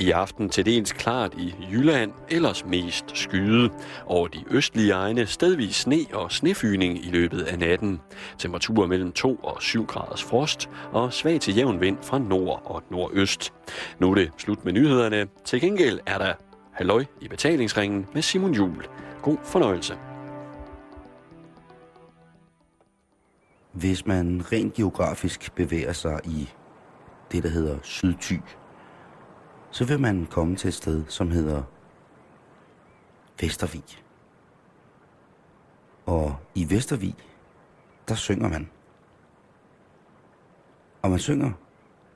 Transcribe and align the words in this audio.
I 0.00 0.10
aften 0.10 0.48
til 0.48 0.66
dels 0.66 0.92
klart 0.92 1.34
i 1.38 1.54
Jylland, 1.70 2.12
ellers 2.28 2.64
mest 2.66 3.04
skyde. 3.14 3.70
Over 4.06 4.28
de 4.28 4.44
østlige 4.50 4.92
egne 4.92 5.26
stedvis 5.26 5.76
sne 5.76 6.06
og 6.12 6.32
snefyning 6.32 7.06
i 7.06 7.10
løbet 7.10 7.42
af 7.42 7.58
natten. 7.58 8.00
Temperaturer 8.38 8.86
mellem 8.86 9.12
2 9.12 9.34
og 9.34 9.62
7 9.62 9.86
graders 9.86 10.22
frost 10.22 10.70
og 10.92 11.12
svag 11.12 11.40
til 11.40 11.56
jævn 11.56 11.80
vind 11.80 11.98
fra 12.02 12.18
nord 12.18 12.62
og 12.64 12.82
nordøst. 12.90 13.52
Nu 13.98 14.10
er 14.10 14.14
det 14.14 14.30
slut 14.38 14.64
med 14.64 14.72
nyhederne. 14.72 15.26
Til 15.44 15.60
gengæld 15.60 16.00
er 16.06 16.18
der 16.18 16.32
halløj 16.72 17.04
i 17.20 17.28
betalingsringen 17.28 18.06
med 18.14 18.22
Simon 18.22 18.54
Jul. 18.54 18.86
God 19.22 19.36
fornøjelse. 19.44 19.94
Hvis 23.72 24.06
man 24.06 24.42
rent 24.52 24.74
geografisk 24.74 25.54
bevæger 25.54 25.92
sig 25.92 26.20
i 26.24 26.48
det, 27.32 27.42
der 27.42 27.48
hedder 27.48 27.78
Sydty, 27.82 28.34
så 29.70 29.84
vil 29.84 30.00
man 30.00 30.26
komme 30.26 30.56
til 30.56 30.68
et 30.68 30.74
sted, 30.74 31.04
som 31.08 31.30
hedder 31.30 31.62
Vestervig. 33.40 33.84
Og 36.06 36.36
i 36.54 36.70
Vestervig, 36.70 37.16
der 38.08 38.14
synger 38.14 38.48
man. 38.48 38.70
Og 41.02 41.10
man 41.10 41.18
synger 41.18 41.52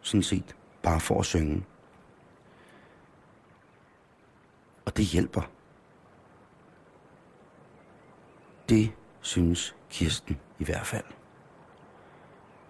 sådan 0.00 0.22
set 0.22 0.56
bare 0.82 1.00
for 1.00 1.20
at 1.20 1.26
synge. 1.26 1.64
Og 4.84 4.96
det 4.96 5.04
hjælper. 5.04 5.42
Det 8.68 8.92
synes 9.20 9.76
Kirsten 9.90 10.40
i 10.58 10.64
hvert 10.64 10.86
fald. 10.86 11.04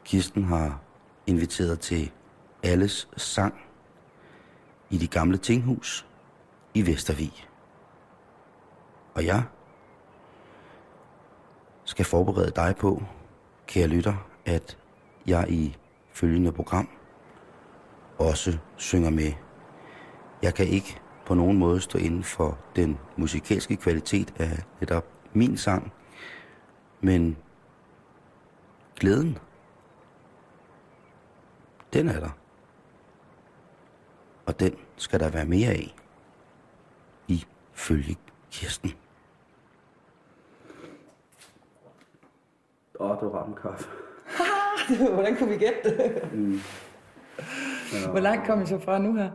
Kirsten 0.05 0.45
har 0.45 0.81
inviteret 1.27 1.81
til 1.81 2.13
alles 2.63 3.09
sang 3.17 3.64
i 4.95 4.97
de 4.97 5.07
gamle 5.07 5.37
tinghus 5.37 6.07
i 6.75 6.87
Vestervig. 6.87 7.49
Og 9.15 9.27
jeg 9.27 9.43
skal 11.85 12.05
forberede 12.05 12.53
dig 12.57 12.77
på, 12.81 13.03
kære 13.67 13.87
lytter, 13.87 14.15
at 14.47 14.79
jeg 15.27 15.51
i 15.51 15.77
følgende 16.13 16.53
program 16.53 16.89
også 18.19 18.59
synger 18.77 19.11
med. 19.11 19.33
Jeg 20.43 20.55
kan 20.55 20.67
ikke 20.67 21.01
på 21.27 21.35
nogen 21.35 21.59
måde 21.59 21.81
stå 21.81 21.99
inden 21.99 22.25
for 22.25 22.59
den 22.77 22.99
musikalske 23.17 23.77
kvalitet 23.77 24.35
af 24.37 24.65
netop 24.81 25.07
min 25.33 25.57
sang, 25.57 25.93
men 27.01 27.37
glæden, 28.97 29.39
den 31.93 32.09
er 32.09 32.21
der. 32.21 32.31
Og 34.47 34.61
den 34.61 34.75
skal 34.97 35.21
der 35.21 35.31
være 35.31 35.45
mere 35.45 35.71
af. 35.71 35.95
I 37.29 37.45
følge 37.73 38.17
Kirsten. 38.51 38.91
Åh, 43.01 43.11
oh, 43.11 43.17
det 43.17 43.27
var 43.27 43.33
varm 43.33 43.55
kaffe. 43.55 43.89
Hvordan 45.13 45.37
kunne 45.37 45.49
vi 45.49 45.57
gætte 45.57 45.97
det? 45.97 46.33
Mm. 46.33 46.61
Ja. 47.93 48.11
Hvor 48.13 48.21
langt 48.21 48.47
kom 48.47 48.63
I 48.63 48.67
så 48.67 48.79
fra 48.79 48.99
nu 48.99 49.15
her? 49.15 49.31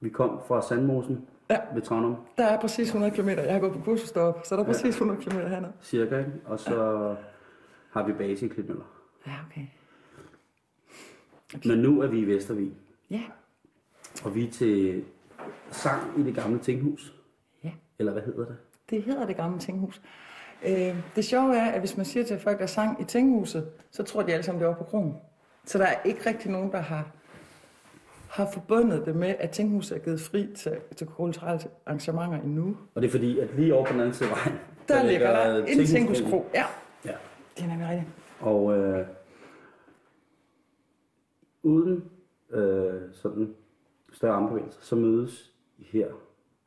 Vi 0.00 0.08
kom 0.08 0.40
fra 0.48 0.62
Sandmosen 0.62 1.26
ja. 1.50 1.58
ved 1.74 1.82
Tranum. 1.82 2.16
Der 2.36 2.44
er 2.44 2.60
præcis 2.60 2.88
100 2.88 3.14
km. 3.14 3.28
Jeg 3.28 3.52
har 3.52 3.60
gået 3.60 3.72
på 3.72 3.80
kursus 3.84 4.12
deroppe, 4.12 4.40
så 4.44 4.56
der 4.56 4.62
er 4.62 4.66
præcis 4.66 4.94
100 4.94 5.20
km 5.20 5.36
hernede. 5.36 5.72
Cirka, 5.82 6.18
ikke? 6.18 6.32
Og 6.44 6.60
så 6.60 6.84
ja. 7.08 7.14
har 7.90 8.06
vi 8.06 8.12
base 8.12 8.46
i 8.46 8.48
Klitmøller. 8.48 8.84
Ja, 9.26 9.32
okay. 9.50 9.66
okay. 11.54 11.68
Men 11.68 11.78
nu 11.78 12.00
er 12.00 12.06
vi 12.06 12.18
i 12.18 12.24
Vestervig. 12.24 12.72
Ja. 13.10 13.22
Og 14.26 14.34
vi 14.34 14.46
er 14.46 14.50
til 14.50 15.04
sang 15.70 16.20
i 16.20 16.22
det 16.22 16.34
gamle 16.34 16.58
tinghus. 16.58 17.14
Ja. 17.64 17.70
Eller 17.98 18.12
hvad 18.12 18.22
hedder 18.22 18.44
det? 18.46 18.56
Det 18.90 19.02
hedder 19.02 19.26
det 19.26 19.36
gamle 19.36 19.58
tinghus. 19.58 20.02
Øh, 20.66 20.96
det 21.16 21.24
sjove 21.24 21.56
er, 21.56 21.70
at 21.70 21.80
hvis 21.80 21.96
man 21.96 22.06
siger 22.06 22.24
til 22.24 22.38
folk, 22.38 22.58
der 22.58 22.66
sang 22.66 23.00
i 23.00 23.04
tinghuset, 23.04 23.68
så 23.90 24.02
tror 24.02 24.22
de 24.22 24.32
alle 24.32 24.42
sammen, 24.42 24.60
det 24.60 24.68
var 24.68 24.74
på 24.74 24.84
kronen. 24.84 25.16
Så 25.64 25.78
der 25.78 25.84
er 25.84 26.02
ikke 26.04 26.28
rigtig 26.28 26.50
nogen, 26.50 26.72
der 26.72 26.80
har, 26.80 27.10
har 28.28 28.50
forbundet 28.52 29.06
det 29.06 29.16
med, 29.16 29.34
at 29.38 29.50
tinghuset 29.50 29.96
er 29.96 30.00
givet 30.00 30.20
fri 30.20 30.48
til, 30.56 30.76
til 30.96 31.06
kulturelle 31.06 31.60
arrangementer 31.86 32.40
endnu. 32.40 32.76
Og 32.94 33.02
det 33.02 33.08
er 33.08 33.12
fordi, 33.12 33.38
at 33.38 33.48
lige 33.56 33.74
over 33.74 33.84
på 33.84 33.92
den 33.92 34.00
anden 34.00 34.14
side 34.14 34.30
af 34.30 34.36
vejen, 34.36 34.58
der, 34.88 34.94
der 34.94 35.10
ligger 35.10 35.30
der 35.30 35.64
en 35.64 35.86
tinghuskro. 35.86 36.46
Ja. 36.54 36.64
ja, 37.04 37.14
det 37.56 37.64
er 37.64 37.68
nemlig 37.68 37.88
rigtigt. 37.88 38.10
Og 38.40 38.78
øh, 38.78 39.06
uden 41.62 42.04
øh, 42.50 43.00
sådan 43.12 43.54
større 44.16 44.34
armbevægelser, 44.34 44.80
så 44.82 44.96
mødes 44.96 45.52
I 45.78 45.86
her 45.92 46.06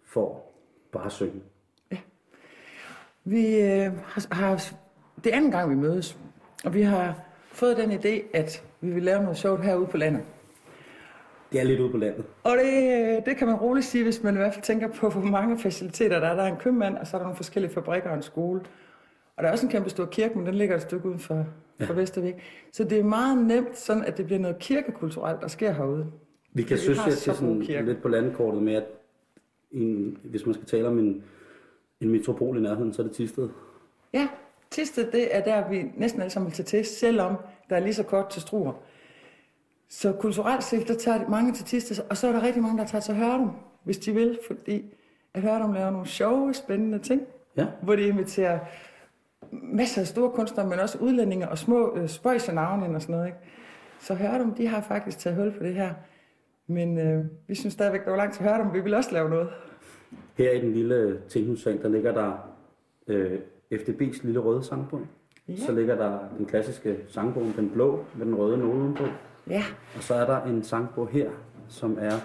for 0.05 0.43
bare 0.91 1.05
at 1.05 1.11
synge. 1.11 1.41
Ja. 1.91 1.97
Vi 3.23 3.61
øh, 3.61 3.91
har, 4.05 4.35
har, 4.35 4.73
det 5.23 5.33
er 5.33 5.37
anden 5.37 5.51
gang, 5.51 5.69
vi 5.69 5.75
mødes, 5.75 6.17
og 6.65 6.73
vi 6.73 6.81
har 6.81 7.19
fået 7.51 7.77
den 7.77 7.91
idé, 7.91 8.37
at 8.37 8.63
vi 8.81 8.91
vil 8.91 9.03
lave 9.03 9.21
noget 9.21 9.37
sjovt 9.37 9.63
herude 9.63 9.87
på 9.87 9.97
landet. 9.97 10.23
Det 11.51 11.59
er 11.59 11.63
lidt 11.63 11.79
ude 11.79 11.91
på 11.91 11.97
landet. 11.97 12.25
Og 12.43 12.57
det, 12.57 13.25
det 13.25 13.37
kan 13.37 13.47
man 13.47 13.55
roligt 13.55 13.85
sige, 13.85 14.03
hvis 14.03 14.23
man 14.23 14.33
i 14.33 14.37
hvert 14.37 14.53
fald 14.53 14.63
tænker 14.63 14.87
på, 14.87 15.09
hvor 15.09 15.21
mange 15.21 15.59
faciliteter 15.59 16.19
der 16.19 16.27
er. 16.27 16.35
Der 16.35 16.43
er 16.43 16.47
en 16.51 16.57
købmand, 16.57 16.97
og 16.97 17.07
så 17.07 17.17
er 17.17 17.19
der 17.19 17.25
nogle 17.25 17.35
forskellige 17.35 17.73
fabrikker 17.73 18.09
og 18.09 18.15
en 18.15 18.21
skole. 18.21 18.61
Og 19.37 19.43
der 19.43 19.47
er 19.49 19.51
også 19.51 19.65
en 19.65 19.71
kæmpe 19.71 19.89
stor 19.89 20.05
kirke, 20.05 20.37
men 20.37 20.45
den 20.45 20.55
ligger 20.55 20.75
et 20.75 20.81
stykke 20.81 21.07
uden 21.07 21.19
for, 21.19 21.45
ja. 21.79 21.85
for 21.85 21.93
Vestervik. 21.93 22.35
Så 22.71 22.83
det 22.83 22.99
er 22.99 23.03
meget 23.03 23.37
nemt 23.37 23.77
sådan, 23.77 24.05
at 24.05 24.17
det 24.17 24.25
bliver 24.25 24.39
noget 24.39 24.59
kirkekulturelt, 24.59 25.41
der 25.41 25.47
sker 25.47 25.71
herude. 25.71 26.11
Vi 26.53 26.63
kan 26.63 26.77
synes, 26.77 26.99
at 26.99 27.05
det 27.05 27.27
er 27.27 27.33
sådan 27.33 27.85
lidt 27.85 28.01
på 28.01 28.07
landkortet 28.07 28.63
med, 28.63 28.73
at 28.73 28.85
en, 29.71 30.17
hvis 30.23 30.45
man 30.45 30.55
skal 30.55 30.65
tale 30.65 30.87
om 30.87 30.99
en, 30.99 31.23
en 31.99 32.09
metropol 32.09 32.57
i 32.57 32.61
nærheden, 32.61 32.93
så 32.93 33.01
er 33.01 33.05
det 33.05 33.15
Tisted. 33.15 33.49
Ja, 34.13 34.27
Tisted, 34.71 35.11
det 35.11 35.35
er 35.35 35.43
der, 35.43 35.69
vi 35.69 35.85
næsten 35.97 36.21
alle 36.21 36.31
sammen 36.31 36.47
vil 36.47 36.55
tage 36.55 36.65
til, 36.65 36.85
selvom 36.85 37.35
der 37.69 37.75
er 37.75 37.79
lige 37.79 37.93
så 37.93 38.03
kort 38.03 38.29
til 38.29 38.41
Struer. 38.41 38.73
Så 39.89 40.11
kulturelt 40.11 40.63
set, 40.63 40.87
der 40.87 40.95
tager 40.95 41.29
mange 41.29 41.53
til 41.53 41.65
Tisted, 41.65 42.03
og 42.09 42.17
så 42.17 42.27
er 42.27 42.31
der 42.31 42.43
rigtig 42.43 42.61
mange, 42.61 42.77
der 42.77 42.85
tager 42.85 43.01
til 43.01 43.15
Hørdum, 43.15 43.51
hvis 43.83 43.97
de 43.97 44.13
vil, 44.13 44.39
fordi 44.47 44.85
at 45.33 45.41
Hørdum 45.41 45.73
laver 45.73 45.89
nogle 45.89 46.07
sjove, 46.07 46.53
spændende 46.53 46.99
ting, 46.99 47.21
ja. 47.57 47.65
hvor 47.81 47.95
de 47.95 48.07
inviterer 48.07 48.59
masser 49.51 50.01
af 50.01 50.07
store 50.07 50.31
kunstnere, 50.31 50.67
men 50.67 50.79
også 50.79 50.97
udlændinge 50.97 51.49
og 51.49 51.57
små 51.57 51.95
øh, 51.95 52.09
spøjs 52.09 52.47
og 52.47 52.55
navne 52.55 52.95
og 52.95 53.01
sådan 53.01 53.15
noget. 53.15 53.27
Ikke? 53.27 53.39
Så 53.99 54.13
Hørdum, 54.13 54.53
de 54.53 54.67
har 54.67 54.81
faktisk 54.81 55.19
taget 55.19 55.37
hul 55.37 55.51
på 55.57 55.63
det 55.63 55.73
her. 55.73 55.93
Men 56.69 56.97
øh, 56.97 57.25
vi 57.47 57.55
synes 57.55 57.73
stadigvæk, 57.73 58.05
der 58.05 58.09
var 58.09 58.17
langt 58.17 58.35
til 58.35 58.43
Hørdum, 58.43 58.73
vi 58.73 58.79
vil 58.79 58.93
også 58.93 59.11
lave 59.11 59.29
noget. 59.29 59.49
Her 60.37 60.51
i 60.51 60.61
den 60.61 60.73
lille 60.73 61.21
tinghusvang, 61.29 61.81
der 61.81 61.89
ligger 61.89 62.13
der 62.13 62.55
øh, 63.07 63.39
FDB's 63.73 64.25
lille 64.25 64.39
røde 64.39 64.63
sangbog. 64.63 65.01
Ja. 65.47 65.55
Så 65.55 65.71
ligger 65.71 65.95
der 65.95 66.19
den 66.37 66.45
klassiske 66.45 66.97
sangbog, 67.07 67.43
den 67.57 67.69
blå, 67.69 68.05
med 68.15 68.25
den 68.25 68.35
røde 68.35 68.57
note 68.57 68.93
på. 68.95 69.03
Ja. 69.49 69.63
Og 69.95 70.03
så 70.03 70.15
er 70.15 70.25
der 70.25 70.43
en 70.43 70.63
sangbog 70.63 71.07
her, 71.07 71.29
som 71.67 71.97
er... 72.01 72.19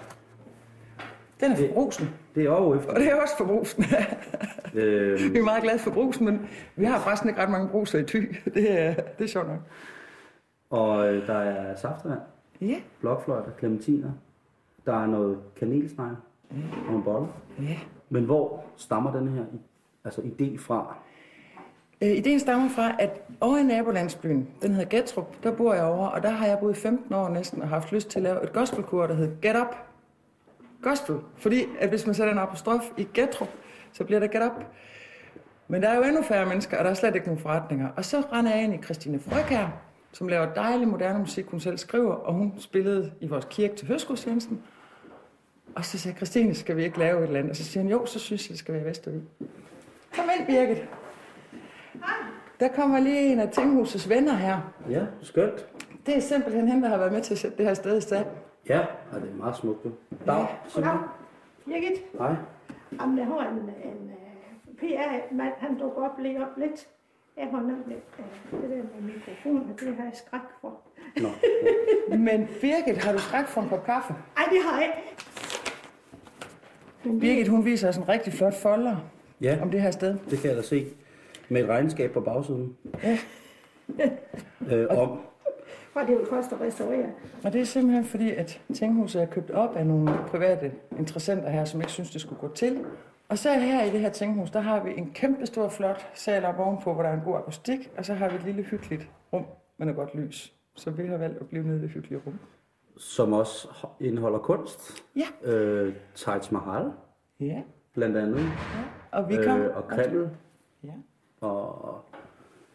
Den 1.39 1.51
er 1.51 1.55
for 1.55 1.73
brusen. 1.73 2.09
Det 2.35 2.45
er 2.45 2.49
også 2.49 2.79
efter. 2.79 2.93
Og 2.93 2.99
det 2.99 3.11
er 3.11 3.15
også 3.15 3.33
for 3.37 3.45
brusen. 3.45 3.83
øhm. 4.79 5.33
Vi 5.33 5.39
er 5.39 5.43
meget 5.43 5.63
glade 5.63 5.79
for 5.79 5.91
brusen, 5.91 6.25
men 6.25 6.47
vi 6.75 6.85
har 6.85 6.99
faktisk 6.99 7.25
ikke 7.25 7.41
ret 7.41 7.49
mange 7.49 7.69
bruser 7.69 7.99
i 7.99 8.03
ty. 8.03 8.17
Det 8.55 8.71
er, 8.81 8.93
det 8.93 9.23
er 9.23 9.27
sjovt 9.27 9.47
nok. 9.47 9.59
Og 10.69 11.13
øh, 11.13 11.27
der 11.27 11.37
er 11.37 11.75
saftevand. 11.75 12.19
Ja. 12.61 12.75
Blokfløjter, 13.01 13.51
clementiner. 13.59 14.11
Der 14.85 15.03
er 15.03 15.07
noget 15.07 15.37
kanelsnegl 15.55 16.15
ja. 16.51 16.57
og 16.85 16.85
nogle 16.87 17.03
boller. 17.03 17.27
Ja. 17.61 17.77
Men 18.09 18.25
hvor 18.25 18.63
stammer 18.75 19.11
den 19.11 19.27
her 19.27 19.43
altså 20.03 20.21
idé 20.21 20.57
fra? 20.57 20.95
Øh, 22.01 22.17
ideen 22.17 22.39
stammer 22.39 22.69
fra, 22.69 22.95
at 22.99 23.21
over 23.41 23.57
i 23.57 23.63
nabolandsbyen, 23.63 24.47
den 24.61 24.71
hedder 24.71 24.89
Getrup, 24.89 25.43
der 25.43 25.51
bor 25.51 25.73
jeg 25.73 25.83
over, 25.83 26.07
og 26.07 26.23
der 26.23 26.29
har 26.29 26.47
jeg 26.47 26.59
boet 26.59 26.77
15 26.77 27.13
år 27.13 27.29
næsten 27.29 27.61
og 27.61 27.67
haft 27.67 27.91
lyst 27.91 28.09
til 28.09 28.19
at 28.19 28.23
lave 28.23 28.43
et 28.43 28.53
gospelkor, 28.53 29.07
der 29.07 29.13
hedder 29.13 29.35
Get 29.41 29.61
Up. 29.61 29.75
Gospel. 30.81 31.15
Fordi 31.37 31.63
at 31.79 31.89
hvis 31.89 32.05
man 32.05 32.15
sætter 32.15 32.33
en 32.33 32.39
apostrof 32.39 32.81
i 32.97 33.07
Getrup, 33.13 33.49
så 33.91 34.03
bliver 34.03 34.19
der 34.19 34.27
Get 34.27 34.43
Up. 34.43 34.65
Men 35.67 35.81
der 35.81 35.89
er 35.89 35.95
jo 35.95 36.03
endnu 36.03 36.21
færre 36.21 36.45
mennesker, 36.45 36.77
og 36.77 36.83
der 36.83 36.89
er 36.89 36.93
slet 36.93 37.15
ikke 37.15 37.27
nogen 37.27 37.41
forretninger. 37.41 37.89
Og 37.95 38.05
så 38.05 38.23
render 38.33 38.55
jeg 38.55 38.63
ind 38.63 38.73
i 38.73 38.77
Christine 38.77 39.19
Frøkær, 39.19 39.67
som 40.11 40.27
laver 40.27 40.53
dejlig 40.53 40.87
moderne 40.87 41.19
musik, 41.19 41.45
hun 41.45 41.59
selv 41.59 41.77
skriver, 41.77 42.13
og 42.13 42.33
hun 42.33 42.53
spillede 42.57 43.11
i 43.21 43.27
vores 43.27 43.47
kirke 43.49 43.75
til 43.75 43.87
høstgudstjenesten. 43.87 44.61
Og 45.75 45.85
så 45.85 45.97
sagde 45.99 46.17
Christine, 46.17 46.55
skal 46.55 46.77
vi 46.77 46.83
ikke 46.83 46.99
lave 46.99 47.19
et 47.19 47.23
eller 47.23 47.39
andet? 47.39 47.49
Og 47.49 47.55
så 47.55 47.63
siger 47.63 47.83
han, 47.83 47.91
jo, 47.91 48.05
så 48.05 48.19
synes 48.19 48.47
jeg, 48.47 48.51
det 48.51 48.59
skal 48.59 48.73
være 48.73 48.83
i 48.83 48.85
Vestervig. 48.85 49.21
Kom 50.15 50.25
ind, 50.39 50.47
Birgit. 50.47 50.89
Der 52.59 52.67
kommer 52.67 52.99
lige 52.99 53.31
en 53.31 53.39
af 53.39 53.49
Tinghusets 53.49 54.09
venner 54.09 54.33
her. 54.33 54.73
Ja, 54.89 55.05
skønt. 55.21 55.67
Det 56.05 56.17
er 56.17 56.19
simpelthen 56.19 56.67
hende, 56.67 56.83
der 56.83 56.89
har 56.89 56.97
været 56.97 57.11
med 57.11 57.21
til 57.21 57.33
at 57.33 57.37
sætte 57.37 57.57
det 57.57 57.65
her 57.65 57.73
sted 57.73 57.97
i 57.97 58.01
stand. 58.01 58.25
Ja, 58.69 58.79
og 59.11 59.21
det 59.21 59.29
er 59.29 59.35
meget 59.35 59.55
smukt. 59.55 59.83
Dag, 60.25 60.47
Goddag. 60.73 60.97
Birgit. 61.65 62.01
Hej. 62.17 62.35
Jamen, 63.01 63.17
jeg 63.17 63.25
har 63.25 63.39
en, 63.39 63.57
en 63.57 64.11
uh, 64.67 64.75
PR-mand, 64.77 65.53
han 65.57 65.77
dukker 65.77 66.09
op 66.09 66.19
lige 66.19 66.41
op 66.41 66.57
lidt. 66.57 66.87
Jeg 67.37 67.47
har 67.51 67.61
nemlig 67.61 67.97
uh, 68.19 68.61
det 68.61 68.69
der 68.69 68.75
med 68.75 69.13
mikrofon, 69.13 69.69
og 69.73 69.79
det 69.79 69.95
har 69.95 70.03
jeg 70.03 70.13
skræk 70.13 70.41
for. 70.61 70.81
Nå. 71.17 71.29
Men 72.17 72.47
Birgit, 72.61 72.97
har 72.97 73.11
du 73.11 73.19
skræk 73.19 73.45
for 73.47 73.61
en 73.61 73.69
kop 73.69 73.85
kaffe? 73.85 74.13
Nej, 74.13 74.45
det 74.51 74.59
har 74.63 74.79
jeg 74.79 74.85
ikke. 74.85 75.15
Birgit, 77.19 77.47
hun 77.47 77.65
viser 77.65 77.89
os 77.89 77.97
en 77.97 78.09
rigtig 78.09 78.33
flot 78.33 78.53
folder 78.53 78.95
Ja, 79.41 79.59
om 79.61 79.71
det 79.71 79.81
her 79.81 79.91
sted. 79.91 80.17
det 80.29 80.39
kan 80.39 80.49
jeg 80.49 80.57
da 80.57 80.61
se. 80.61 80.85
Med 81.49 81.63
et 81.63 81.69
regnskab 81.69 82.11
på 82.11 82.21
bagsiden. 82.21 82.77
Ja. 83.03 83.17
Øh, 84.71 84.87
om, 84.89 85.19
Hvad 85.93 86.03
det 86.07 86.17
vil 86.17 86.25
koste 86.25 86.55
at 86.55 86.61
restaurere. 86.61 87.05
Og 87.43 87.53
det 87.53 87.61
er 87.61 87.65
simpelthen 87.65 88.05
fordi, 88.05 88.31
at 88.31 88.61
Tinghuset 88.73 89.21
er 89.21 89.25
købt 89.25 89.51
op 89.51 89.75
af 89.75 89.85
nogle 89.85 90.11
private 90.27 90.71
interessenter 90.99 91.49
her, 91.49 91.65
som 91.65 91.81
ikke 91.81 91.91
synes, 91.91 92.11
det 92.11 92.21
skulle 92.21 92.39
gå 92.39 92.53
til. 92.53 92.85
Og 93.29 93.37
så 93.37 93.53
her 93.53 93.83
i 93.83 93.89
det 93.89 93.99
her 93.99 94.09
Tinghus, 94.09 94.51
der 94.51 94.59
har 94.59 94.83
vi 94.83 94.91
en 94.97 95.11
kæmpe 95.13 95.45
stor 95.45 95.69
flot 95.69 96.07
sal 96.13 96.45
op 96.45 96.59
ovenpå, 96.59 96.93
hvor 96.93 97.03
der 97.03 97.09
er 97.09 97.13
en 97.13 97.21
god 97.25 97.35
akustik, 97.35 97.91
og 97.97 98.05
så 98.05 98.13
har 98.13 98.29
vi 98.29 98.35
et 98.35 98.43
lille 98.45 98.61
hyggeligt 98.63 99.09
rum 99.33 99.45
med 99.77 99.85
noget 99.85 99.95
godt 99.95 100.15
lys. 100.15 100.53
Så 100.75 100.91
vi 100.91 101.07
har 101.07 101.17
valgt 101.17 101.37
at 101.39 101.47
blive 101.47 101.63
nede 101.67 101.77
i 101.77 101.81
det 101.81 101.89
hyggelige 101.89 102.21
rum. 102.25 102.39
Som 102.97 103.33
også 103.33 103.67
indeholder 103.99 104.39
kunst. 104.39 105.03
Ja. 105.15 105.51
Øh, 105.51 105.93
Taj 106.15 106.39
Mahal, 106.51 106.91
Ja, 107.39 107.61
blandt 107.93 108.17
andet. 108.17 108.45
og 109.11 109.29
vi 109.29 109.35
kom... 109.43 109.61
Øh, 109.61 109.77
og 109.77 109.87
Kreml. 109.87 110.29
Ja. 110.83 110.91
Og 111.41 111.99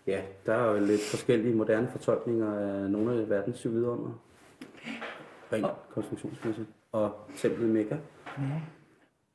ja, 0.07 0.23
der 0.47 0.55
er 0.55 0.73
jo 0.73 0.85
lidt 0.87 1.01
forskellige 1.11 1.55
moderne 1.55 1.89
fortolkninger 1.89 2.55
af 2.55 2.91
nogle 2.91 3.21
af 3.21 3.29
verdens 3.31 3.59
syv 3.59 3.71
vidunder. 3.75 4.21
Rent 5.53 5.67
konstruktionsmæssigt. 5.91 6.69
Og 6.93 7.13
templet 7.37 7.69
Mekka. 7.71 7.97
ja, 8.39 8.61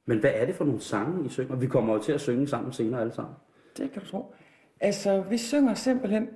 Men 0.06 0.20
hvad 0.20 0.32
er 0.34 0.46
det 0.46 0.56
for 0.56 0.66
nogle 0.66 0.82
sange, 0.82 1.26
I 1.26 1.30
synger? 1.30 1.56
Vi 1.56 1.68
kommer 1.68 1.94
jo 1.94 2.02
til 2.02 2.12
at 2.12 2.22
synge 2.22 2.48
sammen 2.48 2.74
senere 2.74 3.02
alle 3.02 3.14
sammen. 3.14 3.34
det 3.78 3.92
kan 3.92 4.02
du 4.02 4.08
tro. 4.08 4.34
Altså, 4.80 5.22
vi 5.22 5.38
synger 5.38 5.74
simpelthen 5.74 6.30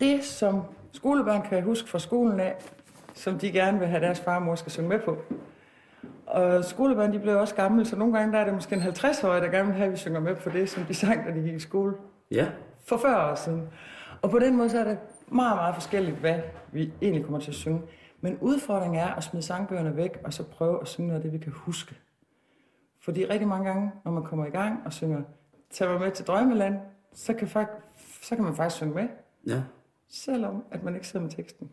det, 0.00 0.24
som 0.24 0.60
skolebørn 0.92 1.42
kan 1.42 1.62
huske 1.62 1.88
fra 1.88 1.98
skolen 1.98 2.40
af, 2.40 2.73
som 3.14 3.38
de 3.38 3.52
gerne 3.52 3.78
vil 3.78 3.88
have 3.88 4.00
deres 4.00 4.20
far 4.20 4.36
og 4.36 4.42
mor 4.42 4.54
skal 4.54 4.72
synge 4.72 4.88
med 4.88 5.00
på. 5.00 5.16
Og 6.26 6.64
skolebørn, 6.64 7.12
de 7.12 7.18
bliver 7.18 7.36
også 7.36 7.54
gamle, 7.54 7.84
så 7.84 7.96
nogle 7.96 8.18
gange 8.18 8.32
der 8.32 8.38
er 8.38 8.44
det 8.44 8.54
måske 8.54 8.74
en 8.74 8.82
50-årig, 8.82 9.42
der 9.42 9.48
gerne 9.48 9.66
vil 9.66 9.76
have, 9.76 9.86
at 9.86 9.92
vi 9.92 9.96
synger 9.96 10.20
med 10.20 10.36
på 10.36 10.50
det, 10.50 10.70
som 10.70 10.84
de 10.84 10.94
sang, 10.94 11.26
da 11.26 11.34
de 11.34 11.40
gik 11.40 11.54
i 11.54 11.58
skole 11.58 11.94
Ja, 12.30 12.46
for 12.88 12.96
40 12.96 13.30
år 13.30 13.34
siden. 13.34 13.68
Og 14.22 14.30
på 14.30 14.38
den 14.38 14.56
måde 14.56 14.70
så 14.70 14.78
er 14.78 14.84
det 14.84 14.98
meget, 15.28 15.56
meget 15.56 15.74
forskelligt, 15.74 16.16
hvad 16.16 16.40
vi 16.72 16.92
egentlig 17.02 17.24
kommer 17.24 17.40
til 17.40 17.50
at 17.50 17.54
synge. 17.54 17.82
Men 18.20 18.38
udfordringen 18.40 19.00
er 19.00 19.14
at 19.14 19.24
smide 19.24 19.42
sangbøgerne 19.42 19.96
væk, 19.96 20.18
og 20.24 20.32
så 20.32 20.42
prøve 20.42 20.80
at 20.80 20.88
synge 20.88 21.08
noget 21.08 21.20
af 21.20 21.22
det, 21.22 21.32
vi 21.32 21.38
kan 21.44 21.52
huske. 21.52 21.94
Fordi 23.00 23.24
rigtig 23.24 23.48
mange 23.48 23.70
gange, 23.70 23.92
når 24.04 24.12
man 24.12 24.22
kommer 24.22 24.46
i 24.46 24.50
gang 24.50 24.82
og 24.84 24.92
synger, 24.92 25.22
tag 25.70 25.88
mig 25.88 26.00
med 26.00 26.10
til 26.10 26.26
drømmeland, 26.26 26.78
så 27.12 27.34
kan, 27.34 27.48
fakt, 27.48 27.70
så 28.22 28.34
kan 28.34 28.44
man 28.44 28.54
faktisk 28.54 28.76
synge 28.76 28.94
med, 28.94 29.08
ja. 29.46 29.62
selvom 30.08 30.64
at 30.70 30.82
man 30.82 30.94
ikke 30.94 31.06
sidder 31.06 31.26
med 31.26 31.32
teksten. 31.32 31.70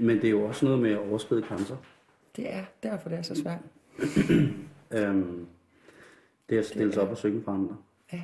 Men 0.00 0.16
det 0.16 0.24
er 0.24 0.30
jo 0.30 0.44
også 0.44 0.64
noget 0.64 0.80
med 0.80 0.90
at 0.90 0.98
overskride 0.98 1.42
grænser. 1.42 1.76
Det 2.36 2.52
er 2.54 2.64
derfor, 2.82 3.08
det 3.08 3.18
er 3.18 3.22
så 3.22 3.34
svært. 3.34 3.58
Øhm, 4.90 5.46
det 6.48 6.54
er 6.54 6.58
at 6.58 6.66
stille 6.66 6.92
sig 6.92 7.02
op 7.02 7.08
og 7.08 7.16
synge 7.16 7.42
for 7.42 7.52
andre. 7.52 7.76
Ja. 8.12 8.22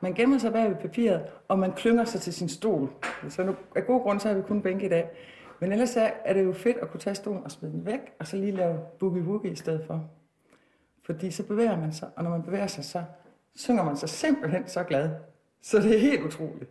Man 0.00 0.14
gemmer 0.14 0.38
sig 0.38 0.52
bag 0.52 0.70
ved 0.70 0.76
papiret, 0.76 1.22
og 1.48 1.58
man 1.58 1.72
klynger 1.72 2.04
sig 2.04 2.20
til 2.20 2.34
sin 2.34 2.48
stol. 2.48 2.90
Så 3.28 3.42
nu, 3.42 3.54
af 3.76 3.86
god 3.86 4.02
grund, 4.02 4.20
så 4.20 4.28
har 4.28 4.34
vi 4.34 4.42
kun 4.42 4.62
bænke 4.62 4.86
i 4.86 4.88
dag. 4.88 5.10
Men 5.60 5.72
ellers 5.72 5.96
er, 5.96 6.32
det 6.32 6.44
jo 6.44 6.52
fedt 6.52 6.76
at 6.76 6.90
kunne 6.90 7.00
tage 7.00 7.14
stolen 7.14 7.44
og 7.44 7.50
smide 7.50 7.72
den 7.72 7.86
væk, 7.86 8.00
og 8.18 8.26
så 8.26 8.36
lige 8.36 8.52
lave 8.52 8.78
boogie-woogie 9.02 9.48
i 9.48 9.56
stedet 9.56 9.84
for. 9.86 10.10
Fordi 11.02 11.30
så 11.30 11.42
bevæger 11.46 11.76
man 11.80 11.92
sig, 11.92 12.08
og 12.16 12.24
når 12.24 12.30
man 12.30 12.42
bevæger 12.42 12.66
sig, 12.66 12.84
så 12.84 13.04
synger 13.56 13.84
man 13.84 13.96
sig 13.96 14.08
simpelthen 14.08 14.68
så 14.68 14.82
glad. 14.84 15.10
Så 15.62 15.78
det 15.78 15.96
er 15.96 16.00
helt 16.00 16.24
utroligt. 16.24 16.70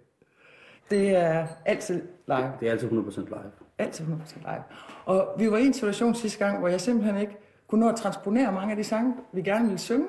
Det 0.89 1.15
er 1.15 1.47
altid 1.65 2.01
live. 2.27 2.51
Det 2.59 2.67
er 2.67 2.71
altid 2.71 2.89
100% 2.91 3.19
live. 3.19 3.51
Altid 3.77 4.05
100% 4.05 4.37
live. 4.39 4.63
Og 5.05 5.35
vi 5.37 5.51
var 5.51 5.57
i 5.57 5.65
en 5.65 5.73
situation 5.73 6.15
sidste 6.15 6.45
gang, 6.45 6.59
hvor 6.59 6.67
jeg 6.67 6.81
simpelthen 6.81 7.17
ikke 7.17 7.37
kunne 7.67 7.81
nå 7.85 7.89
at 7.89 7.95
transponere 7.95 8.51
mange 8.51 8.71
af 8.71 8.77
de 8.77 8.83
sange, 8.83 9.15
vi 9.33 9.41
gerne 9.41 9.65
ville 9.65 9.79
synge. 9.79 10.07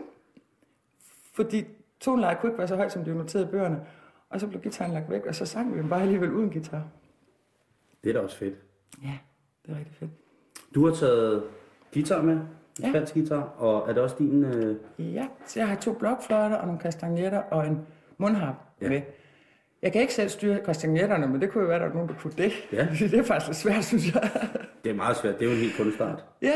Fordi 1.34 1.64
toneleje 2.00 2.36
kunne 2.40 2.50
ikke 2.50 2.58
være 2.58 2.68
så 2.68 2.76
højt, 2.76 2.92
som 2.92 3.04
de 3.04 3.10
var 3.10 3.16
noteret 3.18 3.42
i 3.44 3.46
bøgerne. 3.50 3.80
Og 4.30 4.40
så 4.40 4.46
blev 4.46 4.60
gitaren 4.62 4.92
lagt 4.92 5.10
væk, 5.10 5.26
og 5.26 5.34
så 5.34 5.46
sang 5.46 5.74
vi 5.74 5.78
den 5.78 5.88
bare 5.88 6.02
alligevel 6.02 6.32
uden 6.32 6.50
guitar. 6.50 6.82
Det 8.04 8.10
er 8.10 8.14
da 8.14 8.20
også 8.20 8.36
fedt. 8.36 8.54
Ja, 9.02 9.18
det 9.66 9.72
er 9.74 9.78
rigtig 9.78 9.94
fedt. 9.94 10.10
Du 10.74 10.86
har 10.86 10.94
taget 10.94 11.42
guitar 11.94 12.22
med, 12.22 12.40
Ja. 12.82 12.88
spansk 12.90 13.14
guitar, 13.14 13.40
og 13.40 13.88
er 13.88 13.92
det 13.92 14.02
også 14.02 14.16
din... 14.18 14.44
Øh... 14.44 14.76
Ja, 14.98 15.28
så 15.46 15.60
jeg 15.60 15.68
har 15.68 15.76
to 15.76 15.92
blokfløjter 15.92 16.56
og 16.56 16.66
nogle 16.66 16.80
kastagnetter 16.80 17.38
og 17.38 17.66
en 17.66 17.86
mundharp 18.18 18.54
Ja. 18.80 18.86
ja. 18.86 18.90
med. 18.92 19.02
Jeg 19.82 19.92
kan 19.92 20.00
ikke 20.00 20.14
selv 20.14 20.28
styre 20.28 20.60
kastagnetterne, 20.64 21.26
men 21.26 21.40
det 21.40 21.50
kunne 21.50 21.62
jo 21.62 21.68
være, 21.68 21.76
at 21.76 21.80
der 21.80 21.86
var 21.86 21.94
nogen, 21.94 22.08
der 22.08 22.14
kunne 22.14 22.32
det. 22.38 22.52
Ja. 22.72 22.88
det 23.10 23.14
er 23.14 23.22
faktisk 23.22 23.48
lidt 23.48 23.56
svært, 23.56 23.84
synes 23.84 24.14
jeg. 24.14 24.30
Det 24.84 24.90
er 24.90 24.94
meget 24.94 25.16
svært, 25.16 25.38
det 25.38 25.44
er 25.44 25.50
jo 25.50 25.56
en 25.56 25.62
helt 25.62 25.76
kunstart. 25.76 26.24
Ja, 26.42 26.54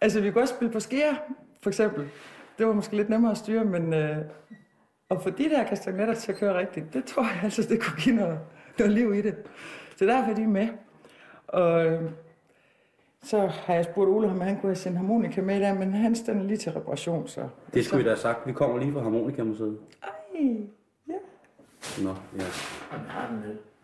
altså 0.00 0.20
vi 0.20 0.30
kunne 0.30 0.42
også 0.42 0.54
spille 0.54 0.72
på 0.72 0.80
skære, 0.80 1.16
for 1.62 1.70
eksempel. 1.70 2.08
Det 2.58 2.66
var 2.66 2.72
måske 2.72 2.96
lidt 2.96 3.08
nemmere 3.08 3.30
at 3.30 3.38
styre, 3.38 3.64
men 3.64 3.94
øh, 3.94 4.16
at 5.10 5.22
få 5.22 5.30
de 5.30 5.44
der 5.50 5.64
kastagnetter 5.64 6.14
til 6.14 6.32
at 6.32 6.38
køre 6.38 6.58
rigtigt, 6.58 6.94
det 6.94 7.04
tror 7.04 7.22
jeg 7.22 7.40
altså, 7.42 7.62
det 7.62 7.82
kunne 7.82 8.00
give 8.00 8.16
noget, 8.16 8.38
noget 8.78 8.92
liv 8.92 9.14
i 9.14 9.22
det. 9.22 9.34
Så 9.96 10.06
derfor 10.06 10.30
er 10.30 10.34
de 10.34 10.46
med. 10.46 10.68
Og 11.46 11.86
øh, 11.86 12.02
så 13.22 13.46
har 13.46 13.74
jeg 13.74 13.84
spurgt 13.84 14.10
Ole, 14.10 14.28
om 14.28 14.40
han 14.40 14.60
kunne 14.60 14.70
have 14.70 14.76
sendt 14.76 14.96
harmonika 14.96 15.40
med 15.40 15.60
der, 15.60 15.74
men 15.74 15.92
han 15.92 16.14
stænder 16.14 16.42
lige 16.42 16.56
til 16.56 16.72
reparation, 16.72 17.28
så... 17.28 17.48
Det 17.74 17.84
skulle 17.84 17.98
vi 17.98 18.04
da 18.04 18.10
have 18.10 18.20
sagt. 18.20 18.46
Vi 18.46 18.52
kommer 18.52 18.78
lige 18.78 18.92
fra 18.92 19.00
Harmonikamuseet. 19.00 19.78
Ej. 20.02 20.08
Nå, 22.02 22.14
ja. 22.38 22.44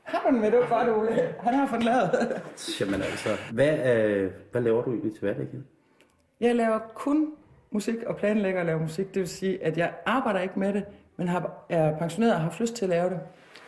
Har 0.04 0.22
du 0.22 0.34
den 0.34 0.40
med? 0.40 0.50
Det 0.50 0.58
var 0.60 0.68
godt, 0.68 0.98
Ole. 0.98 1.34
Han 1.40 1.54
har 1.54 1.76
den 1.76 1.82
lavet. 1.82 2.42
Jamen 2.80 3.02
altså, 3.02 3.28
hvad, 3.52 3.96
øh, 3.96 4.30
hvad 4.52 4.62
laver 4.62 4.82
du 4.82 4.90
egentlig 4.90 5.12
til 5.12 5.20
hverdag? 5.20 5.48
Kim? 5.50 5.64
Jeg 6.40 6.54
laver 6.54 6.78
kun 6.94 7.32
musik 7.70 7.96
og 8.06 8.16
planlægger 8.16 8.60
at 8.60 8.66
lave 8.66 8.80
musik. 8.80 9.14
Det 9.14 9.20
vil 9.20 9.28
sige, 9.28 9.64
at 9.64 9.78
jeg 9.78 9.92
arbejder 10.06 10.40
ikke 10.40 10.58
med 10.58 10.72
det, 10.72 10.84
men 11.16 11.28
har, 11.28 11.64
er 11.68 11.98
pensioneret 11.98 12.32
og 12.32 12.38
har 12.40 12.44
haft 12.44 12.60
lyst 12.60 12.74
til 12.74 12.84
at 12.84 12.88
lave 12.88 13.10
det 13.10 13.20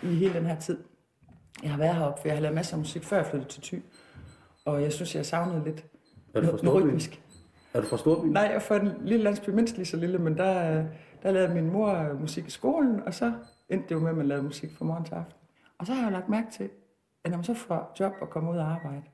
i 0.03 0.07
hele 0.15 0.35
den 0.35 0.47
her 0.47 0.61
tid. 0.61 0.79
Jeg 1.63 1.71
har 1.71 1.79
været 1.79 1.95
heroppe, 1.95 2.21
for 2.21 2.29
jeg 2.29 2.37
har 2.37 2.43
lavet 2.43 2.55
masser 2.55 2.75
af 2.75 2.79
musik, 2.79 3.05
før 3.05 3.17
jeg 3.17 3.27
flyttede 3.27 3.51
til 3.53 3.63
Thy. 3.63 3.83
Og 4.65 4.83
jeg 4.83 4.93
synes, 4.93 5.15
jeg 5.15 5.27
savnede 5.27 5.65
lidt 5.65 5.85
Er 6.35 6.41
du 6.41 6.47
fra 6.47 6.59
noget, 6.63 6.85
rytmisk. 6.85 7.21
Er 7.75 7.81
du 7.81 7.87
fra 7.87 7.97
Storbyen? 7.97 8.33
Nej, 8.33 8.43
jeg 8.43 8.55
er 8.55 8.59
fra 8.59 8.77
en 8.77 8.93
lille 9.01 9.25
landsby, 9.25 9.51
mindst 9.51 9.77
lige 9.77 9.87
så 9.87 9.97
lille, 9.97 10.19
men 10.19 10.37
der, 10.37 10.83
der 11.23 11.31
lavede 11.31 11.55
min 11.55 11.71
mor 11.71 11.89
øh, 11.89 12.21
musik 12.21 12.47
i 12.47 12.51
skolen, 12.51 13.03
og 13.07 13.15
så 13.15 13.33
endte 13.69 13.89
det 13.89 13.95
jo 13.95 14.01
med, 14.01 14.11
at 14.11 14.17
man 14.17 14.27
lavede 14.27 14.45
musik 14.45 14.73
fra 14.73 14.85
morgen 14.85 15.05
til 15.05 15.15
aften. 15.15 15.39
Og 15.79 15.87
så 15.87 15.93
har 15.93 16.01
jeg 16.01 16.07
jo 16.07 16.13
lagt 16.13 16.29
mærke 16.29 16.51
til, 16.51 16.71
at 17.25 17.31
når 17.31 17.39
man 17.39 17.45
så 17.45 17.55
får 17.55 17.97
job 18.01 18.13
og 18.21 18.31
kommer 18.31 18.53
ud 18.53 18.57
og 18.57 18.73
arbejde, 18.73 19.05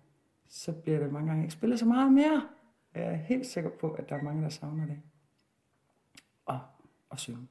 så 0.48 0.72
bliver 0.72 0.98
det 0.98 1.12
mange 1.12 1.28
gange 1.28 1.42
ikke 1.42 1.54
spillet 1.54 1.78
så 1.78 1.86
meget 1.86 2.12
mere. 2.12 2.48
Jeg 2.94 3.02
er 3.02 3.14
helt 3.14 3.46
sikker 3.46 3.70
på, 3.70 3.90
at 3.90 4.08
der 4.08 4.16
er 4.16 4.22
mange, 4.22 4.42
der 4.42 4.48
savner 4.48 4.86
det. 4.86 5.00
Og 6.46 6.60
at 7.10 7.20
synge. 7.20 7.48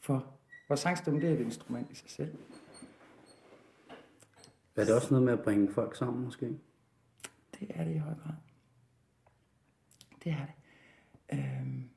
For 0.00 0.34
vores 0.68 0.80
sangstemme, 0.80 1.20
det 1.20 1.28
er 1.28 1.34
et 1.34 1.40
instrument 1.40 1.90
i 1.90 1.94
sig 1.94 2.10
selv. 2.10 2.38
Er 4.76 4.84
det 4.84 4.94
også 4.94 5.08
noget 5.10 5.24
med 5.24 5.32
at 5.32 5.42
bringe 5.44 5.72
folk 5.72 5.96
sammen, 5.96 6.24
måske? 6.24 6.46
Det 7.60 7.70
er 7.70 7.84
det 7.84 7.94
i 7.94 7.98
høj 7.98 8.14
grad. 8.14 8.34
Det 10.24 10.32
er 10.32 10.46
det. 10.46 10.54
Øhm. 11.38 11.90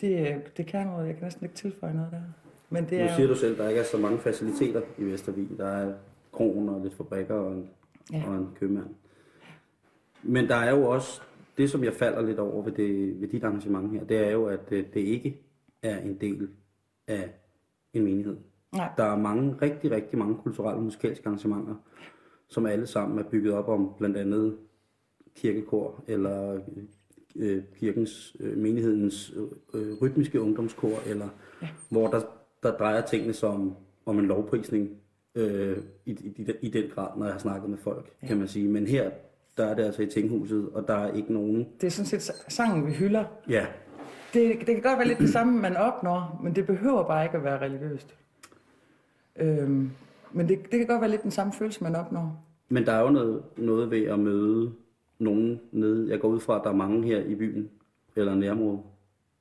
Det, 0.00 0.30
er- 0.30 0.38
det 0.56 0.66
kan 0.66 0.86
noget, 0.86 1.06
jeg 1.06 1.14
kan 1.14 1.22
næsten 1.24 1.44
ikke 1.44 1.56
tilføje 1.56 1.94
noget 1.94 2.12
der. 2.12 2.20
Men 2.70 2.84
det 2.84 2.92
Nu 2.98 3.04
er 3.04 3.14
siger 3.14 3.26
jo, 3.28 3.34
du 3.34 3.38
selv, 3.38 3.52
at 3.52 3.58
der 3.58 3.68
ikke 3.68 3.80
er 3.80 3.84
så 3.84 3.98
mange 3.98 4.18
faciliteter 4.18 4.82
i 4.98 5.04
Vestervig. 5.04 5.48
Der 5.58 5.66
er 5.66 5.94
kroner 6.32 6.72
og 6.72 6.80
lidt 6.80 6.94
fabrikker 6.94 7.34
og 7.34 7.52
en, 7.52 7.70
ja. 8.12 8.18
Ja. 8.18 8.28
og 8.30 8.34
en 8.36 8.48
købmand. 8.60 8.86
Men 10.22 10.48
der 10.48 10.54
er 10.54 10.70
jo 10.76 10.82
også, 10.84 11.20
det 11.58 11.70
som 11.70 11.84
jeg 11.84 11.92
falder 11.92 12.22
lidt 12.22 12.38
over 12.38 12.62
ved, 12.62 12.72
det, 12.72 13.20
ved 13.20 13.28
dit 13.28 13.44
arrangement 13.44 13.92
her, 13.92 14.04
det 14.04 14.16
er 14.26 14.30
jo, 14.30 14.46
at 14.46 14.70
det, 14.70 14.94
det 14.94 15.00
ikke 15.00 15.40
er 15.82 15.98
en 15.98 16.14
del 16.20 16.48
af 17.06 17.30
en 17.92 18.04
menighed. 18.04 18.36
nej, 18.72 18.88
Der 18.96 19.04
er 19.04 19.16
mange, 19.16 19.54
rigtig, 19.62 19.90
rigtig 19.90 20.18
mange 20.18 20.34
kulturelle 20.36 20.76
og 20.78 20.82
musikalske 20.82 21.26
arrangementer, 21.26 21.74
som 22.48 22.66
alle 22.66 22.86
sammen 22.86 23.18
er 23.18 23.22
bygget 23.22 23.52
op 23.52 23.68
om 23.68 23.92
blandt 23.98 24.16
andet 24.16 24.56
kirkekor, 25.36 26.04
eller 26.06 26.60
øh, 27.38 27.62
kirkens, 27.80 28.36
øh, 28.40 28.58
menighedens 28.58 29.34
øh, 29.74 30.02
rytmiske 30.02 30.40
ungdomskor, 30.40 30.98
eller 31.06 31.28
ja. 31.62 31.68
hvor 31.88 32.06
der, 32.08 32.20
der 32.62 32.76
drejer 32.76 33.00
tingene 33.00 33.32
som 33.32 33.76
om 34.06 34.18
en 34.18 34.26
lovprisning 34.26 34.90
øh, 35.34 35.76
i, 36.06 36.10
i, 36.10 36.52
i 36.62 36.68
den 36.70 36.84
grad, 36.94 37.08
når 37.16 37.24
jeg 37.24 37.34
har 37.34 37.40
snakket 37.40 37.70
med 37.70 37.78
folk, 37.78 38.10
ja. 38.22 38.26
kan 38.26 38.36
man 38.36 38.48
sige. 38.48 38.68
Men 38.68 38.86
her, 38.86 39.10
der 39.56 39.64
er 39.66 39.74
det 39.74 39.82
altså 39.84 40.02
i 40.02 40.06
tinghuset, 40.06 40.68
og 40.72 40.88
der 40.88 40.94
er 40.94 41.12
ikke 41.14 41.32
nogen... 41.32 41.68
det 41.80 41.86
er 41.86 41.90
sådan 41.90 42.06
set 42.20 42.32
sangen, 42.48 42.86
vi 42.86 42.92
hylder. 42.92 43.24
Ja, 43.48 43.66
Det, 44.34 44.58
det 44.58 44.66
kan 44.66 44.82
godt 44.82 44.98
være 44.98 45.08
lidt 45.08 45.18
det 45.18 45.28
samme, 45.30 45.60
man 45.60 45.76
opnår, 45.76 46.40
men 46.42 46.56
det 46.56 46.66
behøver 46.66 47.06
bare 47.06 47.24
ikke 47.24 47.36
at 47.36 47.44
være 47.44 47.60
religiøst. 47.60 48.14
Øhm, 49.36 49.90
men 50.32 50.48
det, 50.48 50.58
det 50.62 50.78
kan 50.78 50.86
godt 50.86 51.00
være 51.00 51.10
lidt 51.10 51.22
den 51.22 51.30
samme 51.30 51.52
følelse, 51.52 51.84
man 51.84 51.96
opnår. 51.96 52.44
men 52.68 52.86
der 52.86 52.92
er 52.92 53.00
jo 53.00 53.10
noget, 53.10 53.42
noget 53.56 53.90
ved 53.90 54.04
at 54.04 54.18
møde 54.18 54.72
nogen 55.18 55.60
nede. 55.72 56.10
Jeg 56.10 56.20
går 56.20 56.28
ud 56.28 56.40
fra, 56.40 56.56
at 56.56 56.60
der 56.64 56.70
er 56.70 56.74
mange 56.74 57.06
her 57.06 57.20
i 57.20 57.34
byen, 57.34 57.70
eller 58.16 58.34
nærområdet, 58.34 58.80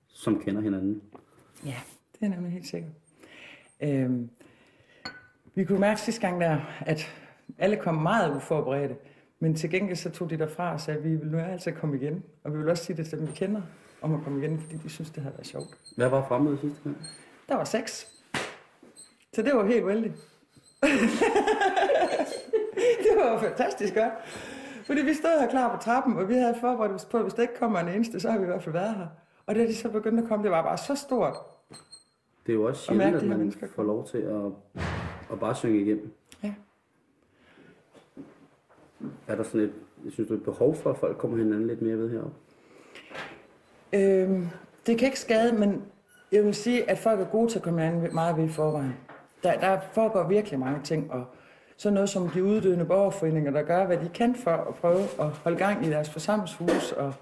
som 0.07 0.39
kender 0.39 0.61
hinanden. 0.61 1.01
Ja, 1.65 1.75
det 2.13 2.25
er 2.25 2.29
nemlig 2.29 2.51
helt 2.51 2.67
sikkert. 2.67 2.91
Øhm, 3.81 4.29
vi 5.55 5.65
kunne 5.65 5.79
mærke 5.79 6.01
sidste 6.01 6.21
gang 6.21 6.41
der, 6.41 6.59
at 6.79 7.13
alle 7.57 7.75
kom 7.75 7.95
meget 7.95 8.35
uforberedte. 8.35 8.95
Men 9.39 9.55
til 9.55 9.69
gengæld 9.69 9.97
så 9.97 10.09
tog 10.09 10.29
de 10.29 10.37
derfra 10.37 10.73
og 10.73 10.81
sagde, 10.81 10.99
at 10.99 11.05
vi 11.05 11.15
vil 11.15 11.27
nu 11.27 11.37
altid 11.37 11.71
komme 11.71 11.95
igen. 11.95 12.23
Og 12.43 12.53
vi 12.53 12.57
vil 12.57 12.69
også 12.69 12.83
sige 12.83 12.97
det 12.97 13.07
til 13.07 13.17
dem, 13.17 13.27
vi 13.27 13.31
kender, 13.35 13.61
om 14.01 14.13
at 14.13 14.23
komme 14.23 14.45
igen, 14.45 14.59
fordi 14.59 14.77
de 14.77 14.89
synes, 14.89 15.09
det 15.09 15.23
havde 15.23 15.35
været 15.35 15.47
sjovt. 15.47 15.77
Hvad 15.95 16.09
var 16.09 16.27
fremmødet 16.27 16.59
sidste 16.59 16.79
gang? 16.83 16.97
Der 17.49 17.55
var 17.55 17.63
seks. 17.63 18.07
Så 19.33 19.41
det 19.41 19.55
var 19.55 19.65
helt 19.65 19.85
vældig. 19.85 20.11
det 23.03 23.11
var 23.15 23.39
fantastisk 23.39 23.93
godt. 23.93 24.13
Fordi 24.87 25.01
vi 25.01 25.13
stod 25.13 25.39
her 25.39 25.49
klar 25.49 25.75
på 25.75 25.83
trappen, 25.83 26.17
og 26.17 26.29
vi 26.29 26.33
havde 26.33 26.55
forberedt 26.61 26.91
os 26.91 27.05
på, 27.05 27.17
at 27.17 27.23
hvis 27.23 27.33
der 27.33 27.41
ikke 27.41 27.55
kommer 27.59 27.79
en 27.79 27.87
eneste, 27.87 28.19
så 28.19 28.31
har 28.31 28.37
vi 28.37 28.43
i 28.43 28.47
hvert 28.47 28.63
fald 28.63 28.73
været 28.73 28.95
her. 28.95 29.07
Og 29.45 29.55
da 29.55 29.61
de 29.61 29.75
så 29.75 29.89
begyndte 29.89 30.23
at 30.23 30.29
komme, 30.29 30.43
det 30.43 30.51
var 30.51 30.61
bare 30.61 30.77
så 30.77 30.95
stort. 30.95 31.33
Det 32.45 32.51
er 32.51 32.53
jo 32.53 32.63
også 32.63 32.81
sjældent, 32.81 33.05
de 33.05 33.11
her 33.11 33.17
at 33.17 33.27
man 33.27 33.37
mennesker 33.37 33.67
får 33.75 33.83
lov 33.83 34.07
til 34.07 34.17
at, 34.17 34.83
at 35.31 35.39
bare 35.39 35.55
synge 35.55 35.81
igennem. 35.81 36.11
Ja. 36.43 36.53
Er 39.27 39.35
der 39.35 39.43
sådan 39.43 39.61
et, 39.61 39.73
jeg 40.05 40.11
synes, 40.11 40.27
du 40.27 40.33
er 40.33 40.37
et 40.37 40.43
behov 40.43 40.75
for, 40.75 40.89
at 40.89 40.97
folk 40.97 41.17
kommer 41.17 41.37
hinanden 41.37 41.67
lidt 41.67 41.81
mere 41.81 41.97
ved 41.97 42.09
heroppe? 42.09 42.35
Øhm, 43.93 44.47
det 44.85 44.97
kan 44.97 45.05
ikke 45.05 45.19
skade, 45.19 45.53
men 45.53 45.83
jeg 46.31 46.43
vil 46.43 46.55
sige, 46.55 46.89
at 46.89 46.97
folk 46.97 47.19
er 47.19 47.25
gode 47.25 47.51
til 47.51 47.59
at 47.59 47.63
komme 47.63 47.81
hinanden 47.81 48.13
meget 48.13 48.37
ved 48.37 48.43
i 48.43 48.49
forvejen. 48.49 48.95
Der, 49.43 49.59
der 49.59 49.79
foregår 49.91 50.27
virkelig 50.27 50.59
mange 50.59 50.79
ting, 50.83 51.11
og 51.11 51.25
sådan 51.77 51.93
noget 51.93 52.09
som 52.09 52.29
de 52.29 52.43
uddøende 52.43 52.85
borgerforeninger, 52.85 53.51
der 53.51 53.61
gør, 53.61 53.85
hvad 53.85 53.97
de 53.97 54.09
kan 54.09 54.35
for 54.35 54.51
at 54.51 54.75
prøve 54.75 55.03
at 55.19 55.29
holde 55.29 55.57
gang 55.57 55.85
i 55.85 55.89
deres 55.89 56.09
forsamlingshus, 56.09 56.91
og, 56.91 57.13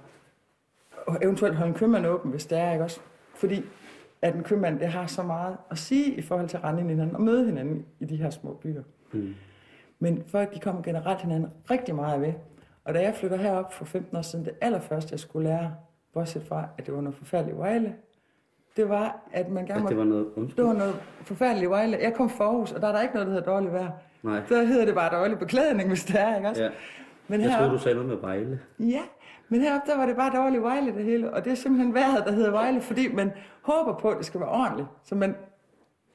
og 1.07 1.17
eventuelt 1.21 1.55
holde 1.55 1.69
en 1.69 1.77
købmand 1.77 2.07
åben, 2.07 2.31
hvis 2.31 2.45
det 2.45 2.57
er, 2.57 2.71
ikke 2.71 2.83
også? 2.83 2.99
Fordi 3.35 3.65
at 4.21 4.35
en 4.35 4.43
købmand, 4.43 4.79
det 4.79 4.87
har 4.87 5.07
så 5.07 5.23
meget 5.23 5.57
at 5.71 5.77
sige 5.77 6.15
i 6.15 6.21
forhold 6.21 6.49
til 6.49 6.57
at 6.57 6.63
rende 6.63 6.81
hinanden 6.81 7.15
og 7.15 7.21
møde 7.21 7.45
hinanden 7.45 7.85
i 7.99 8.05
de 8.05 8.15
her 8.15 8.29
små 8.29 8.53
byer. 8.53 8.83
Mm. 9.11 9.35
Men 9.99 10.23
folk, 10.27 10.53
de 10.53 10.59
kommer 10.59 10.81
generelt 10.81 11.21
hinanden 11.21 11.49
rigtig 11.71 11.95
meget 11.95 12.21
ved. 12.21 12.33
Og 12.83 12.93
da 12.93 13.01
jeg 13.01 13.15
flytter 13.15 13.37
herop 13.37 13.73
for 13.73 13.85
15 13.85 14.17
år 14.17 14.21
siden, 14.21 14.45
det 14.45 14.53
allerførste, 14.61 15.11
jeg 15.11 15.19
skulle 15.19 15.49
lære, 15.49 15.75
bortset 16.13 16.43
fra, 16.43 16.67
at 16.77 16.85
det 16.85 16.93
var 16.93 17.01
noget 17.01 17.17
forfærdeligt 17.17 17.57
Vejle, 17.57 17.95
det 18.77 18.89
var, 18.89 19.19
at 19.31 19.49
man 19.49 19.65
gerne 19.65 19.83
At 19.83 19.89
det 19.89 19.97
var 19.97 20.03
noget 20.03 20.25
undskyld? 20.35 20.57
Det 20.57 20.65
var 20.65 20.73
noget 20.73 20.95
forfærdeligt 21.21 21.69
Vejle. 21.69 21.97
Jeg 22.01 22.13
kom 22.13 22.29
fra 22.29 22.43
Aarhus, 22.43 22.71
og 22.71 22.81
der 22.81 22.87
er 22.87 22.91
der 22.91 23.01
ikke 23.01 23.13
noget, 23.13 23.27
der 23.27 23.33
hedder 23.33 23.51
dårligt 23.51 23.73
vejr. 23.73 23.91
Nej. 24.25 24.41
Der 24.49 24.63
hedder 24.63 24.85
det 24.85 24.95
bare 24.95 25.19
dårlig 25.19 25.39
beklædning, 25.39 25.89
hvis 25.89 26.03
det 26.03 26.19
er, 26.21 26.35
ikke 26.35 26.49
også? 26.49 26.63
Ja. 26.63 26.69
Men 27.27 27.41
Jeg 27.41 27.49
troede, 27.49 27.57
heroppe, 27.57 27.77
du 27.77 27.81
sagde 27.83 27.95
noget 27.95 28.09
med 28.09 28.17
Vejle. 28.17 28.59
ja, 28.79 29.01
men 29.49 29.61
heroppe, 29.61 29.91
der 29.91 29.97
var 29.97 30.05
det 30.05 30.15
bare 30.15 30.35
dårligt 30.43 30.63
Vejle 30.63 30.93
det 30.95 31.03
hele. 31.03 31.33
Og 31.33 31.45
det 31.45 31.51
er 31.51 31.55
simpelthen 31.55 31.93
vejret, 31.93 32.25
der 32.25 32.31
hedder 32.31 32.51
Vejle, 32.51 32.81
fordi 32.81 33.13
man 33.13 33.31
håber 33.61 33.99
på, 33.99 34.09
at 34.09 34.17
det 34.17 34.25
skal 34.25 34.39
være 34.39 34.49
ordentligt. 34.49 34.87
Så 35.03 35.15
man 35.15 35.35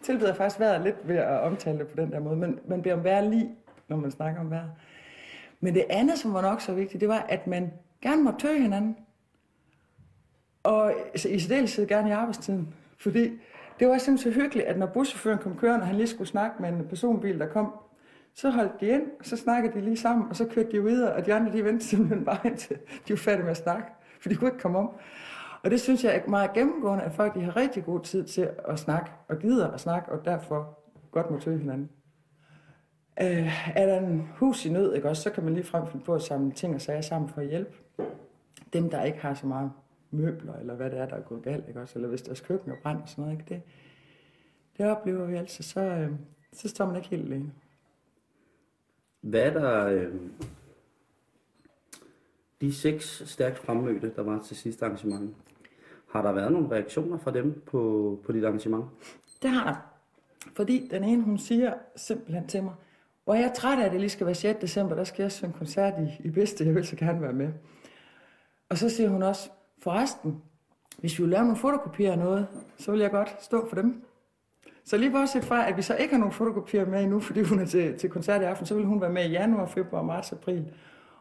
tilbyder 0.02 0.35
faktisk 0.35 0.61
vejret 0.61 0.81
lidt 0.85 1.09
ved 1.09 1.17
at 1.17 1.40
omtale 1.40 1.79
det 1.79 1.87
på 1.88 1.97
den 1.97 2.12
der 2.12 2.21
måde. 2.21 2.37
Men 2.37 2.59
man 2.69 2.83
beder 2.83 2.95
om 2.95 3.05
vejr 3.05 3.21
lige, 3.21 3.50
når 3.88 3.97
man 3.97 4.11
snakker 4.11 4.40
om 4.40 4.50
vejret. 4.50 4.71
Men 5.61 5.75
det 5.75 5.85
andet, 5.90 6.19
som 6.19 6.35
var 6.35 6.43
nok 6.43 6.61
så 6.61 6.73
vigtigt, 6.75 7.00
det 7.00 7.09
var, 7.09 7.26
at 7.29 7.47
man 7.47 7.73
gerne 8.02 8.23
må 8.23 8.33
tøge 8.38 8.62
hinanden. 8.62 8.97
Og 10.62 10.95
i 11.14 11.38
særdeleshed 11.38 11.87
gerne 11.88 12.09
i 12.09 12.12
arbejdstiden. 12.12 12.75
Fordi 12.99 13.31
det 13.81 13.88
var 13.88 13.99
simpelthen 13.99 14.33
så 14.33 14.40
hyggeligt, 14.40 14.67
at 14.69 14.79
når 14.79 14.87
buschaufføren 14.87 15.38
kom 15.38 15.57
kørende, 15.57 15.83
og 15.83 15.87
han 15.87 15.97
lige 15.97 16.07
skulle 16.07 16.29
snakke 16.29 16.57
med 16.62 16.69
en 16.69 16.87
personbil, 16.88 17.38
der 17.38 17.47
kom, 17.47 17.73
så 18.34 18.50
holdt 18.50 18.80
de 18.80 18.88
ind, 18.88 19.02
og 19.18 19.26
så 19.26 19.37
snakkede 19.37 19.75
de 19.75 19.80
lige 19.80 19.96
sammen, 19.96 20.28
og 20.28 20.37
så 20.37 20.46
kørte 20.46 20.72
de 20.72 20.82
videre, 20.82 21.12
og 21.12 21.26
de 21.26 21.34
andre, 21.34 21.52
de 21.52 21.64
vendte 21.64 21.87
simpelthen 21.87 22.25
bare 22.30 22.38
indtil 22.44 22.76
de 23.08 23.10
var 23.12 23.16
færdige 23.16 23.42
med 23.42 23.50
at 23.50 23.56
snakke, 23.56 23.88
for 24.20 24.28
de 24.28 24.34
kunne 24.34 24.50
ikke 24.50 24.60
komme 24.60 24.78
om. 24.78 24.90
Og 25.62 25.70
det 25.70 25.80
synes 25.80 26.04
jeg 26.04 26.16
er 26.16 26.30
meget 26.30 26.52
gennemgående, 26.52 27.04
at 27.04 27.12
folk 27.12 27.34
de 27.34 27.40
har 27.40 27.56
rigtig 27.56 27.84
god 27.84 28.00
tid 28.00 28.25
til 28.25 28.50
at 28.68 28.78
snakke, 28.78 29.10
og 29.28 29.38
gider 29.38 29.70
at 29.70 29.80
snakke, 29.80 30.12
og 30.12 30.25
derfor 30.25 30.78
godt 31.10 31.30
må 31.30 31.38
tøve 31.38 31.58
hinanden. 31.58 31.90
Øh, 33.20 33.76
er 33.76 33.87
der 33.87 34.00
en 34.00 34.28
hus 34.34 34.66
i 34.66 34.72
nød, 34.72 34.94
ikke 34.94 35.08
også, 35.08 35.22
så 35.22 35.30
kan 35.30 35.44
man 35.44 35.54
lige 35.54 35.64
frem 35.64 35.87
finde 35.87 36.04
på 36.04 36.14
at 36.14 36.22
samle 36.22 36.52
ting 36.52 36.75
og 36.75 36.80
sager 36.80 37.00
sammen 37.00 37.30
for 37.30 37.40
at 37.40 37.46
hjælpe 37.46 37.72
dem, 38.72 38.90
der 38.90 39.02
ikke 39.02 39.18
har 39.18 39.34
så 39.34 39.46
meget 39.46 39.70
møbler, 40.10 40.54
eller 40.54 40.75
hvad 40.75 40.90
det 40.90 40.99
er, 40.99 41.06
der 41.06 41.16
er 41.16 41.20
gået 41.20 41.42
galt, 41.42 41.68
ikke 41.68 41.80
også? 41.80 41.99
eller 41.99 42.08
hvis 42.08 42.22
deres 42.22 42.40
køkken 42.40 42.70
er 42.70 42.76
brændt 42.82 43.02
og 43.02 43.08
sådan 43.08 43.25
noget. 43.25 43.38
Ikke? 43.38 43.54
Det, 43.54 43.62
det 44.78 44.87
oplever 44.87 45.26
vi 45.26 45.37
altså, 45.37 45.62
så, 45.62 45.80
øh, 45.80 46.10
så 46.52 46.68
står 46.68 46.87
man 46.87 46.96
ikke 46.96 47.08
helt 47.08 47.25
alene. 47.25 47.52
Hvad 49.20 49.40
er 49.40 49.52
der... 49.52 49.86
Øh, 49.86 50.14
de 52.60 52.74
seks 52.74 53.22
stærkt 53.26 53.58
fremmødte, 53.58 54.12
der 54.16 54.22
var 54.22 54.42
til 54.42 54.56
sidste 54.56 54.84
arrangement, 54.84 55.36
har 56.08 56.22
der 56.22 56.32
været 56.32 56.52
nogle 56.52 56.70
reaktioner 56.70 57.18
fra 57.18 57.30
dem 57.30 57.62
på, 57.66 58.20
på 58.26 58.32
dit 58.32 58.44
arrangement? 58.44 58.84
Det 59.42 59.50
har 59.50 59.64
der. 59.64 59.76
Fordi 60.56 60.88
den 60.90 61.04
ene, 61.04 61.22
hun 61.22 61.38
siger 61.38 61.74
simpelthen 61.96 62.46
til 62.46 62.62
mig, 62.62 62.74
hvor 63.24 63.34
jeg 63.34 63.44
er 63.44 63.54
træt 63.54 63.78
af, 63.78 63.84
at 63.84 63.92
det 63.92 64.00
lige 64.00 64.10
skal 64.10 64.26
være 64.26 64.34
6. 64.34 64.60
december, 64.60 64.94
der 64.94 65.04
skal 65.04 65.22
jeg 65.22 65.32
synge 65.32 65.52
koncert 65.52 65.94
i, 65.98 66.26
i 66.26 66.30
Bedste, 66.30 66.64
jeg 66.64 66.74
vil 66.74 66.86
så 66.86 66.96
gerne 66.96 67.22
være 67.22 67.32
med. 67.32 67.52
Og 68.68 68.78
så 68.78 68.88
siger 68.88 69.08
hun 69.08 69.22
også, 69.22 69.50
forresten, 69.78 70.42
hvis 70.98 71.18
vi 71.18 71.22
vil 71.22 71.30
lave 71.30 71.42
nogle 71.42 71.56
fotokopier 71.56 72.12
af 72.12 72.18
noget, 72.18 72.46
så 72.78 72.90
vil 72.90 73.00
jeg 73.00 73.10
godt 73.10 73.42
stå 73.42 73.68
for 73.68 73.76
dem. 73.76 74.04
Så 74.90 74.97
lige 74.97 75.11
bortset 75.11 75.44
fra, 75.44 75.68
at 75.68 75.76
vi 75.76 75.82
så 75.82 75.94
ikke 75.94 76.14
har 76.14 76.18
nogen 76.18 76.32
fotokopier 76.32 76.87
med 76.87 77.02
endnu, 77.02 77.20
fordi 77.20 77.42
hun 77.42 77.59
er 77.59 77.66
til, 77.66 77.99
til 77.99 78.11
koncert 78.11 78.42
i 78.42 78.44
aften, 78.44 78.66
så 78.66 78.75
vil 78.75 78.85
hun 78.85 79.00
være 79.00 79.11
med 79.11 79.25
i 79.25 79.30
januar, 79.30 79.66
februar, 79.66 80.02
marts, 80.02 80.32
april. 80.32 80.73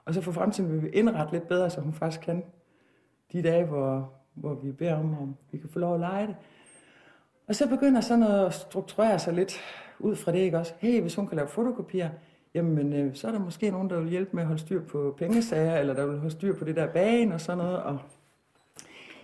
Og 0.05 0.13
så 0.13 0.21
for 0.21 0.31
fremtiden 0.31 0.71
vil 0.71 0.83
vi 0.83 0.89
indrette 0.89 1.33
lidt 1.33 1.47
bedre, 1.47 1.69
så 1.69 1.81
hun 1.81 1.93
faktisk 1.93 2.21
kan 2.21 2.43
de 3.33 3.41
dage, 3.41 3.65
hvor, 3.65 4.13
hvor 4.33 4.53
vi 4.53 4.71
beder 4.71 4.95
om, 4.95 5.17
om 5.21 5.35
vi 5.51 5.57
kan 5.57 5.69
få 5.69 5.79
lov 5.79 5.93
at 5.93 5.99
lege 5.99 6.27
det. 6.27 6.35
Og 7.47 7.55
så 7.55 7.69
begynder 7.69 8.01
sådan 8.01 8.19
noget 8.19 8.45
at 8.45 8.53
strukturere 8.53 9.19
sig 9.19 9.33
lidt 9.33 9.59
ud 9.99 10.15
fra 10.15 10.31
det, 10.31 10.39
ikke 10.39 10.57
også? 10.57 10.73
Hey, 10.79 11.01
hvis 11.01 11.15
hun 11.15 11.27
kan 11.27 11.35
lave 11.35 11.47
fotokopier, 11.47 12.09
jamen 12.53 12.93
øh, 12.93 13.15
så 13.15 13.27
er 13.27 13.31
der 13.31 13.39
måske 13.39 13.71
nogen, 13.71 13.89
der 13.89 13.99
vil 13.99 14.09
hjælpe 14.09 14.29
med 14.33 14.43
at 14.43 14.47
holde 14.47 14.61
styr 14.61 14.81
på 14.83 15.15
pengesager, 15.17 15.77
eller 15.77 15.93
der 15.93 16.05
vil 16.05 16.17
holde 16.17 16.31
styr 16.31 16.55
på 16.55 16.65
det 16.65 16.75
der 16.75 16.87
bane 16.87 17.33
og 17.33 17.41
sådan 17.41 17.57
noget. 17.57 17.83
Og 17.83 17.99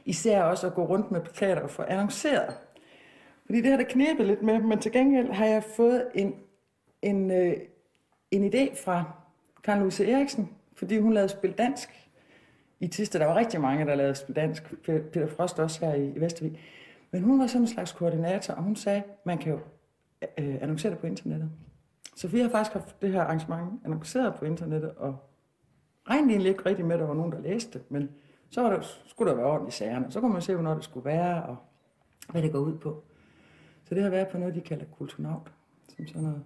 især 0.05 0.43
også 0.43 0.67
at 0.67 0.73
gå 0.73 0.85
rundt 0.85 1.11
med 1.11 1.21
plakater 1.21 1.61
og 1.61 1.69
få 1.69 1.81
annonceret. 1.81 2.55
Fordi 3.45 3.61
det 3.61 3.69
har 3.69 3.77
der 3.77 3.83
knæbet 3.83 4.25
lidt 4.25 4.41
med, 4.41 4.59
men 4.59 4.79
til 4.79 4.91
gengæld 4.91 5.31
har 5.31 5.45
jeg 5.45 5.63
fået 5.63 6.07
en, 6.15 6.35
en, 7.01 7.31
øh, 7.31 7.57
en 8.31 8.53
idé 8.53 8.83
fra 8.83 9.03
Karen 9.63 9.79
Louise 9.79 10.11
Eriksen, 10.11 10.49
fordi 10.75 10.97
hun 10.99 11.13
lavede 11.13 11.29
spil 11.29 11.51
dansk 11.51 11.89
i 12.79 12.87
Tiste. 12.87 13.19
Der 13.19 13.25
var 13.25 13.35
rigtig 13.35 13.61
mange, 13.61 13.85
der 13.85 13.95
lavede 13.95 14.15
spil 14.15 14.35
dansk. 14.35 14.73
Peter 14.85 15.27
Frost 15.27 15.59
også 15.59 15.85
her 15.85 15.93
i, 15.93 16.09
i 16.15 16.21
Vestervig. 16.21 16.59
Men 17.11 17.23
hun 17.23 17.39
var 17.39 17.47
sådan 17.47 17.61
en 17.61 17.67
slags 17.67 17.91
koordinator, 17.91 18.53
og 18.53 18.63
hun 18.63 18.75
sagde, 18.75 19.03
man 19.23 19.37
kan 19.37 19.51
jo 19.51 19.59
øh, 20.37 20.55
annoncere 20.61 20.91
det 20.91 20.99
på 20.99 21.07
internettet. 21.07 21.51
Så 22.15 22.27
vi 22.27 22.39
har 22.39 22.49
faktisk 22.49 22.73
haft 22.73 23.01
det 23.01 23.11
her 23.11 23.21
arrangement 23.21 23.81
annonceret 23.85 24.35
på 24.35 24.45
internettet, 24.45 24.91
og 24.97 25.17
regnede 26.09 26.29
egentlig 26.29 26.49
ikke 26.49 26.65
rigtig 26.65 26.85
med, 26.85 26.95
at 26.95 26.99
der 26.99 27.07
var 27.07 27.13
nogen, 27.13 27.31
der 27.31 27.41
læste 27.41 27.79
det, 27.79 27.91
men 27.91 28.09
så 28.49 28.61
var 28.61 28.69
der, 28.69 28.81
skulle 29.05 29.31
der 29.31 29.37
være 29.37 29.45
ordentligt 29.45 29.75
sagerne. 29.75 30.05
Så 30.09 30.19
kunne 30.19 30.33
man 30.33 30.41
se, 30.41 30.53
hvornår 30.53 30.73
det 30.73 30.83
skulle 30.83 31.05
være, 31.05 31.43
og 31.43 31.57
hvad 32.31 32.41
det 32.41 32.51
går 32.51 32.59
ud 32.59 32.77
på. 32.77 33.03
Så 33.85 33.95
det 33.95 34.03
har 34.03 34.09
været 34.09 34.27
på 34.27 34.37
noget, 34.37 34.55
de 34.55 34.61
kalder 34.61 34.85
kulturnaut, 34.97 35.51
som 35.97 36.07
sådan 36.07 36.21
noget, 36.21 36.43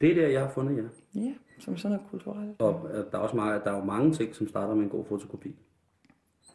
Det 0.00 0.10
er 0.10 0.14
der, 0.14 0.28
jeg 0.28 0.40
har 0.40 0.48
fundet 0.50 0.76
jer. 0.76 0.88
ja, 1.22 1.34
som 1.58 1.76
sådan 1.76 1.96
noget 1.96 2.10
kulturelt. 2.10 2.60
Og 2.60 2.88
øh, 2.90 2.96
der 3.12 3.18
er 3.18 3.22
også 3.22 3.36
meget, 3.36 3.64
der 3.64 3.70
er 3.72 3.76
jo 3.78 3.84
mange 3.84 4.12
ting, 4.12 4.34
som 4.34 4.48
starter 4.48 4.74
med 4.74 4.84
en 4.84 4.90
god 4.90 5.04
fotokopi, 5.04 5.54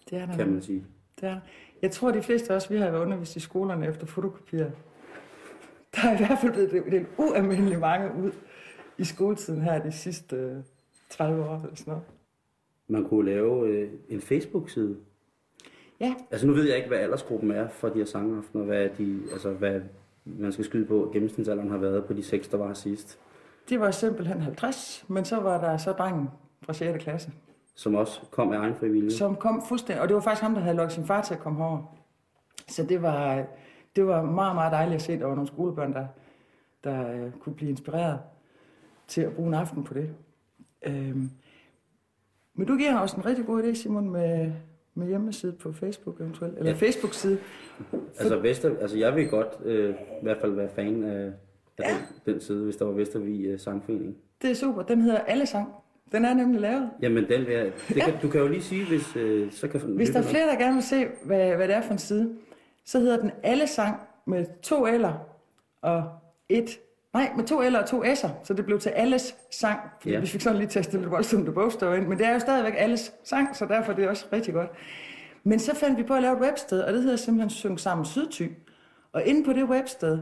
Det 0.10 0.18
er 0.18 0.26
der. 0.26 0.36
kan 0.36 0.52
man 0.52 0.62
sige. 0.62 0.86
Det 1.22 1.30
er. 1.30 1.40
Jeg 1.82 1.92
tror, 1.92 2.12
de 2.12 2.22
fleste 2.22 2.52
af 2.54 2.56
os, 2.56 2.72
vi 2.72 2.78
har 2.78 2.92
været 2.92 3.02
undervist 3.06 3.36
i 3.36 3.40
skolerne 3.40 3.88
efter 3.88 4.06
fotokopier. 4.08 4.72
Der 5.96 6.08
er 6.10 6.14
i 6.14 6.18
hvert 6.18 6.40
fald 6.42 6.52
blevet 6.54 6.92
delt 6.92 7.08
ualmindeligt 7.18 7.80
mange 7.80 8.24
ud 8.24 8.32
i 8.98 9.04
skoletiden 9.04 9.62
her 9.62 9.84
de 9.84 9.92
sidste 9.92 10.36
øh, 10.36 10.58
30 11.10 11.44
år 11.46 11.56
eller 11.64 11.76
sådan 11.76 11.92
noget. 11.92 12.06
Man 12.88 13.04
kunne 13.10 13.26
lave 13.26 13.68
øh, 13.70 13.92
en 14.10 14.22
Facebook-side. 14.22 14.98
Ja, 16.00 16.16
Altså 16.32 16.48
nu 16.48 16.54
ved 16.54 16.68
jeg 16.68 16.76
ikke, 16.78 16.88
hvad 16.88 16.98
aldersgruppen 16.98 17.52
er 17.52 17.68
for 17.68 17.90
de 17.90 17.98
her 17.98 18.06
sangaftener, 18.06 18.64
hvad, 18.64 18.90
de, 18.98 19.20
altså, 19.32 19.54
hvad 19.54 19.82
man 20.26 20.52
skal 20.52 20.66
skyde 20.66 20.86
på, 20.86 21.10
gennemsnitsalderen 21.14 21.70
har 21.70 21.78
været 21.78 22.06
på 22.06 22.14
de 22.14 22.24
seks, 22.24 22.48
der 22.48 22.58
var 22.58 22.74
sidst. 22.74 23.20
det 23.70 23.80
var 23.80 23.92
simpelthen 23.92 24.42
50, 24.42 25.06
men 25.08 25.26
så 25.26 25.40
var 25.40 25.62
der 25.62 25.78
så 25.78 25.92
drengen 25.92 26.30
fra 26.62 26.74
6. 26.74 27.04
klasse, 27.04 27.32
Som 27.76 27.96
også 27.96 28.22
kom 28.32 28.52
af 28.52 28.58
egen 28.58 28.76
frivillige. 28.76 29.12
som 29.18 29.36
kom 29.36 29.64
fuldstændig, 29.68 30.02
og 30.02 30.08
det 30.08 30.16
var 30.16 30.22
faktisk 30.22 30.42
ham, 30.42 30.54
der 30.54 30.62
havde 30.62 30.76
lukket 30.78 30.94
sin 30.94 31.06
far 31.06 31.22
til 31.22 31.34
at 31.34 31.40
komme 31.40 31.60
herover. 31.60 31.96
Så 32.68 32.84
det 32.84 33.02
var, 33.02 33.46
det 33.96 34.08
var 34.08 34.22
meget, 34.22 34.56
meget 34.56 34.72
dejligt 34.72 34.96
at 34.96 35.02
se, 35.02 35.14
at 35.14 35.20
der 35.20 35.26
var 35.26 35.36
nogle 35.36 35.48
skolebørn, 35.48 35.94
der, 35.94 36.08
der 36.84 37.12
øh, 37.12 37.32
kunne 37.32 37.56
blive 37.56 37.70
inspireret 37.72 38.20
til 39.08 39.22
at 39.22 39.34
bruge 39.34 39.48
en 39.48 39.54
aften 39.54 39.84
på 39.84 39.94
det. 39.94 40.10
Øhm, 40.86 41.30
men 42.54 42.68
du 42.68 42.78
giver 42.78 42.98
også 43.00 43.18
en 43.18 43.26
rigtig 43.26 43.46
god 43.46 43.64
idé, 43.64 43.74
Simon, 43.74 44.10
med, 44.10 44.52
med 44.98 45.08
hjemmeside 45.08 45.52
på 45.52 45.72
Facebook 45.74 46.20
eventuelt, 46.22 46.58
eller 46.58 46.72
Ja. 46.72 46.78
ja. 46.82 46.88
Facebook-side. 46.88 47.38
Altså, 48.20 48.40
Vester, 48.40 48.72
altså 48.82 48.98
jeg 48.98 49.16
vil 49.16 49.30
godt 49.30 49.48
øh, 49.66 49.90
i 49.90 50.24
hvert 50.24 50.38
fald 50.42 50.52
være 50.52 50.70
fan 50.76 51.04
af, 51.04 51.26
af 51.26 51.32
Ja. 51.80 51.84
den, 52.26 52.34
den 52.34 52.42
side, 52.42 52.64
hvis 52.64 52.76
der 52.76 52.86
var 52.86 52.92
Vestervig 52.92 53.46
øh, 53.46 53.60
Sangforening. 53.60 54.16
Det 54.42 54.50
er 54.52 54.56
super. 54.56 54.82
Den 54.82 55.02
hedder 55.02 55.20
Alle 55.20 55.46
Sang. 55.46 55.68
Den 56.12 56.26
er 56.26 56.34
nemlig 56.34 56.62
lavet. 56.62 56.90
Jamen, 57.02 57.30
den 57.30 57.46
vil 57.46 57.54
jeg, 57.54 57.72
det 57.88 58.02
kan, 58.02 58.14
du 58.22 58.30
kan 58.30 58.42
jo 58.42 58.48
lige 58.48 58.62
sige, 58.62 58.86
hvis 58.88 59.16
øh, 59.16 59.52
så 59.52 59.68
kan 59.68 59.80
Hvis 59.82 60.10
der 60.10 60.20
er 60.20 60.24
flere, 60.24 60.48
der 60.48 60.56
gerne 60.58 60.74
vil 60.74 60.84
se, 60.84 61.06
hvad, 61.26 61.56
hvad 61.56 61.68
det 61.68 61.76
er 61.76 61.82
for 61.82 61.92
en 61.92 61.98
side, 62.00 62.36
så 62.86 63.00
hedder 63.00 63.18
den 63.22 63.32
Alle 63.44 63.68
Sang 63.68 63.96
med 64.26 64.46
to 64.62 64.88
L'er 64.88 65.14
og 65.82 66.04
et, 66.50 66.80
Nej, 67.18 67.32
med 67.36 67.44
to 67.46 67.62
L'er 67.62 67.78
og 67.82 67.86
to 67.90 68.04
S'er, 68.04 68.30
så 68.44 68.54
det 68.54 68.66
blev 68.66 68.80
til 68.80 68.90
alles 68.90 69.36
sang. 69.52 69.80
Fordi 70.02 70.14
Ja. 70.14 70.20
vi 70.20 70.28
fik 70.28 70.42
sådan 70.42 70.58
lige 70.60 70.68
testet 70.70 71.00
lidt 71.00 71.12
voldsomt 71.12 71.54
bogstaver 71.54 71.96
ind, 71.96 72.08
men 72.08 72.18
det 72.18 72.28
er 72.28 72.34
jo 72.34 72.40
stadigvæk 72.40 72.74
alles 72.78 73.14
sang, 73.24 73.56
så 73.56 73.66
derfor 73.66 73.92
er 73.92 73.96
det 73.96 74.08
også 74.10 74.26
rigtig 74.34 74.54
godt. 74.54 74.70
Men 75.44 75.60
så 75.60 75.76
fandt 75.76 75.98
vi 75.98 76.04
på 76.04 76.14
at 76.14 76.22
lave 76.22 76.34
et 76.38 76.42
websted, 76.42 76.82
og 76.82 76.94
det 76.94 77.02
hedder 77.04 77.16
simpelthen 77.18 77.50
Syng 77.50 77.80
Sammen 77.80 78.06
Sydty. 78.06 78.48
Og 79.14 79.24
inde 79.26 79.44
på 79.46 79.54
det 79.54 79.64
websted, 79.64 80.20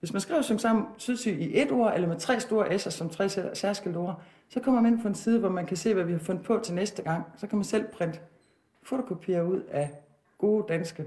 hvis 0.00 0.12
man 0.12 0.20
skriver 0.20 0.42
Syng 0.42 0.60
Sammen 0.60 0.84
Sydty 0.98 1.28
i 1.28 1.62
et 1.62 1.72
ord, 1.72 1.92
eller 1.94 2.08
med 2.08 2.16
tre 2.16 2.40
store 2.40 2.66
S'er 2.66 2.90
som 2.90 3.08
tre 3.08 3.28
sær- 3.28 3.54
særskilte 3.54 3.96
ord, 3.96 4.22
så 4.48 4.60
kommer 4.60 4.80
man 4.80 4.92
ind 4.92 5.02
på 5.02 5.08
en 5.08 5.14
side, 5.14 5.38
hvor 5.40 5.48
man 5.48 5.66
kan 5.66 5.76
se, 5.76 5.94
hvad 5.94 6.04
vi 6.04 6.12
har 6.12 6.18
fundet 6.18 6.44
på 6.44 6.60
til 6.62 6.74
næste 6.74 7.02
gang. 7.02 7.22
Så 7.36 7.46
kan 7.46 7.58
man 7.58 7.64
selv 7.64 7.84
printe 7.92 8.18
fotokopier 8.82 9.42
ud 9.42 9.60
af 9.70 9.90
gode 10.38 10.64
danske 10.68 11.04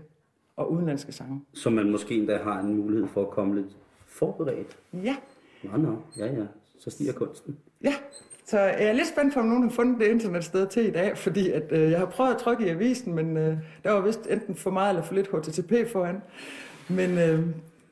og 0.56 0.72
udenlandske 0.72 1.12
sange. 1.12 1.42
Så 1.54 1.70
man 1.70 1.92
måske 1.92 2.16
endda 2.16 2.38
har 2.44 2.60
en 2.60 2.78
mulighed 2.78 3.08
for 3.08 3.22
at 3.22 3.30
komme 3.30 3.56
lidt 3.56 3.78
forberedt. 4.08 4.78
Ja, 4.94 5.16
Nå, 5.64 5.78
nå, 5.78 5.98
ja, 6.18 6.26
ja. 6.26 6.46
Så 6.80 6.90
stiger 6.90 7.14
kunsten. 7.14 7.58
Ja, 7.84 7.94
så 8.46 8.60
jeg 8.60 8.84
er 8.84 8.94
lidt 8.94 9.08
spændt 9.08 9.34
på, 9.34 9.40
om 9.40 9.46
nogen 9.46 9.64
har 9.64 9.70
fundet 9.70 10.00
det 10.00 10.08
internetsted 10.08 10.68
til 10.68 10.88
i 10.88 10.92
dag, 10.92 11.18
fordi 11.18 11.52
at, 11.52 11.72
øh, 11.72 11.92
jeg 11.92 12.00
har 12.00 12.06
prøvet 12.06 12.34
at 12.34 12.38
trykke 12.38 12.66
i 12.66 12.70
avisen, 12.70 13.16
men 13.16 13.38
øh, 13.38 13.58
der 13.84 13.92
var 13.92 14.02
vist 14.02 14.28
enten 14.30 14.56
for 14.56 14.72
meget 14.72 14.90
eller 14.90 15.04
for 15.04 15.14
lidt 15.14 15.28
HTTP 15.28 15.92
foran. 15.92 16.22
Men 16.90 17.18
øh, 17.18 17.46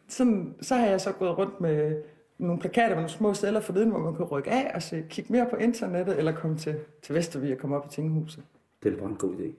sådan, 0.07 0.55
så 0.61 0.75
har 0.75 0.87
jeg 0.87 1.01
så 1.01 1.11
gået 1.11 1.37
rundt 1.37 1.61
med 1.61 2.03
nogle 2.37 2.59
plakater 2.59 2.89
med 2.89 2.95
nogle 2.95 3.09
små 3.09 3.33
celler 3.33 3.59
forleden, 3.59 3.89
hvor 3.89 3.99
man 3.99 4.15
kan 4.15 4.25
rykke 4.25 4.51
af 4.51 4.71
og 4.75 4.81
se, 4.81 5.03
kigge 5.09 5.33
mere 5.33 5.47
på 5.49 5.55
internettet, 5.55 6.17
eller 6.17 6.31
komme 6.31 6.57
til, 6.57 6.75
til 7.03 7.15
Vestervig 7.15 7.51
og 7.53 7.57
komme 7.57 7.75
op 7.75 7.85
i 7.85 7.89
Tinghuset. 7.89 8.43
Det 8.83 8.89
er 8.89 8.93
en 8.93 8.99
brandgod 8.99 9.35
idé. 9.35 9.53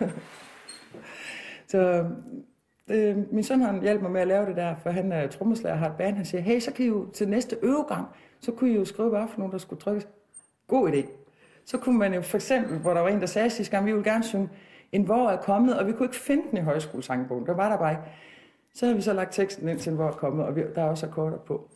Så 1.70 2.06
øh, 2.90 3.32
min 3.32 3.44
søn 3.44 3.60
han 3.60 3.82
hjalp 3.82 4.02
mig 4.02 4.10
med 4.10 4.20
at 4.20 4.26
lave 4.26 4.46
det 4.46 4.56
der, 4.56 4.74
for 4.82 4.90
han 4.90 5.12
er 5.12 5.26
trommeslager 5.26 5.76
har 5.76 5.86
et 5.86 5.96
band. 5.98 6.16
Han 6.16 6.24
siger, 6.24 6.40
hey, 6.40 6.60
så 6.60 6.72
kan 6.72 6.84
I 6.84 6.88
jo 6.88 7.10
til 7.10 7.28
næste 7.28 7.56
øvegang, 7.62 8.06
så 8.40 8.52
kunne 8.52 8.70
I 8.70 8.74
jo 8.74 8.84
skrive, 8.84 9.08
hvad 9.08 9.22
for 9.28 9.38
nogen, 9.38 9.52
der 9.52 9.58
skulle 9.58 9.80
trykkes. 9.80 10.08
God 10.68 10.90
idé. 10.92 11.06
Så 11.64 11.78
kunne 11.78 11.98
man 11.98 12.14
jo 12.14 12.22
for 12.22 12.36
eksempel, 12.36 12.78
hvor 12.78 12.94
der 12.94 13.00
var 13.00 13.08
en, 13.08 13.20
der 13.20 13.26
sagde 13.26 13.50
sidste 13.50 13.70
gang, 13.70 13.86
vi 13.86 13.92
ville 13.92 14.10
gerne 14.10 14.24
synge, 14.24 14.48
en 14.92 15.02
hvor 15.02 15.28
er 15.28 15.36
kommet, 15.36 15.78
og 15.78 15.86
vi 15.86 15.92
kunne 15.92 16.06
ikke 16.06 16.16
finde 16.16 16.42
den 16.50 16.58
i 16.58 16.60
højskolesangbogen. 16.60 17.46
Der 17.46 17.54
var 17.54 17.68
der 17.68 17.78
bare 17.78 17.92
ikke. 17.92 18.02
Så 18.74 18.86
har 18.86 18.94
vi 18.94 19.00
så 19.00 19.12
lagt 19.12 19.32
teksten 19.32 19.68
ind 19.68 19.78
til 19.78 19.90
en 19.90 19.96
hvor 19.96 20.06
er 20.06 20.12
kommet, 20.12 20.46
og 20.46 20.56
vi, 20.56 20.62
der 20.74 20.82
er 20.82 20.88
også 20.88 21.06
akkorder 21.06 21.38
på. 21.38 21.70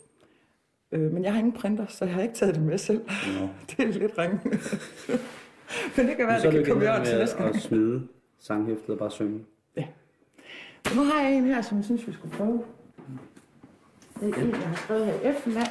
Øh, 0.92 1.12
men 1.12 1.24
jeg 1.24 1.32
har 1.32 1.38
ingen 1.38 1.52
printer, 1.52 1.86
så 1.86 2.04
jeg 2.04 2.14
har 2.14 2.22
ikke 2.22 2.34
taget 2.34 2.54
det 2.54 2.62
med 2.62 2.78
selv. 2.78 3.00
Nå. 3.40 3.48
det 3.70 3.78
er 3.78 3.98
lidt 3.98 4.18
ringe. 4.18 4.40
men 5.96 6.08
det 6.08 6.16
kan 6.16 6.26
være, 6.26 6.40
så 6.40 6.50
det 6.50 6.64
kan 6.64 6.72
komme 6.74 7.02
i 7.02 7.06
til 7.06 7.18
næste 7.18 7.36
gang. 7.36 7.54
at 7.54 7.60
smide 7.60 8.08
sanghæftet 8.38 8.90
og 8.90 8.98
bare 8.98 9.10
synge. 9.10 9.44
Så 9.74 9.84
nu 10.96 11.04
har 11.04 11.22
jeg 11.22 11.34
en 11.34 11.44
her, 11.44 11.62
som 11.62 11.76
jeg 11.76 11.84
synes, 11.84 12.06
vi 12.06 12.12
skulle 12.12 12.36
prøve. 12.36 12.64
Det 14.20 14.34
er 14.34 14.40
en, 14.40 14.50
jeg 14.50 14.58
har 14.58 14.76
skrevet 14.76 15.06
her 15.06 15.12
i 15.14 15.24
eftermiddag. 15.24 15.66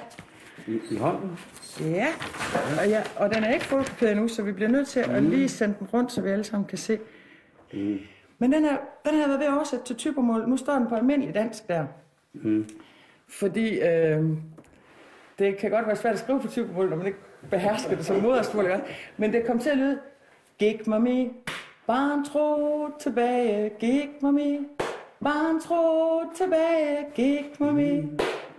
I, 0.67 0.79
i 0.91 0.97
hånden. 0.97 1.39
Ja, 1.79 2.07
og, 2.79 2.89
ja, 2.89 3.03
og 3.15 3.33
den 3.33 3.43
er 3.43 3.53
ikke 3.53 3.65
fotograferet 3.65 4.11
endnu, 4.11 4.27
så 4.27 4.43
vi 4.43 4.51
bliver 4.51 4.69
nødt 4.69 4.87
til 4.87 4.99
at 4.99 5.23
lige 5.23 5.49
sende 5.49 5.75
den 5.79 5.87
rundt, 5.93 6.11
så 6.11 6.21
vi 6.21 6.29
alle 6.29 6.43
sammen 6.43 6.67
kan 6.67 6.77
se. 6.77 6.99
Mm. 7.73 7.99
Men 8.39 8.51
den, 8.51 8.65
er, 8.65 8.77
den 9.05 9.19
har 9.19 9.27
været 9.27 9.39
ved 9.39 9.47
at 9.47 9.53
oversætte 9.53 9.85
til 9.85 9.95
typermål. 9.95 10.49
Nu 10.49 10.57
står 10.57 10.73
den 10.73 10.87
på 10.87 10.95
almindelig 10.95 11.35
dansk 11.35 11.67
der. 11.67 11.85
Mm. 12.33 12.69
Fordi 13.27 13.79
øh, 13.79 14.23
det 15.39 15.57
kan 15.57 15.71
godt 15.71 15.87
være 15.87 15.95
svært 15.95 16.13
at 16.13 16.19
skrive 16.19 16.39
på 16.39 16.47
typermål, 16.47 16.89
når 16.89 16.97
man 16.97 17.05
ikke 17.05 17.19
behersker 17.49 17.95
det 17.95 18.05
som 18.05 18.21
modersmål. 18.21 18.71
Men 19.17 19.33
det 19.33 19.45
kom 19.45 19.59
til 19.59 19.69
at 19.69 19.77
lyde, 19.77 19.99
gik 20.59 20.87
mami, 20.87 21.31
barn 21.87 22.25
tro 22.25 22.87
tilbage, 22.99 23.71
gik 23.79 24.21
mami, 24.21 24.59
Barntro 25.23 26.21
tilbage, 26.35 27.05
gik 27.15 27.59
mami, 27.59 28.03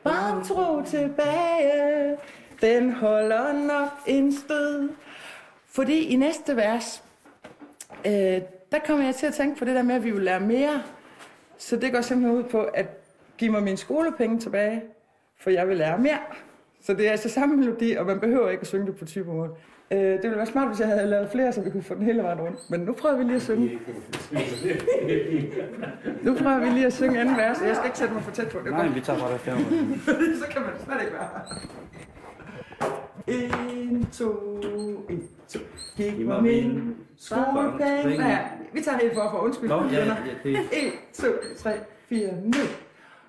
Barntro 0.05 0.83
tilbage, 0.85 2.17
den 2.61 2.93
holder 2.93 3.53
nok 3.53 3.89
en 4.07 4.33
stød. 4.33 4.91
Fordi 5.67 6.07
i 6.09 6.17
næste 6.17 6.57
vers, 6.57 7.05
øh, 8.07 8.13
der 8.73 8.79
kommer 8.87 9.05
jeg 9.05 9.15
til 9.15 9.27
at 9.27 9.35
tænke 9.35 9.59
på 9.59 9.65
det 9.65 9.75
der 9.75 9.83
med, 9.83 9.95
at 9.95 10.05
vi 10.05 10.11
vil 10.11 10.23
lære 10.23 10.41
mere. 10.41 10.83
Så 11.59 11.77
det 11.77 11.93
går 11.93 12.01
simpelthen 12.01 12.39
ud 12.39 12.45
på 12.45 12.63
at 12.63 12.87
give 13.39 13.51
mig 13.51 13.63
mine 13.63 13.77
skolepenge 13.77 14.39
tilbage, 14.39 14.83
for 15.41 15.51
jeg 15.51 15.69
vil 15.69 15.77
lære 15.77 15.99
mere. 15.99 16.19
Så 16.81 16.95
det 16.95 17.07
er 17.07 17.11
altså 17.11 17.29
samme 17.29 17.57
melodi, 17.57 17.93
og 17.93 18.07
man 18.07 18.21
behøver 18.21 18.51
ikke 18.51 18.61
at 18.61 18.67
synge 18.67 18.87
det 18.87 18.97
på 18.97 19.05
typermål. 19.05 19.57
Øh, 19.91 19.99
det 19.99 20.23
ville 20.23 20.37
være 20.37 20.47
smart, 20.47 20.69
hvis 20.69 20.81
jeg 20.81 20.89
havde 20.89 21.07
lavet 21.07 21.29
flere, 21.33 21.53
så 21.53 21.61
vi 21.61 21.71
kunne 21.71 21.83
få 21.83 21.95
den 21.95 22.03
hele 22.03 22.23
vejen 22.23 22.41
rundt. 22.41 22.71
Men 22.71 22.81
nu 22.81 22.93
prøver 22.93 23.17
vi 23.17 23.25
lige 23.25 23.37
at 23.37 23.43
synge. 23.43 23.79
Nu 26.23 26.35
prøver 26.35 26.59
vi 26.59 26.69
lige 26.69 26.87
at 26.87 26.93
synge 26.93 27.21
anden 27.21 27.37
vers, 27.37 27.61
jeg 27.67 27.77
skal 27.77 27.87
ikke 27.87 27.99
sætte 27.99 28.15
mig 28.15 28.23
for 28.23 28.31
tæt 28.31 28.49
på. 28.49 28.59
Det 28.65 28.71
Nej, 28.73 28.89
vi 28.89 29.01
tager 29.01 29.19
bare 29.19 29.33
det 29.33 29.41
så 30.41 30.47
kan 30.51 30.63
man 30.63 30.71
slet 30.85 31.01
ikke 31.01 31.13
være. 31.13 31.29
En, 33.27 34.07
to, 34.13 34.61
en, 35.11 35.29
to. 35.49 35.59
Giv 35.97 36.27
mig 36.27 36.43
min 36.43 36.97
skolepenge. 37.17 38.19
Nej, 38.19 38.39
vi 38.73 38.81
tager 38.81 38.99
helt 38.99 39.15
forfra. 39.15 39.45
Undskyld, 39.45 39.69
Nå, 39.69 39.83
ja, 39.93 40.05
ja, 40.05 40.15
det 40.45 40.57
En, 40.57 40.93
to, 41.13 41.27
tre, 41.59 41.73
fire, 42.09 42.31
nu. 42.45 42.59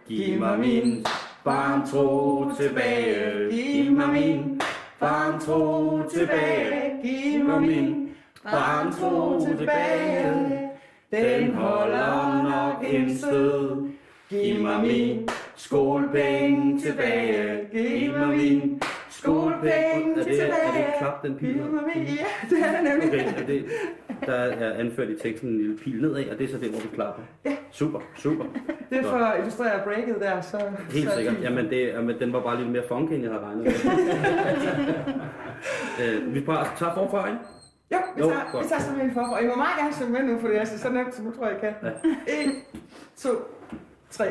Giv 0.07 0.39
mig 0.39 0.59
min 0.59 1.05
barntro 1.43 2.45
tilbage. 2.59 3.51
Giv 3.51 3.91
mig 3.91 4.09
min 4.09 4.54
barntro 4.99 6.03
tilbage. 6.09 6.91
Giv 7.03 7.45
mig 7.45 7.61
min 7.61 8.09
barntro 8.43 9.45
tilbage. 9.45 10.69
Den 11.11 11.53
holder 11.53 12.43
nok 12.43 12.93
en 12.93 13.17
stød. 13.17 13.89
Giv 14.29 14.61
mig 14.61 14.81
min 14.81 15.29
skolepenge 15.55 16.81
tilbage. 16.81 17.67
Giv 17.71 18.11
mig 18.11 18.27
min 18.27 18.81
skolepenge 19.09 20.23
tilbage. 20.23 20.41
Er 20.41 20.45
det, 20.45 20.67
er 20.67 20.71
det 20.73 20.85
klap, 20.97 21.23
den 21.23 21.35
pil? 21.35 21.53
Giv 21.53 21.63
mig 21.63 21.83
min... 21.95 22.03
Ja, 22.05 22.25
det 22.49 22.65
er 22.65 22.71
det 22.71 22.83
nemlig. 22.83 23.09
Okay, 23.09 23.41
er 23.41 23.45
det, 23.45 23.65
der 24.25 24.33
er 24.33 24.73
anført 24.73 25.09
i 25.09 25.15
teksten 25.19 25.49
en 25.49 25.57
lille 25.57 25.77
pil 25.77 26.01
nedad, 26.01 26.29
og 26.29 26.37
det 26.37 26.43
er 26.43 26.51
så 26.53 26.57
det, 26.57 26.69
hvor 26.69 26.79
vi 26.79 26.87
klapper. 26.93 27.23
Super, 27.71 27.99
super. 28.17 28.45
Det 28.89 28.97
er 28.99 29.03
for 29.03 29.17
at 29.17 29.39
illustrere 29.39 29.83
breaket 29.83 30.15
der, 30.19 30.41
så... 30.41 30.57
Helt 30.91 31.09
så 31.09 31.15
sikkert. 31.15 31.41
Jamen, 31.41 31.69
det, 31.69 31.87
jamen, 31.87 32.19
den 32.19 32.33
var 32.33 32.41
bare 32.41 32.57
lidt 32.57 32.69
mere 32.69 32.83
funky, 32.87 33.13
end 33.13 33.23
jeg 33.23 33.31
havde 33.31 33.45
regnet 33.45 33.63
med. 33.63 33.73
øh, 36.01 36.33
vi 36.33 36.41
bare 36.41 36.67
tager 36.77 36.93
forfra, 36.93 37.27
ikke? 37.27 37.39
Jo, 37.91 37.97
vi 38.15 38.21
Jo, 38.21 38.29
tager, 38.29 38.51
godt. 38.51 38.63
vi 38.63 38.69
tager 38.69 38.81
simpelthen 38.81 39.13
forfra. 39.13 39.39
I 39.39 39.47
må 39.47 39.55
meget 39.55 39.77
gerne 39.79 39.93
synge 39.95 40.11
med 40.11 40.23
nu, 40.23 40.39
for 40.39 40.47
det 40.47 40.57
er 40.57 40.65
så 40.65 40.89
nemt, 40.89 41.15
så 41.15 41.23
nu 41.23 41.31
tror 41.31 41.47
jeg, 41.47 41.57
kan. 41.59 41.73
En, 42.27 42.51
to, 43.17 43.29
tre. 44.11 44.25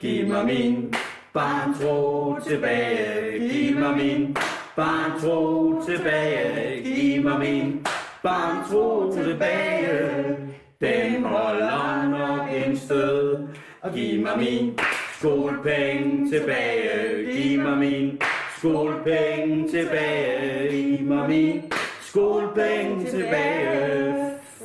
Giv 0.00 0.28
mig 0.28 0.44
min 0.46 0.94
barntro 1.32 2.36
tilbage. 2.46 3.38
Giv 3.48 3.78
mig 3.78 3.96
min 3.96 4.36
barntro 4.76 5.82
tilbage. 5.86 6.82
Giv 6.82 7.22
mig 7.22 7.38
min 7.38 7.86
barntro 8.26 9.12
tilbage. 9.12 10.36
Den 10.80 11.24
holder 11.24 12.08
nok 12.08 12.66
en 12.66 12.76
stød. 12.76 13.48
Giv 13.94 14.22
mig 14.22 14.38
min 14.38 14.78
skolepenge 15.18 16.30
tilbage. 16.30 17.32
Giv 17.32 17.60
mig 17.62 17.78
min 17.78 18.20
skolepenge 18.58 19.68
tilbage. 19.68 20.70
Giv 20.70 21.06
mig 21.06 21.28
min 21.28 21.62
skolepenge 22.00 23.10
tilbage. 23.10 24.14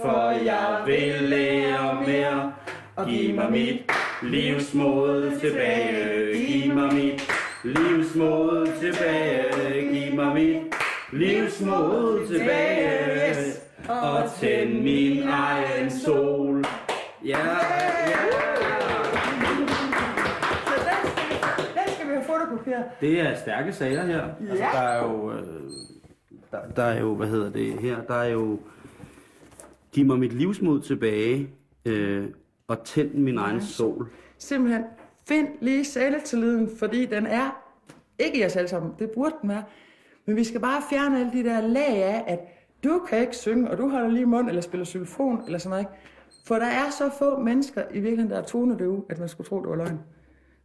For 0.01 0.29
jeg 0.45 0.81
vil 0.85 1.29
lære 1.29 2.03
mere. 2.07 2.53
og 2.95 3.07
Giv 3.07 3.35
mig 3.35 3.51
mit 3.51 3.91
livsmod 4.21 5.39
tilbage. 5.41 6.37
Giv 6.47 6.73
mig 6.73 6.93
mit 6.93 7.31
livsmod 7.63 8.67
tilbage. 8.81 9.91
Giv 9.91 10.15
mig 10.15 10.33
mit 10.33 10.57
livsmod 11.11 12.27
tilbage. 12.27 13.10
Og 13.91 14.31
tænd 14.39 14.81
min 14.81 15.23
egen 15.27 15.91
sol. 15.91 16.63
Ja, 17.25 17.37
ja. 17.39 18.17
Så 20.65 20.73
den 20.75 21.11
skal, 21.11 21.37
den 21.73 21.93
skal 21.93 22.07
vi 22.07 22.13
have 22.13 22.23
fotokopieret. 22.23 22.83
Det 23.01 23.19
er 23.21 23.35
stærke 23.35 23.73
sager 23.73 24.05
her. 24.05 24.23
Altså, 24.49 24.55
Ja. 24.55 24.69
der 24.73 24.79
er 24.79 25.03
jo... 25.07 25.31
Øh, 25.31 25.37
der, 26.51 26.59
der 26.75 26.83
er 26.83 26.99
jo, 26.99 27.15
hvad 27.15 27.27
hedder 27.27 27.49
det 27.51 27.73
her? 27.73 28.01
Der 28.01 28.15
er 28.15 28.29
jo... 28.29 28.59
Giv 29.93 30.05
mig 30.05 30.19
mit 30.19 30.33
livsmod 30.33 30.81
tilbage. 30.81 31.49
Øh, 31.85 32.27
og 32.67 32.83
tænd 32.83 33.13
min 33.13 33.37
egen 33.37 33.61
sol. 33.61 34.07
Simpelthen, 34.37 34.83
find 35.27 35.47
lige 35.61 35.85
selvtilliden, 35.85 36.69
fordi 36.79 37.05
den 37.05 37.25
er 37.25 37.61
ikke 38.19 38.39
i 38.41 38.45
os 38.45 38.55
alle 38.55 38.67
sammen. 38.67 38.91
Det 38.99 39.09
burde 39.11 39.35
den 39.41 39.49
være. 39.49 39.63
Men 40.25 40.35
vi 40.35 40.43
skal 40.43 40.59
bare 40.61 40.81
fjerne 40.89 41.19
alle 41.19 41.31
de 41.31 41.43
der 41.49 41.61
lag 41.67 42.03
af, 42.03 42.23
at 42.27 42.39
du 42.83 43.01
kan 43.09 43.19
ikke 43.21 43.35
synge, 43.35 43.69
og 43.69 43.77
du 43.77 43.89
holder 43.89 44.07
lige 44.09 44.25
mund, 44.25 44.47
eller 44.49 44.61
spiller 44.61 44.85
xylofon, 44.85 45.41
eller 45.45 45.59
sådan 45.59 45.69
noget. 45.69 45.81
ikke? 45.81 45.91
For 46.47 46.55
der 46.55 46.65
er 46.65 46.89
så 46.89 47.09
få 47.19 47.39
mennesker 47.39 47.81
i 47.91 47.93
virkeligheden, 47.93 48.29
der 48.31 48.37
er 48.37 48.43
tonedøve, 48.45 49.03
at 49.09 49.19
man 49.19 49.29
skulle 49.29 49.47
tro, 49.47 49.61
det 49.61 49.69
var 49.69 49.75
løgn. 49.75 49.99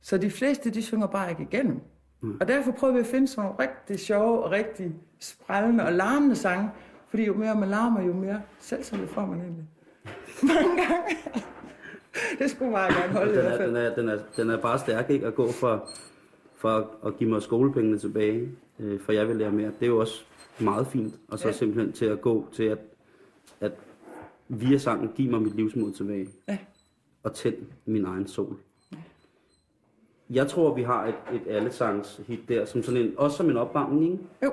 Så 0.03 0.19
de 0.19 0.31
fleste, 0.31 0.71
de 0.71 0.83
synger 0.83 1.07
bare 1.07 1.31
ikke 1.31 1.43
igennem. 1.43 1.81
Mm. 2.21 2.37
Og 2.41 2.49
derfor 2.49 2.73
prøver 2.73 2.93
vi 2.95 3.01
at 3.01 3.07
finde 3.07 3.29
sådan 3.29 3.51
nogle 3.51 3.71
rigtig 3.71 3.99
sjove 4.01 4.45
og 4.45 4.51
rigtig 4.51 4.95
sprællende 5.21 5.85
og 5.85 5.93
larmende 5.93 6.37
sange. 6.37 6.71
Fordi 7.09 7.27
jo 7.27 7.35
mere 7.35 7.55
man 7.55 7.69
larmer, 7.69 8.03
jo 8.03 8.13
mere 8.13 8.43
selvtillid 8.61 9.07
får 9.09 9.27
man 9.27 9.41
egentlig. 9.41 9.65
Mange 10.55 10.77
gange. 10.87 11.17
det 12.39 12.51
skulle 12.51 12.71
meget 12.71 12.95
gerne 12.97 13.13
holde 13.13 13.33
i 13.33 13.35
Den 13.37 13.43
hvert 13.43 13.53
er, 13.53 13.59
fald. 13.59 13.69
den, 13.75 13.77
er, 13.77 13.95
den, 13.95 14.09
er, 14.09 14.19
den 14.37 14.51
er 14.51 14.57
bare 14.61 14.79
stærk, 14.79 15.11
ikke? 15.11 15.27
At 15.27 15.35
gå 15.35 15.53
fra 15.53 15.79
for 16.57 16.69
at, 16.69 16.85
at 17.07 17.17
give 17.17 17.31
mig 17.31 17.43
skolepengene 17.43 17.99
tilbage, 17.99 18.49
øh, 18.81 19.01
for 19.01 19.13
jeg 19.13 19.29
vil 19.29 19.37
lære 19.37 19.53
mere. 19.53 19.67
Det 19.67 19.83
er 19.83 19.87
jo 19.87 19.99
også 19.99 20.25
meget 20.61 20.87
fint. 20.87 21.15
Og 21.29 21.39
så 21.39 21.49
Ja. 21.49 21.53
simpelthen 21.53 21.93
til 21.93 22.05
at 22.05 22.21
gå 22.21 22.47
til 22.53 22.63
at, 22.65 22.79
at 23.61 23.73
via 24.49 24.79
sangen 24.79 25.09
give 25.15 25.31
mig 25.31 25.43
mit 25.43 25.57
livsmod 25.57 25.93
tilbage. 25.93 26.29
Ja. 26.49 26.59
Og 27.23 27.35
tænde 27.35 27.67
min 27.87 28.05
egen 28.05 28.27
sol. 28.29 28.57
Jeg 30.31 30.47
tror, 30.49 30.75
vi 30.75 30.83
har 30.83 31.07
et, 31.07 31.15
et 31.35 31.43
allesangs 31.49 32.21
hit 32.27 32.41
der, 32.49 32.65
som 32.65 32.83
sådan 32.83 33.01
en, 33.01 33.13
også 33.17 33.37
som 33.37 33.51
en 33.51 33.57
opvarmning. 33.57 34.13
ikke? 34.13 34.25
Jo. 34.43 34.53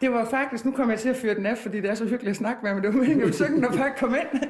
Det 0.00 0.10
var 0.12 0.24
faktisk, 0.24 0.64
nu 0.64 0.70
kommer 0.72 0.92
jeg 0.94 1.00
til 1.00 1.08
at 1.08 1.16
fyre 1.16 1.34
den 1.34 1.46
af, 1.46 1.58
fordi 1.58 1.80
det 1.80 1.90
er 1.90 1.94
så 1.94 2.04
hyggeligt 2.04 2.30
at 2.30 2.36
snakke 2.36 2.60
med, 2.62 2.74
men 2.74 2.82
det 2.84 2.92
var 2.94 2.98
meningen, 3.00 3.28
at 3.28 3.34
synge, 3.34 3.60
når 3.60 3.70
folk 3.72 3.92
kom 3.98 4.14
ind. 4.14 4.42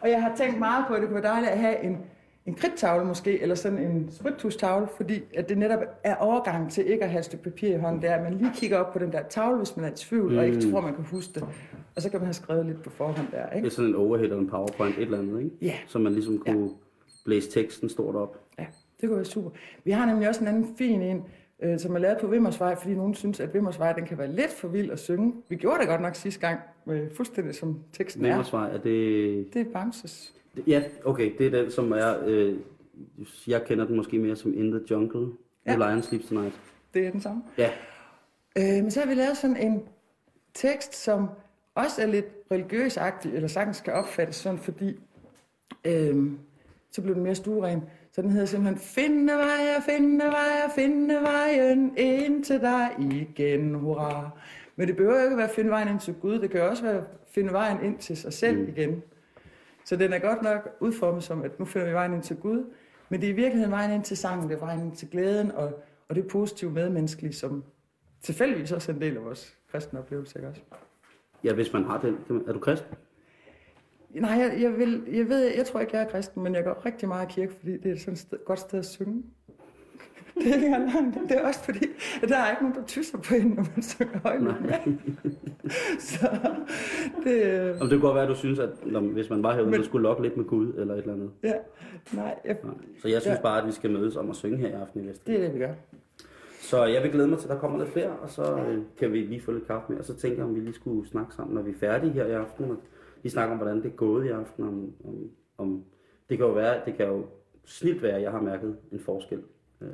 Og 0.00 0.10
jeg 0.10 0.22
har 0.22 0.36
tænkt 0.36 0.58
meget 0.58 0.84
på, 0.88 0.94
at 0.94 1.00
det 1.02 1.08
kunne 1.08 1.22
være 1.22 1.32
dejligt 1.32 1.52
at 1.52 1.58
have 1.58 1.82
en, 1.82 1.98
en 2.46 2.54
kridttavle 2.54 3.04
måske, 3.04 3.42
eller 3.42 3.54
sådan 3.54 3.78
en 3.78 4.08
spritthustavle, 4.12 4.88
fordi 4.96 5.22
at 5.34 5.48
det 5.48 5.58
netop 5.58 5.78
er 6.02 6.16
overgang 6.16 6.70
til 6.72 6.90
ikke 6.90 7.04
at 7.04 7.10
have 7.10 7.18
et 7.18 7.24
stykke 7.24 7.44
papir 7.44 7.74
i 7.76 7.78
hånden, 7.78 8.02
det 8.02 8.10
er, 8.10 8.14
at 8.14 8.22
man 8.22 8.34
lige 8.34 8.50
kigger 8.54 8.78
op 8.78 8.92
på 8.92 8.98
den 8.98 9.12
der 9.12 9.22
tavle, 9.22 9.56
hvis 9.56 9.76
man 9.76 9.84
er 9.84 9.88
i 9.90 9.94
tvivl, 9.96 10.32
mm. 10.32 10.38
og 10.38 10.46
ikke 10.46 10.70
tror, 10.70 10.80
man 10.80 10.94
kan 10.94 11.04
huske 11.04 11.32
det. 11.34 11.42
Og 11.96 12.02
så 12.02 12.10
kan 12.10 12.20
man 12.20 12.26
have 12.26 12.34
skrevet 12.34 12.66
lidt 12.66 12.82
på 12.82 12.90
forhånd 12.90 13.28
der, 13.32 13.46
Det 13.46 13.56
ikke? 13.56 13.66
er 13.66 13.70
sådan 13.70 13.90
en 13.90 13.96
overhead 13.96 14.28
eller 14.30 14.38
en 14.40 14.50
powerpoint, 14.50 14.96
et 14.98 15.02
eller 15.02 15.18
andet, 15.18 15.38
ikke? 15.42 15.56
Ja. 15.62 15.74
Så 15.86 15.98
man 15.98 16.12
ligesom 16.12 16.38
kunne 16.38 16.70
blæse 17.24 17.50
teksten 17.50 17.88
stort 17.88 18.14
op. 18.14 18.38
Ja, 18.58 18.66
det 19.00 19.08
kunne 19.08 19.16
være 19.16 19.24
super. 19.24 19.50
Vi 19.84 19.90
har 19.90 20.06
nemlig 20.06 20.28
også 20.28 20.40
en 20.40 20.48
anden 20.48 20.66
fin 20.78 21.02
en, 21.02 21.22
øh, 21.64 21.78
som 21.78 21.94
er 21.94 21.98
lavet 21.98 22.18
på 22.20 22.26
Vimmersvej, 22.26 22.76
fordi 22.76 22.94
nogen 22.94 23.14
synes, 23.14 23.40
at 23.40 23.54
Vimmersvej 23.54 23.92
den 23.92 24.06
kan 24.06 24.18
være 24.18 24.32
lidt 24.32 24.50
for 24.50 24.68
vild 24.68 24.90
at 24.90 24.98
synge. 24.98 25.34
Vi 25.48 25.56
gjorde 25.56 25.78
det 25.78 25.88
godt 25.88 26.00
nok 26.00 26.14
sidste 26.14 26.40
gang, 26.40 26.60
øh, 26.86 27.14
fuldstændig 27.16 27.54
som 27.54 27.80
teksten 27.92 28.24
er. 28.24 28.28
Vimmersvej, 28.28 28.70
er 28.70 28.78
det... 28.78 29.54
Det 29.54 29.60
er 29.60 29.72
Bamses. 29.72 30.34
Ja, 30.66 30.82
okay, 31.04 31.32
det 31.38 31.46
er 31.46 31.62
den, 31.62 31.70
som 31.70 31.92
er... 31.92 32.14
Øh, 32.26 32.56
jeg 33.46 33.64
kender 33.64 33.86
den 33.86 33.96
måske 33.96 34.18
mere 34.18 34.36
som 34.36 34.54
In 34.54 34.70
the 34.70 34.80
Jungle. 34.90 35.32
Ja. 35.66 35.70
The 35.70 35.78
Lion 35.78 36.02
Sleeps 36.02 36.26
Tonight. 36.28 36.54
Det 36.94 37.06
er 37.06 37.10
den 37.10 37.20
samme. 37.20 37.42
Ja, 37.58 37.70
Øh, 38.58 38.82
men 38.82 38.90
så 38.90 39.00
har 39.00 39.06
vi 39.06 39.14
lavet 39.14 39.36
sådan 39.36 39.56
en 39.56 39.82
tekst, 40.54 40.94
som 41.04 41.28
også 41.74 42.02
er 42.02 42.06
lidt 42.06 42.26
religiøsagtig, 42.50 43.34
eller 43.34 43.48
sagtens 43.48 43.80
kan 43.80 43.92
opfattes 43.92 44.36
sådan, 44.36 44.58
fordi 44.58 44.98
øh, 45.84 46.32
så 46.90 47.02
blev 47.02 47.14
den 47.14 47.22
mere 47.22 47.34
stueren. 47.34 47.82
Så 48.14 48.22
den 48.22 48.30
hedder 48.30 48.46
simpelthen, 48.46 48.78
finde 48.78 49.32
veje, 49.32 49.82
finde 49.82 50.24
veje, 50.24 50.70
finde 50.74 51.14
vejen 51.14 51.98
ind 51.98 52.44
til 52.44 52.60
dig 52.60 52.90
igen, 52.98 53.74
hurra. 53.74 54.30
Men 54.76 54.88
det 54.88 54.96
behøver 54.96 55.16
jo 55.16 55.22
ikke 55.22 55.32
at 55.32 55.38
være 55.38 55.48
finde 55.48 55.70
vejen 55.70 55.88
ind 55.88 56.00
til 56.00 56.14
Gud, 56.14 56.38
det 56.38 56.50
kan 56.50 56.62
også 56.62 56.82
være 56.82 57.04
finde 57.30 57.52
vejen 57.52 57.84
ind 57.84 57.98
til 57.98 58.16
sig 58.16 58.32
selv 58.32 58.58
mm. 58.58 58.68
igen. 58.68 59.02
Så 59.84 59.96
den 59.96 60.12
er 60.12 60.18
godt 60.18 60.42
nok 60.42 60.76
udformet 60.80 61.24
som, 61.24 61.42
at 61.42 61.58
nu 61.58 61.64
finder 61.64 61.86
vi 61.88 61.94
vejen 61.94 62.12
ind 62.12 62.22
til 62.22 62.36
Gud, 62.36 62.64
men 63.08 63.20
det 63.20 63.26
er 63.28 63.32
i 63.32 63.36
virkeligheden 63.36 63.70
vejen 63.70 63.92
ind 63.92 64.04
til 64.04 64.16
sangen, 64.16 64.48
det 64.48 64.54
er 64.54 64.60
vejen 64.60 64.80
ind 64.80 64.96
til 64.96 65.08
glæden, 65.10 65.52
og, 65.52 65.82
og 66.08 66.14
det 66.14 66.28
positive 66.28 66.70
medmenneskelige, 66.70 67.32
som 67.32 67.64
tilfældigvis 68.22 68.72
også 68.72 68.92
er 68.92 68.96
en 68.96 69.02
del 69.02 69.16
af 69.16 69.24
vores 69.24 69.56
kristne 69.72 69.98
oplevelse, 69.98 70.38
ikke 70.38 70.48
også? 70.48 70.60
ja 71.44 71.54
hvis 71.54 71.72
man 71.72 71.84
har 71.84 72.00
den. 72.00 72.44
Er 72.48 72.52
du 72.52 72.58
kristen? 72.58 72.94
Nej, 74.20 74.30
jeg, 74.30 74.56
jeg, 74.62 74.78
vil, 74.78 75.02
jeg 75.12 75.28
ved, 75.28 75.44
jeg 75.56 75.66
tror 75.66 75.80
ikke, 75.80 75.96
jeg 75.96 76.04
er 76.04 76.08
kristen, 76.08 76.42
men 76.42 76.54
jeg 76.54 76.64
går 76.64 76.86
rigtig 76.86 77.08
meget 77.08 77.28
i 77.30 77.32
kirke, 77.34 77.52
fordi 77.58 77.76
det 77.76 77.92
er 77.92 77.96
sådan 77.98 78.12
et 78.12 78.18
sted, 78.18 78.38
godt 78.44 78.58
sted 78.60 78.78
at 78.78 78.86
synge. 78.86 79.22
Det 80.34 80.50
er 80.50 80.54
ikke 80.54 80.68
løgn. 80.68 81.14
Det 81.28 81.36
er 81.38 81.46
også 81.46 81.60
fordi, 81.64 81.86
at 82.22 82.28
der 82.28 82.36
er 82.36 82.50
ikke 82.50 82.62
nogen, 82.62 82.76
der 82.78 82.84
tysser 82.86 83.18
på 83.18 83.34
en, 83.34 83.46
når 83.46 83.66
man 83.74 83.82
synger 83.82 84.18
højt. 84.22 84.40
Så 85.98 86.28
det, 87.24 87.70
Om 87.80 87.88
det 87.88 87.90
kunne 87.90 88.00
godt 88.00 88.14
være, 88.14 88.22
at 88.22 88.28
du 88.28 88.34
synes, 88.34 88.58
at 88.58 88.68
når, 88.86 89.00
hvis 89.00 89.30
man 89.30 89.42
var 89.42 89.54
herude, 89.54 89.70
Men- 89.70 89.80
så 89.80 89.86
skulle 89.88 90.02
lokke 90.02 90.22
lidt 90.22 90.36
med 90.36 90.44
Gud 90.44 90.72
eller 90.78 90.94
et 90.94 90.98
eller 90.98 91.12
andet. 91.12 91.30
ja, 91.42 91.52
nej, 92.12 92.34
jeg, 92.44 92.56
Nej. 92.64 92.74
Så 93.02 93.08
jeg 93.08 93.20
synes 93.22 93.36
Ja. 93.36 93.42
bare, 93.42 93.60
at 93.60 93.66
vi 93.66 93.72
skal 93.72 93.90
mødes 93.90 94.16
om 94.16 94.30
at 94.30 94.36
synge 94.36 94.56
her 94.58 94.68
i 94.68 94.72
aften 94.72 95.04
i 95.04 95.06
Vester. 95.08 95.32
det 95.32 95.40
er 95.40 95.44
det, 95.46 95.54
vi 95.54 95.58
gør. 95.58 95.72
Så 96.60 96.84
jeg 96.84 97.02
vil 97.02 97.10
glæde 97.12 97.28
mig 97.28 97.38
til, 97.38 97.46
at 97.48 97.50
der 97.54 97.58
kommer 97.60 97.78
lidt 97.78 97.90
flere, 97.92 98.10
og 98.10 98.30
så 98.30 98.42
øh, 98.56 98.78
kan 98.98 99.12
vi 99.12 99.18
lige 99.18 99.40
få 99.40 99.52
lidt 99.52 99.66
kaffe 99.66 99.92
med. 99.92 99.98
Og 99.98 100.04
så 100.04 100.14
tænker 100.14 100.36
jeg, 100.38 100.46
om 100.46 100.54
vi 100.54 100.60
lige 100.60 100.74
skulle 100.74 101.08
snakke 101.08 101.34
sammen, 101.34 101.54
når 101.54 101.62
vi 101.62 101.70
er 101.70 101.74
færdige 101.80 102.12
her 102.12 102.26
i 102.26 102.32
aften. 102.32 102.64
Og 102.70 102.76
vi 103.24 103.28
snakker 103.28 103.52
om, 103.52 103.58
hvordan 103.58 103.76
det 103.82 103.86
er 103.86 103.96
gået 103.96 104.26
i 104.26 104.28
aften. 104.28 104.64
Om, 104.64 104.92
om, 105.04 105.30
om, 105.58 105.84
det 106.28 106.38
kan 106.38 106.46
jo 106.46 106.52
være, 106.52 106.80
det 106.86 106.96
kan 106.96 107.06
jo 107.06 107.24
snit 107.64 108.02
være, 108.02 108.12
at 108.16 108.22
jeg 108.22 108.30
har 108.30 108.40
mærket 108.40 108.76
en 108.92 109.00
forskel 109.00 109.40
øh, 109.80 109.88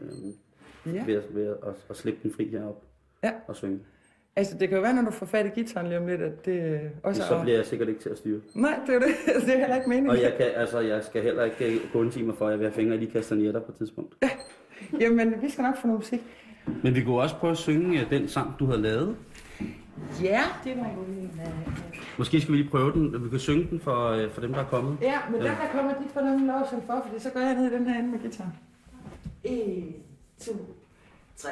Ja. 0.95 1.05
ved, 1.07 1.15
at, 1.15 1.35
ved 1.35 1.47
at, 1.47 1.57
at, 1.67 1.75
at 1.91 1.97
slippe 1.97 2.21
den 2.23 2.33
fri 2.33 2.49
herop 2.49 2.85
Ja. 3.25 3.33
og 3.47 3.57
synge. 3.57 3.79
Altså, 4.37 4.57
det 4.59 4.69
kan 4.69 4.77
jo 4.79 4.83
være, 4.83 4.95
når 4.95 5.03
du 5.03 5.11
får 5.11 5.27
fat 5.27 5.47
i 5.47 5.49
gitaren 5.49 5.87
lige 5.87 5.99
om 5.99 6.07
lidt, 6.07 6.21
at 6.21 6.47
det 6.47 6.81
også 7.03 7.23
Så 7.23 7.35
er... 7.35 7.43
bliver 7.43 7.57
jeg 7.57 7.67
sikkert 7.67 7.89
ikke 7.89 8.01
til 8.01 8.09
at 8.09 8.19
styre. 8.19 8.41
Nej, 8.55 8.81
det 8.87 8.95
er 8.95 8.99
det. 8.99 9.09
det 9.47 9.55
er 9.55 9.59
heller 9.59 9.77
ikke 9.77 9.89
meningen. 9.89 10.11
Og 10.11 10.23
jeg, 10.23 10.35
kan, 10.37 10.47
altså, 10.55 10.81
jeg 10.81 11.05
skal 11.05 11.23
heller 11.23 11.45
ikke 11.45 11.75
øh, 11.75 11.81
gå 11.93 12.03
en 12.03 12.11
time 12.11 12.35
for, 12.35 12.47
at 12.47 12.51
jeg 12.51 12.59
vil 12.59 12.67
have 12.67 12.75
fingre 12.75 12.97
i 12.97 13.01
de 13.01 13.07
kastanjetter 13.07 13.61
på 13.61 13.73
et 13.73 13.79
tidspunkt. 13.79 14.15
Jamen, 15.01 15.35
vi 15.43 15.51
skal 15.51 15.63
nok 15.63 15.77
få 15.77 15.87
noget 15.87 15.99
musik. 15.99 16.21
Men 16.83 16.95
vi 16.95 17.03
kunne 17.05 17.21
også 17.21 17.37
prøve 17.37 17.51
at 17.51 17.57
synge 17.57 18.01
øh, 18.01 18.11
den 18.11 18.29
sang, 18.29 18.51
du 18.59 18.65
havde 18.67 18.83
lavet. 18.83 19.17
Ja, 20.23 20.41
Det 20.65 20.77
var 20.77 20.85
en 20.85 21.41
af... 21.45 21.53
Måske 22.19 22.41
skal 22.41 22.53
vi 22.53 22.59
lige 22.59 22.71
prøve 22.71 22.93
den. 22.93 23.25
Vi 23.25 23.29
kan 23.29 23.39
synge 23.39 23.67
den 23.71 23.81
for, 23.81 24.09
øh, 24.09 24.31
for 24.31 24.41
dem, 24.41 24.53
der 24.53 24.61
er 24.61 24.65
kommet. 24.65 24.99
Ja, 25.03 25.19
men 25.31 25.41
der 25.41 25.47
kan 25.47 25.69
komme 25.73 25.91
dit 26.03 26.11
for 26.13 26.21
dem 26.21 26.47
lov 26.47 26.67
som 26.71 26.83
for, 26.87 27.03
fordi 27.09 27.23
så 27.23 27.31
går 27.31 27.41
jeg 27.41 27.55
ned 27.55 27.73
i 27.73 27.75
den 27.75 27.87
her 27.87 27.99
ende 27.99 28.11
med 28.11 28.19
guitar. 28.19 28.47
1, 29.45 29.85
2, 30.47 30.53
3. 31.37 31.49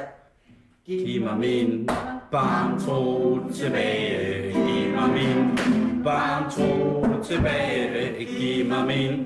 Giv 0.85 1.21
mig 1.21 1.37
min 1.39 1.89
barntro 2.31 3.39
tilbage. 3.53 4.53
Giv 4.53 4.93
mig 4.95 5.09
min 5.09 5.57
barntro 6.03 7.05
tilbage. 7.23 8.25
Giv 8.25 8.65
mig 8.65 8.87
min 8.87 9.25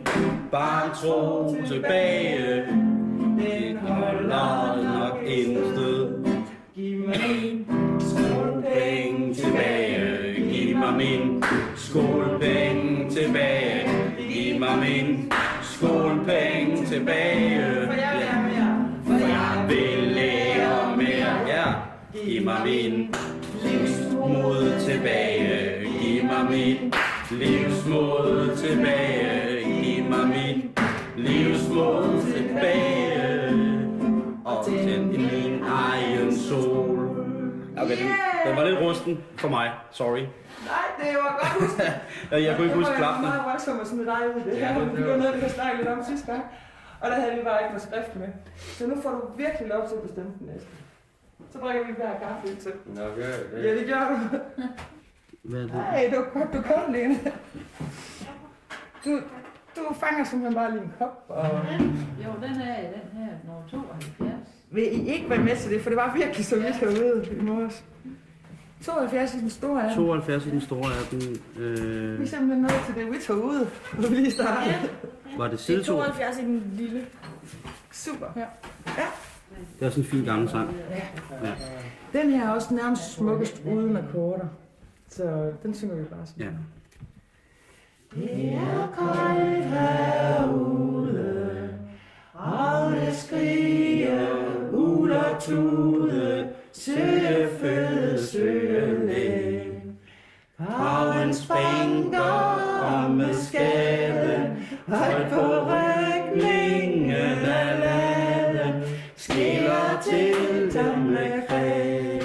barntro 0.52 1.56
tilbage. 1.68 2.66
Den 3.38 3.78
holder 3.78 4.84
nok 5.00 5.24
intet. 5.26 5.83
Skolepenge 16.24 16.86
tilbage. 16.86 17.86
For 17.86 17.94
jeg 17.94 18.12
vil 18.16 18.26
have 18.26 18.44
mere. 18.50 18.86
For 19.06 19.28
jeg 19.28 19.66
vil 19.70 20.08
lære 20.14 20.98
mere. 20.98 21.48
Ja. 21.48 21.74
Giv 22.14 22.46
mig 22.46 22.62
min 22.66 23.16
livsmod 23.64 24.80
tilbage. 24.80 25.88
Giv 26.02 26.24
mig 26.24 26.46
min 26.50 26.94
livsmod 27.32 28.58
tilbage. 28.58 29.64
Giv 29.84 30.04
mig 30.04 30.28
min 30.28 30.72
livsmod 31.18 32.22
tilbage. 32.34 33.50
Og 34.46 34.66
tænd 34.66 35.06
min 35.06 35.64
egen 35.64 36.38
sol. 36.38 37.00
Okay, 37.78 37.98
den, 37.98 38.23
den 38.46 38.56
var 38.58 38.64
lidt 38.70 38.80
rusten 38.82 39.24
for 39.38 39.50
mig. 39.50 39.72
Sorry. 39.92 40.20
Nej, 40.72 40.86
det 41.00 41.10
var 41.24 41.32
godt 41.40 41.52
husket. 41.62 41.94
Jeg, 42.32 42.44
jeg 42.44 42.52
kunne 42.56 42.66
ikke 42.68 42.78
huske 42.78 42.92
Det 42.92 43.00
var 43.00 43.04
klappen. 43.06 43.22
meget 43.30 43.44
voldsomt 43.52 43.82
at 43.82 43.88
smide 43.88 44.06
dig 44.06 44.22
ud 44.36 44.42
i 44.42 44.44
det 44.50 44.58
Ja, 44.60 44.68
her. 44.68 44.80
det- 44.80 44.88
Det 44.90 44.98
det 44.98 45.06
var 45.06 45.12
var- 45.12 45.18
noget, 45.24 45.36
vi 45.36 45.40
har 45.48 45.50
snakket 45.58 45.78
lidt 45.78 45.88
om 45.90 46.04
sidste 46.12 46.26
gang. 46.32 46.44
Og 47.02 47.10
der 47.12 47.16
havde 47.22 47.36
vi 47.40 47.44
bare 47.50 47.60
ikke 47.62 47.74
noget 47.76 47.88
skrift 47.90 48.16
med. 48.16 48.30
Så 48.78 48.88
nu 48.88 48.96
får 49.04 49.12
du 49.12 49.22
virkelig 49.44 49.68
lov 49.74 49.84
til 49.90 49.96
at 49.96 50.02
bestemme 50.08 50.32
den 50.40 50.48
næste. 50.52 50.68
Så 51.52 51.58
drikker 51.60 51.86
vi 51.88 51.94
hver 51.98 52.14
kaffe 52.24 52.44
ind 52.50 52.58
til. 52.58 52.72
Nå, 52.86 53.02
gør 53.02 53.32
det. 53.54 53.64
Ja, 53.66 53.70
det 53.80 53.86
gør 53.92 54.04
du. 54.12 54.16
Hvad 55.44 55.60
er 55.60 55.66
det? 55.66 55.74
Nej, 55.76 56.14
var 56.16 56.24
godt, 56.40 56.54
du 56.56 56.62
kom, 56.72 56.94
Lene. 56.94 57.16
Du, 59.06 59.12
du 59.76 59.94
fanger 59.94 60.24
simpelthen 60.24 60.56
bare 60.56 60.72
lige 60.72 60.84
en 60.84 60.94
kop. 61.00 61.26
Og... 61.30 61.46
Jo, 62.26 62.30
den 62.48 62.62
er 62.62 62.80
i 62.80 62.86
den 62.86 63.06
her, 63.20 63.28
nummer 63.46 63.68
72. 63.70 64.32
Vil 64.72 64.84
I 64.84 65.08
ikke 65.14 65.30
være 65.30 65.40
med 65.40 65.56
til 65.56 65.72
det? 65.72 65.82
For 65.82 65.90
det 65.90 65.98
var 65.98 66.14
virkelig 66.16 66.46
så 66.46 66.56
vidt 66.56 66.76
herude 66.76 67.28
i 67.38 67.42
morges. 67.42 67.84
72 68.86 69.34
i 69.34 69.40
den 69.40 69.50
store 69.50 69.82
er. 69.90 69.96
72 69.96 70.46
i 70.46 70.50
den 70.50 70.62
store 70.62 70.92
af 70.94 71.06
den. 71.12 71.20
Vi 71.20 71.64
Øh, 71.64 72.22
er 72.22 72.26
simpelthen 72.26 72.62
nået 72.62 72.74
til 72.86 72.96
det, 72.96 73.12
vi 73.12 73.18
tog 73.28 73.38
ud, 73.46 73.68
hvor 73.94 74.10
vi 74.10 74.16
lige 74.16 74.32
startede. 74.32 74.76
var 75.38 75.44
det 75.44 75.52
Det 75.52 75.60
side 75.60 75.80
er 75.80 75.84
2? 75.84 75.94
72 75.94 76.38
i 76.38 76.42
den 76.42 76.74
lille. 76.78 77.06
Super. 77.92 78.26
Det 79.80 79.86
er 79.86 79.90
sådan 79.90 80.04
en 80.04 80.10
fin 80.10 80.24
gammel 80.26 80.50
sang. 80.50 80.76
Den 82.14 82.30
her 82.30 82.48
er 82.48 82.52
også 82.52 82.74
nærmest 82.74 83.14
smukkest 83.14 83.62
uden 83.66 83.98
akkorder. 83.98 84.46
Så 85.10 85.52
den 85.64 85.74
synger 85.74 85.96
vi 85.96 86.04
bare 86.04 86.26
sådan. 86.26 86.44
Ja. 86.44 86.50
Det 88.22 88.54
er 88.54 88.94
koldt 88.98 89.66
herude, 89.66 91.14
det 92.34 93.16
skriger, 93.16 94.28
uler 94.72 95.40
tude, 95.40 96.50
søge 96.74 97.50
læg. 97.62 98.73
Paven 100.84 101.34
banker 101.48 102.22
og 102.84 103.12
med 103.12 103.34
skaden, 103.34 104.68
højt 104.88 105.28
på 105.32 105.42
rygningen 105.70 107.12
af 107.46 107.80
laden, 107.80 108.84
skiller 109.16 110.02
til 110.04 110.74
dem 110.74 111.00
med 111.00 111.48
kræg. 111.48 112.22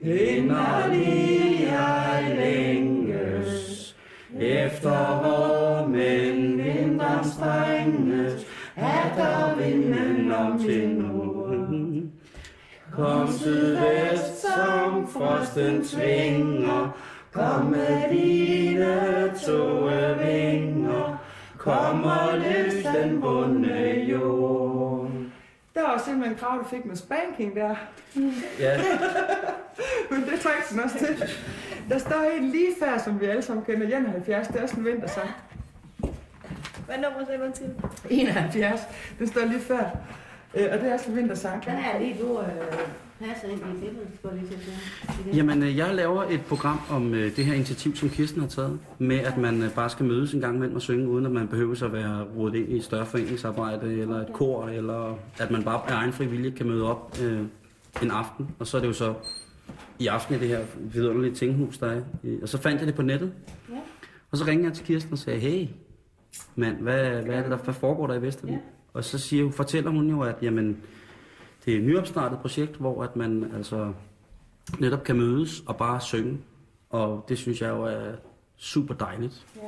Inderlig 0.00 1.68
jeg 1.70 2.34
længes, 2.36 3.96
efter 4.40 5.20
hvor 5.20 5.86
men 5.88 6.58
vinteren 6.58 7.24
strenges, 7.24 8.46
er 8.76 9.14
der 9.16 9.64
vinden 9.64 10.32
om 10.32 10.58
til 10.58 10.88
nord. 10.88 11.34
Kom 12.92 13.28
sydvest, 13.32 14.40
som 14.40 15.08
frosten 15.08 15.84
tvinger. 15.84 16.96
Kom 17.34 17.66
med 17.66 18.10
dine 18.10 19.32
toge 19.46 20.18
vinger. 20.18 21.18
Kom 21.58 22.04
og 22.04 22.38
løs 22.38 22.84
den 22.84 23.20
bunde 23.20 24.04
jord. 24.10 25.10
Der 25.74 25.82
var 25.82 26.02
simpelthen 26.04 26.36
krav, 26.38 26.58
du 26.58 26.64
fik 26.64 26.84
med 26.84 26.96
spanking 26.96 27.56
der. 27.56 27.74
Ja, 28.58 28.80
Men 30.10 30.20
det 30.20 30.40
trækker 30.40 30.62
den 30.70 30.80
også 30.80 30.98
til. 30.98 31.24
Der 31.88 31.98
står 31.98 32.30
en 32.38 32.48
lige 32.48 32.70
før, 32.78 32.98
som 32.98 33.20
vi 33.20 33.26
alle 33.26 33.42
sammen 33.42 33.64
kender, 33.64 33.98
71. 33.98 34.48
Det 34.48 34.56
er 34.56 34.62
også 34.62 34.76
en 34.76 34.84
vintersang. 34.84 35.30
Hvad 36.86 36.96
nummer 36.96 37.24
sagde 37.26 37.40
man 37.40 37.52
til? 37.52 37.74
71. 38.10 38.80
Den 39.18 39.26
står 39.26 39.44
lige 39.44 39.60
før. 39.60 39.84
Øh, 40.54 40.68
og 40.72 40.78
det 40.78 40.88
er 40.88 40.94
også 40.94 41.10
en 41.10 41.16
vintersang. 41.16 41.64
Den 41.64 41.74
er 41.74 41.98
lige, 41.98 42.16
du 42.22 42.40
øh, 42.40 42.46
passer 43.20 43.48
ind 43.48 43.60
i 43.60 43.80
billedet, 43.80 44.08
skulle 44.18 44.34
jeg 44.36 44.44
lige 44.44 44.58
til. 45.30 45.36
Jamen, 45.36 45.62
øh, 45.62 45.76
jeg 45.76 45.94
laver 45.94 46.22
et 46.24 46.40
program 46.48 46.80
om 46.90 47.14
øh, 47.14 47.36
det 47.36 47.44
her 47.44 47.54
initiativ, 47.54 47.96
som 47.96 48.08
Kirsten 48.10 48.40
har 48.40 48.48
taget, 48.48 48.78
med 48.98 49.16
at 49.18 49.38
man 49.38 49.62
øh, 49.62 49.70
bare 49.74 49.90
skal 49.90 50.06
mødes 50.06 50.32
en 50.34 50.40
gang 50.40 50.56
imellem 50.56 50.76
og 50.76 50.82
synge, 50.82 51.08
uden 51.08 51.26
at 51.26 51.32
man 51.32 51.48
behøver 51.48 51.84
at 51.84 51.92
være 51.92 52.24
rodet 52.36 52.54
ind 52.54 52.68
i 52.68 52.76
et 52.76 52.84
større 52.84 53.06
foreningsarbejde, 53.06 53.92
eller 53.94 54.16
et 54.20 54.32
kor, 54.32 54.66
eller 54.68 55.18
at 55.38 55.50
man 55.50 55.62
bare 55.62 55.90
af 55.90 55.94
egen 55.94 56.12
fri 56.12 56.26
vilje 56.26 56.50
kan 56.50 56.66
møde 56.66 56.90
op 56.90 57.16
øh, 57.24 57.40
en 58.02 58.10
aften. 58.10 58.48
Og 58.58 58.66
så 58.66 58.76
er 58.76 58.80
det 58.80 58.88
jo 58.88 58.92
så 58.92 59.14
i 59.98 60.06
aften 60.06 60.34
i 60.34 60.38
det 60.38 60.48
her 60.48 60.60
vidunderlige 60.78 61.34
tinghus, 61.34 61.78
der 61.78 61.86
er. 61.86 62.00
Og 62.42 62.48
så 62.48 62.58
fandt 62.58 62.78
jeg 62.78 62.86
det 62.86 62.94
på 62.94 63.02
nettet. 63.02 63.32
Ja. 63.70 63.74
Og 64.30 64.38
så 64.38 64.44
ringede 64.46 64.68
jeg 64.68 64.76
til 64.76 64.86
Kirsten 64.86 65.12
og 65.12 65.18
sagde, 65.18 65.38
hey, 65.40 65.66
mand, 66.56 66.76
hvad, 66.76 67.10
hvad, 67.22 67.34
er 67.34 67.42
det, 67.42 67.50
der, 67.50 67.56
hvad 67.56 67.74
foregår 67.74 68.06
der 68.06 68.14
i 68.14 68.22
Vestervig? 68.22 68.52
Ja. 68.52 68.58
Og 68.94 69.04
så 69.04 69.18
siger, 69.18 69.42
hun- 69.44 69.52
fortæller 69.52 69.90
hun 69.90 70.10
jo, 70.10 70.20
at 70.20 70.34
jamen, 70.42 70.76
det 71.64 71.74
er 71.74 71.78
et 71.78 71.84
nyopstartet 71.84 72.38
projekt, 72.38 72.76
hvor 72.76 73.02
at 73.02 73.16
man 73.16 73.50
altså 73.56 73.92
netop 74.78 75.04
kan 75.04 75.16
mødes 75.16 75.62
og 75.66 75.76
bare 75.76 76.00
synge. 76.00 76.38
Og 76.90 77.24
det 77.28 77.38
synes 77.38 77.62
jeg 77.62 77.70
jo 77.70 77.82
er 77.82 78.12
super 78.56 78.94
dejligt. 78.94 79.46
Ja. 79.56 79.60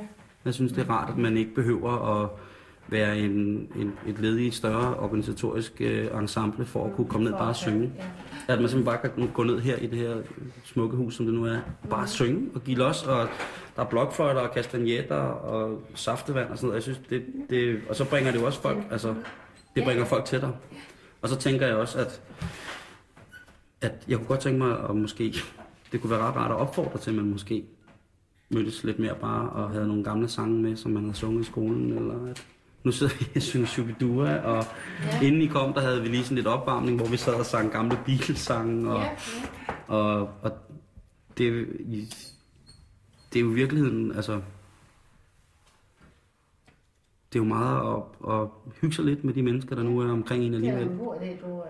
Jeg 0.45 0.53
synes, 0.53 0.71
det 0.71 0.81
er 0.81 0.89
rart, 0.89 1.09
at 1.09 1.17
man 1.17 1.37
ikke 1.37 1.55
behøver 1.55 2.21
at 2.23 2.29
være 2.87 3.17
en, 3.17 3.31
en, 3.75 3.93
et 4.07 4.19
led 4.19 4.37
i 4.37 4.47
et 4.47 4.53
større 4.53 4.95
organisatorisk 4.95 5.73
øh, 5.79 6.19
ensemble 6.21 6.65
for 6.65 6.85
at 6.85 6.95
kunne 6.95 7.07
komme 7.07 7.23
ned 7.23 7.33
og 7.33 7.39
bare 7.39 7.53
synge. 7.53 7.93
At 8.47 8.59
man 8.59 8.69
simpelthen 8.69 8.83
bare 8.83 8.97
kan 8.97 9.29
gå 9.33 9.43
ned 9.43 9.59
her 9.59 9.75
i 9.75 9.87
det 9.87 9.97
her 9.97 10.15
smukke 10.63 10.97
hus, 10.97 11.15
som 11.15 11.25
det 11.25 11.35
nu 11.35 11.45
er, 11.45 11.59
bare 11.89 12.07
synge 12.07 12.49
og 12.55 12.63
give 12.63 12.77
los. 12.77 13.03
Og 13.03 13.27
der 13.75 13.81
er 13.81 13.85
blokfløjter 13.85 14.41
og 14.41 14.51
kastagnetter 14.51 15.15
og 15.15 15.81
saftevand 15.95 16.49
og 16.49 16.57
sådan 16.57 16.67
noget. 16.67 16.75
Jeg 16.75 16.83
synes, 16.83 17.01
det, 17.09 17.25
det, 17.49 17.81
og 17.89 17.95
så 17.95 18.09
bringer 18.09 18.31
det 18.31 18.39
jo 18.39 18.45
også 18.45 18.61
folk, 18.61 18.77
altså 18.91 19.15
det 19.75 19.83
bringer 19.83 20.05
folk 20.05 20.25
tættere. 20.25 20.53
Og 21.21 21.29
så 21.29 21.35
tænker 21.35 21.67
jeg 21.67 21.75
også, 21.75 21.99
at, 21.99 22.21
at 23.81 24.05
jeg 24.07 24.17
kunne 24.17 24.27
godt 24.27 24.39
tænke 24.39 24.57
mig, 24.57 24.89
at 24.89 24.95
måske, 24.95 25.33
det 25.91 26.01
kunne 26.01 26.11
være 26.11 26.19
ret 26.19 26.35
rart 26.35 26.51
at 26.51 26.57
opfordre 26.57 26.99
til, 26.99 27.09
at 27.09 27.15
man 27.15 27.25
måske 27.25 27.65
mødtes 28.49 28.83
lidt 28.83 28.99
mere 28.99 29.15
bare 29.15 29.49
og 29.49 29.69
havde 29.69 29.87
nogle 29.87 30.03
gamle 30.03 30.29
sange 30.29 30.61
med, 30.61 30.75
som 30.75 30.91
man 30.91 31.03
havde 31.03 31.15
sunget 31.15 31.41
i 31.41 31.45
skolen, 31.45 31.93
eller 31.97 32.29
at 32.29 32.47
nu 32.83 32.91
sidder 32.91 33.13
vi 33.19 33.27
og 33.35 33.41
synger 33.41 33.67
Shubidua, 33.67 34.35
og 34.37 34.65
ja. 35.03 35.21
inden 35.21 35.41
I 35.41 35.47
kom, 35.47 35.73
der 35.73 35.81
havde 35.81 36.01
vi 36.01 36.07
lige 36.07 36.23
sådan 36.23 36.35
lidt 36.35 36.47
opvarmning, 36.47 36.97
hvor 36.97 37.07
vi 37.07 37.17
sad 37.17 37.33
og 37.33 37.45
sang 37.45 37.71
gamle 37.71 37.99
Beatles-sange, 38.05 38.91
og, 38.91 39.01
Ja, 39.01 39.09
og, 39.87 40.29
og 40.41 40.51
det, 41.37 41.67
det 43.33 43.39
er 43.39 43.43
jo 43.43 43.51
i 43.51 43.53
virkeligheden, 43.53 44.11
altså, 44.15 44.41
det 47.37 47.43
er 47.43 47.47
jo 47.47 47.53
meget 47.53 48.03
at, 48.27 48.33
at 48.33 48.47
hygge 48.81 48.95
sig 48.95 49.05
lidt 49.05 49.23
med 49.23 49.33
de 49.33 49.41
mennesker, 49.41 49.75
der 49.75 49.83
nu 49.83 49.99
er 49.99 50.11
omkring 50.11 50.43
en 50.43 50.53
det 50.53 50.67
er 50.67 50.71
alligevel. 50.71 50.93
en 50.93 51.05
god 51.05 51.15
idé, 51.15 51.47
du 51.47 51.47
øh, 51.47 51.63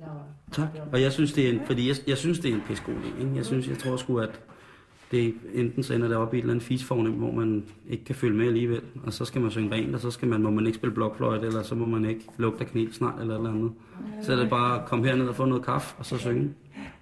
laver. 0.00 0.22
Tak. 0.52 0.68
Og 0.92 1.02
jeg 1.02 1.12
synes, 1.12 1.32
det 1.32 1.48
er 1.48 1.52
en, 1.52 1.60
fordi 1.66 1.88
jeg, 1.88 1.96
jeg 2.06 2.16
synes, 2.16 2.38
det 2.38 2.50
er 2.50 2.54
en 2.54 2.62
pisse. 2.66 2.84
Ikke? 3.20 3.32
Jeg 3.36 3.46
synes, 3.46 3.68
jeg 3.68 3.78
tror 3.78 3.96
sgu, 3.96 4.18
at 4.18 4.40
det 5.10 5.34
enten 5.54 5.82
så 5.82 5.94
ender 5.94 6.08
det 6.08 6.16
op 6.16 6.34
i 6.34 6.36
et 6.36 6.40
eller 6.40 6.52
andet 6.52 6.64
fisfornem, 6.66 7.12
hvor 7.12 7.30
man 7.32 7.64
ikke 7.88 8.04
kan 8.04 8.14
følge 8.14 8.36
med 8.36 8.46
alligevel, 8.46 8.82
og 9.04 9.12
så 9.12 9.24
skal 9.24 9.40
man 9.40 9.50
synge 9.50 9.74
rent, 9.74 9.94
og 9.94 10.00
så 10.00 10.10
skal 10.10 10.28
man, 10.28 10.42
må 10.42 10.50
man 10.50 10.66
ikke 10.66 10.76
spille 10.76 10.94
blokfløjte, 10.94 11.46
eller 11.46 11.62
så 11.62 11.74
må 11.74 11.86
man 11.86 12.04
ikke 12.04 12.24
lugte 12.36 12.60
af 12.64 12.70
kanel 12.70 12.92
snart, 12.92 13.20
eller 13.20 13.36
eller 13.36 13.50
andet. 13.50 13.72
Så 14.22 14.32
er 14.32 14.36
det 14.36 14.50
bare 14.50 14.82
at 14.82 14.88
komme 14.88 15.06
herned 15.06 15.28
og 15.28 15.34
få 15.34 15.44
noget 15.44 15.64
kaffe, 15.64 15.96
og 15.98 16.06
så 16.06 16.18
synge. 16.18 16.54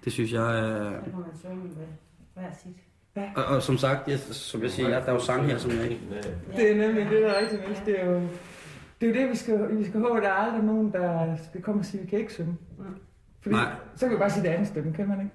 Det 0.04 0.12
synes 0.12 0.32
jeg 0.32 0.58
er... 0.58 1.04
Så 1.04 1.10
kan 1.10 1.20
man 1.20 1.36
synge 1.36 1.56
med 1.56 1.86
hver 2.34 2.52
sit. 2.62 2.87
Og, 3.36 3.44
og 3.44 3.62
som 3.62 3.78
sagt, 3.78 4.08
jeg, 4.08 4.18
som 4.18 4.62
jeg 4.62 4.70
siger, 4.70 4.88
jeg, 4.88 5.02
der 5.02 5.08
er 5.08 5.12
jo 5.12 5.20
sang 5.20 5.46
her, 5.46 5.58
som 5.58 5.70
jeg 5.70 5.84
ikke... 5.84 6.00
Det 6.56 6.70
er 6.70 6.76
nemlig 6.76 7.04
det, 7.10 7.22
der 7.22 7.28
er 7.28 7.40
rigtig 7.40 7.58
vildt. 7.66 7.86
Det 7.86 8.00
er 8.00 8.06
jo 8.06 8.20
det, 9.00 9.08
er 9.08 9.14
jo 9.14 9.20
det 9.20 9.30
vi, 9.30 9.36
skal, 9.36 9.78
vi 9.78 9.84
skal 9.84 10.00
håbe, 10.00 10.16
at 10.16 10.22
der 10.22 10.28
er 10.28 10.34
aldrig 10.34 10.64
nogen, 10.64 10.92
der 10.92 11.36
skal 11.48 11.62
komme 11.62 11.80
og 11.80 11.84
sige, 11.84 12.00
at 12.00 12.06
vi 12.06 12.10
kan 12.10 12.18
ikke 12.18 12.32
synge. 12.32 12.56
Fordi 13.40 13.54
Nej. 13.54 13.72
så 13.96 14.06
kan 14.06 14.14
vi 14.14 14.18
bare 14.18 14.30
sige 14.30 14.42
det 14.42 14.48
andet 14.48 14.68
stemme, 14.68 14.92
kan 14.92 15.08
man 15.08 15.20
ikke? 15.20 15.34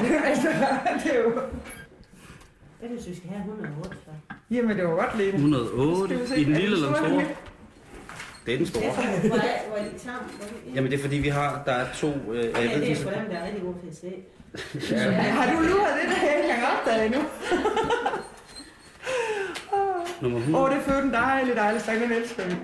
altså, 0.30 0.48
det 1.04 1.18
er 1.18 1.22
jo... 1.22 1.32
Jeg 2.82 2.88
synes, 2.90 3.08
vi 3.08 3.16
skal 3.16 3.30
have 3.30 3.38
108, 3.38 3.96
så. 4.04 4.10
Jamen, 4.50 4.76
det 4.76 4.84
var 4.84 4.90
godt, 4.90 5.18
Lene. 5.18 5.32
108 5.32 6.14
Skal 6.14 6.22
vi 6.22 6.26
se, 6.26 6.40
i 6.40 6.44
den 6.44 6.54
er 6.54 6.58
lille 6.58 6.76
det 6.76 6.84
eller 6.84 6.98
den 6.98 7.10
store? 7.10 7.24
Det 8.46 8.54
er 8.54 8.58
den 8.58 8.66
store. 8.66 8.84
Jamen 10.74 10.90
det 10.90 10.98
er 10.98 11.02
fordi, 11.02 11.16
vi 11.16 11.28
har, 11.28 11.62
der 11.66 11.72
er 11.72 11.86
to... 11.94 12.06
Øh, 12.08 12.44
jeg 12.44 12.54
ved, 12.54 12.70
det 12.70 12.82
de, 12.82 12.90
er 12.92 12.96
for 12.96 13.10
dem, 13.10 13.28
der 13.30 13.36
er 13.36 13.44
rigtig 13.46 13.62
gode 13.62 13.76
til 13.80 13.88
at 13.88 13.96
se. 13.96 14.94
ja, 14.94 15.10
Har 15.10 15.52
du 15.52 15.60
luret 15.60 15.94
det, 16.02 16.10
der 16.10 16.26
jeg 16.26 16.36
ikke 16.36 16.50
engang 16.50 16.62
opdaget 16.78 17.06
endnu? 17.06 17.20
nummer 20.20 20.38
Åh, 20.38 20.42
100. 20.44 20.64
oh, 20.64 20.70
det 20.70 20.94
er 20.94 21.02
en 21.02 21.12
dejlig, 21.12 21.56
dejlig 21.56 21.80
sang, 21.80 22.00
den 22.00 22.12
elsker 22.12 22.44
vi. 22.46 22.54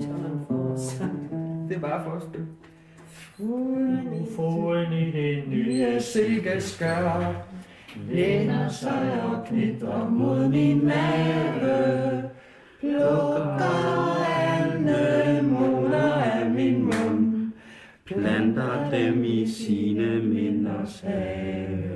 Er 0.00 0.72
os. 0.72 0.94
Det 1.68 1.76
er 1.76 1.80
bare 1.80 2.04
for 2.04 2.10
at 2.10 2.22
Foden 4.36 4.92
i 4.92 5.10
det 5.10 5.44
nye 5.48 6.00
silkeskør 6.00 7.34
læner 8.08 8.68
sig 8.68 9.22
og 9.22 9.46
knitrer 9.46 10.08
mod 10.08 10.48
min 10.48 10.84
mave. 10.84 12.22
Plukker 12.80 14.16
anemoner 14.70 16.12
af 16.12 16.50
min 16.50 16.82
mund. 16.82 17.52
planter 18.06 18.90
dem 18.90 19.24
i 19.24 19.46
sine 19.48 20.22
minders 20.22 21.00
have. 21.00 21.90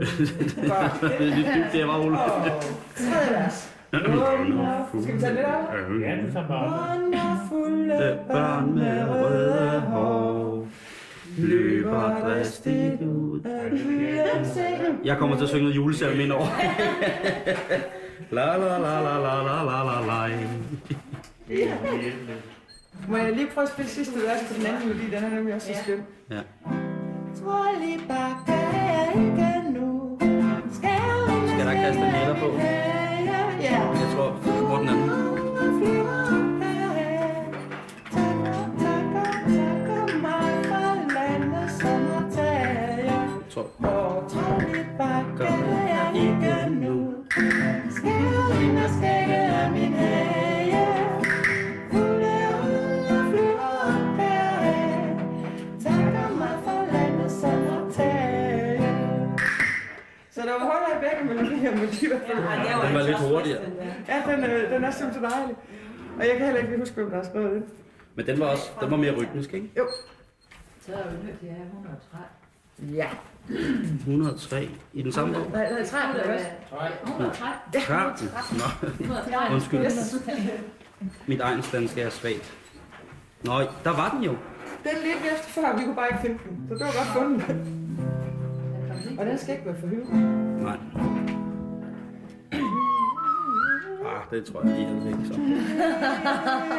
det 0.00 0.68
er 0.68 1.70
det 1.72 1.86
var 1.86 1.98
Ole. 1.98 2.16
Tredje 2.96 3.30
vers. 3.30 3.74
Skal 5.02 5.14
vi 5.14 5.20
tage 5.20 5.36
det 5.36 5.44
op? 5.44 5.74
Ja, 6.00 6.16
du 6.26 6.32
tager 6.32 6.48
bare. 6.48 6.98
Wonderfulde 7.00 8.18
Børn 8.28 8.74
med 8.74 9.08
røde 9.08 9.80
hår 9.80 10.23
løber 11.38 12.20
dristigt 12.20 13.02
ud. 13.02 13.40
Jeg 15.04 15.18
kommer 15.18 15.36
til 15.36 15.42
at 15.42 15.48
synge 15.48 15.62
noget 15.62 15.76
julesalm 15.76 16.20
ind 16.20 16.32
over. 16.32 16.46
La 18.30 18.56
la 18.56 18.78
la 18.78 19.00
la 19.02 19.18
la 19.18 19.42
la 19.42 19.62
la 19.64 19.78
la 19.84 20.26
la. 20.28 20.38
Må 23.08 23.16
jeg 23.16 23.32
lige 23.32 23.46
prøve 23.54 23.62
at 23.64 23.72
spille 23.72 23.90
sidste 23.90 24.14
vers 24.14 24.40
på 24.48 24.54
den 24.58 24.66
anden 24.66 24.88
melodi? 24.88 25.06
Den 25.10 25.24
er 25.24 25.30
nemlig 25.30 25.54
også 25.54 25.66
så 25.66 25.74
skøn. 25.82 26.02
Ja. 26.30 26.40
Skal 31.54 31.66
der 31.66 31.74
kastanjetter 31.74 32.36
på? 32.40 32.83
12. 43.54 43.70
Hvor 43.78 44.24
travlt 44.28 44.86
bakker 44.98 45.54
jeg 45.94 46.08
ikke 46.24 46.74
nu. 46.84 47.14
Skælden 47.96 48.76
og 48.84 48.90
skægget 48.96 49.44
af 49.60 49.70
min 49.70 49.92
hage. 49.92 50.86
Fulde 51.90 52.36
hunde 52.60 53.30
flyver 53.30 53.68
op 53.88 54.16
heraf. 54.18 55.18
Takker 55.84 56.28
mig 56.38 56.54
for 56.64 56.92
landet 56.92 57.30
som. 57.30 57.92
Så 60.30 60.40
der 60.40 60.52
var 60.52 60.64
huller 60.70 60.92
i 60.96 61.00
begge 61.04 61.22
men 61.24 61.36
de 61.38 62.10
var 62.10 62.20
ja, 62.64 62.86
Den 62.86 62.94
var 62.94 63.02
lidt 63.06 63.18
hurtigere. 63.18 63.62
Ja, 64.08 64.22
den, 64.32 64.44
øh, 64.44 64.70
den 64.70 64.84
er 64.84 64.90
simpelthen 64.90 65.30
dejlig. 65.30 65.56
Og 66.18 66.26
jeg 66.26 66.36
kan 66.36 66.46
heller 66.46 66.60
ikke 66.60 66.78
huske, 66.78 66.94
hvem 66.94 67.10
der 67.10 67.16
har 67.16 67.24
skrevet 67.24 67.52
det. 67.52 67.62
Men 68.14 68.26
den 68.26 68.40
var 68.40 68.46
også, 68.46 68.70
den 68.80 68.90
var 68.90 68.96
mere 68.96 69.16
rytmisk, 69.16 69.54
ikke? 69.54 69.70
Jo. 69.76 69.86
Så 70.80 70.92
er 70.92 71.10
vi 71.10 71.26
nødt 71.26 71.38
til 71.38 71.46
at 71.46 71.52
have 71.52 71.66
130. 71.66 72.43
Ja. 72.78 73.08
103 74.00 74.68
i 74.92 75.02
den 75.02 75.12
samme 75.12 75.34
bog. 75.34 75.42
Hvad 75.42 75.60
er 75.60 75.78
det? 75.78 75.88
13 75.88 76.20
eller 76.20 76.26
hvad? 76.26 76.44
113. 77.06 77.80
13. 77.80 78.28
Nå, 78.52 78.88
113. 79.00 79.54
undskyld. 79.54 79.84
Yes. 79.84 80.14
Mit 81.26 81.40
egensdansk 81.40 81.98
er 81.98 82.10
svagt. 82.10 82.54
Nå, 83.44 83.60
der 83.60 83.96
var 83.96 84.10
den 84.10 84.22
jo. 84.24 84.30
Den 84.84 84.90
lidt 85.04 85.22
vi 85.22 85.28
efter 85.28 85.48
før, 85.48 85.76
vi 85.76 85.84
kunne 85.84 85.94
bare 85.94 86.08
ikke 86.08 86.20
finde 86.22 86.38
den. 86.48 86.66
Så 86.68 86.74
det 86.74 86.80
var 86.80 86.92
godt 86.92 87.08
fundet. 87.08 87.42
Og 89.18 89.26
den 89.26 89.38
skal 89.38 89.54
ikke 89.54 89.66
være 89.66 89.76
for 89.80 89.86
høj. 89.86 90.76
Nej. 90.76 90.78
Ah, 94.06 94.22
det 94.30 94.44
tror 94.44 94.60
jeg 94.64 94.72
lige 94.76 94.88
er 94.88 95.00
væk 95.04 95.14
så. 95.26 95.34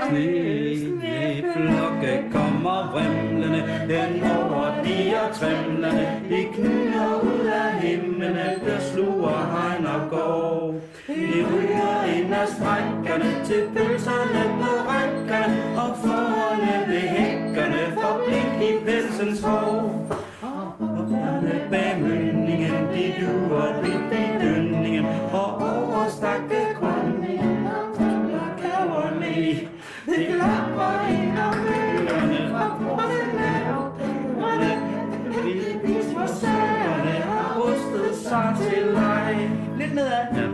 Sneflokke 0.09 2.13
kommer 2.31 2.91
vrimlende 2.91 3.61
den 3.89 4.23
over 4.23 4.83
de 4.83 5.13
og 5.21 5.35
trimlende. 5.35 6.21
De 6.29 6.43
knyder 6.53 7.19
ud 7.21 7.45
af 7.45 7.73
himlene, 7.81 8.55
der 8.65 8.79
sluger 8.79 9.37
hegn 9.53 9.85
og 9.85 10.09
går. 10.09 10.75
De 11.07 11.45
ryger 11.51 12.03
ind 12.17 12.33
af 12.33 12.47
sprækkerne 12.47 13.45
til 13.45 13.63
pølserne 13.75 14.43
på 14.59 14.69
rækkerne 14.89 15.77
og 15.77 15.97
forerne 15.97 16.85
ved 16.87 16.99
hækkerne 16.99 17.93
for 17.93 18.21
blik 18.25 18.69
i 18.69 18.71
pelsens 18.85 19.41
hår. 19.41 20.07
Og 20.79 21.05
bjørne 21.09 21.67
bag 21.71 21.97
mønningen, 22.01 22.87
de 22.93 23.13
duer 23.19 23.81
lidt 23.83 24.13
i 24.13 24.15
dønningen, 24.45 25.05
og 25.33 25.55
over 25.55 26.05
stakke 26.09 26.64
kaverne, 30.15 30.35
klapper 30.37 31.07
ind 31.09 31.37
om 31.47 31.55
møllerne, 31.65 32.41
og 32.61 32.69
brøndene 32.81 33.77
og 33.77 33.85
brøndene, 33.97 34.71
de 35.87 36.11
små 36.11 36.27
søerne 36.39 37.15
har 37.29 37.59
rustet 37.59 38.15
sig 38.15 38.55
til 38.61 38.83
leg. 38.93 39.51
Lidt 39.77 39.95
nedad. 39.95 40.49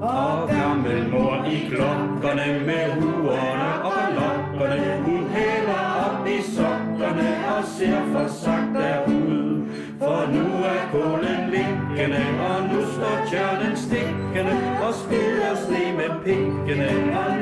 Og 0.00 0.48
gammel 0.48 1.08
mor 1.10 1.44
i 1.50 1.68
klokkerne 1.70 2.66
med 2.66 2.86
huerne 3.00 3.82
og 3.84 4.02
lokkerne, 4.18 5.02
hun 5.04 5.26
hælder 5.34 5.82
op 6.06 6.26
i 6.26 6.42
sokkerne 6.42 7.28
og 7.56 7.64
ser 7.64 8.00
for 8.12 8.26
sagt 8.28 9.08
ud. 9.08 9.44
For 9.98 10.26
nu 10.34 10.46
er 10.64 10.82
kålen 10.92 11.50
liggende, 11.50 12.24
og 12.48 12.62
nu 12.68 12.82
står 12.92 13.16
tjørnen 13.30 13.76
stikkende, 13.76 14.56
og 14.86 14.94
spiller 14.94 15.54
sne 15.64 15.84
med 15.96 16.10
pikkene, 16.24 17.18
og 17.18 17.33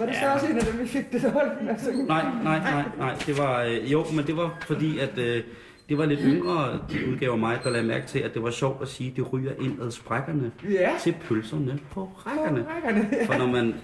var 0.00 0.06
det 0.06 0.14
så 0.16 0.32
også 0.34 0.46
en 0.46 0.58
af 0.58 0.64
dem, 0.64 0.80
vi 0.80 0.86
fik 0.86 1.12
det 1.12 1.22
dårligt 1.22 1.62
med 1.64 1.74
synge? 1.78 2.04
Nej, 2.06 2.24
nej, 2.44 2.58
nej, 2.58 2.82
nej, 2.98 3.14
det 3.26 3.38
var, 3.38 3.62
øh, 3.62 3.92
jo, 3.92 4.04
men 4.16 4.26
det 4.26 4.36
var 4.36 4.58
fordi, 4.66 4.98
at 4.98 5.18
øh, 5.18 5.42
det 5.88 5.98
var 5.98 6.04
lidt 6.06 6.20
yngre 6.24 6.78
udgave 7.10 7.32
af 7.32 7.38
mig, 7.38 7.58
der 7.64 7.70
lagde 7.70 7.86
mærke 7.86 8.06
til, 8.06 8.18
at 8.18 8.34
det 8.34 8.42
var 8.42 8.50
sjovt 8.50 8.82
at 8.82 8.88
sige, 8.88 9.10
at 9.10 9.16
det 9.16 9.32
ryger 9.32 9.52
ind 9.60 9.82
ad 9.82 9.90
sprækkerne 9.90 10.50
Ja. 10.70 10.90
til 11.00 11.14
pølserne 11.28 11.78
på 11.90 12.08
rækkerne. 12.26 12.64
Rækkerne. 12.74 13.08
For 13.26 13.34
når 13.34 13.46
man 13.46 13.74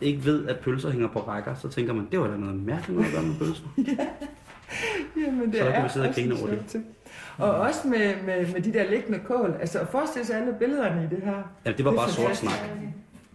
ikke 0.00 0.24
ved, 0.24 0.46
at 0.48 0.58
pølser 0.58 0.90
hænger 0.90 1.08
på 1.08 1.18
rækker, 1.18 1.54
så 1.54 1.68
tænker 1.68 1.92
man, 1.92 2.08
det 2.12 2.20
var 2.20 2.26
da 2.26 2.36
noget 2.36 2.56
mærkeligt 2.56 2.98
noget 3.00 3.06
at 3.06 3.14
gøre 3.18 3.26
med 3.26 3.34
pølser. 3.38 3.62
Jamen, 5.26 5.52
det 5.52 5.58
Så 5.58 5.64
er 5.64 5.72
kan 5.72 5.84
vi 5.84 5.88
sidde 5.88 6.08
og 6.08 6.14
grine 6.14 6.34
over 6.34 6.46
det. 6.46 6.82
Og 7.38 7.50
også 7.54 7.88
med, 7.88 8.12
med, 8.26 8.52
med 8.52 8.60
de 8.60 8.72
der 8.72 8.90
liggende 8.90 9.18
kål. 9.26 9.54
Altså 9.60 9.78
at 9.78 9.88
forestille 9.88 10.26
sig 10.26 10.36
alle 10.36 10.54
billederne 10.58 11.08
i 11.12 11.14
det 11.14 11.24
her. 11.24 11.36
Ja, 11.66 11.72
det 11.72 11.84
var 11.84 11.90
Det 11.90 11.98
bare 12.00 12.08
sort 12.10 12.36
snak. 12.36 12.52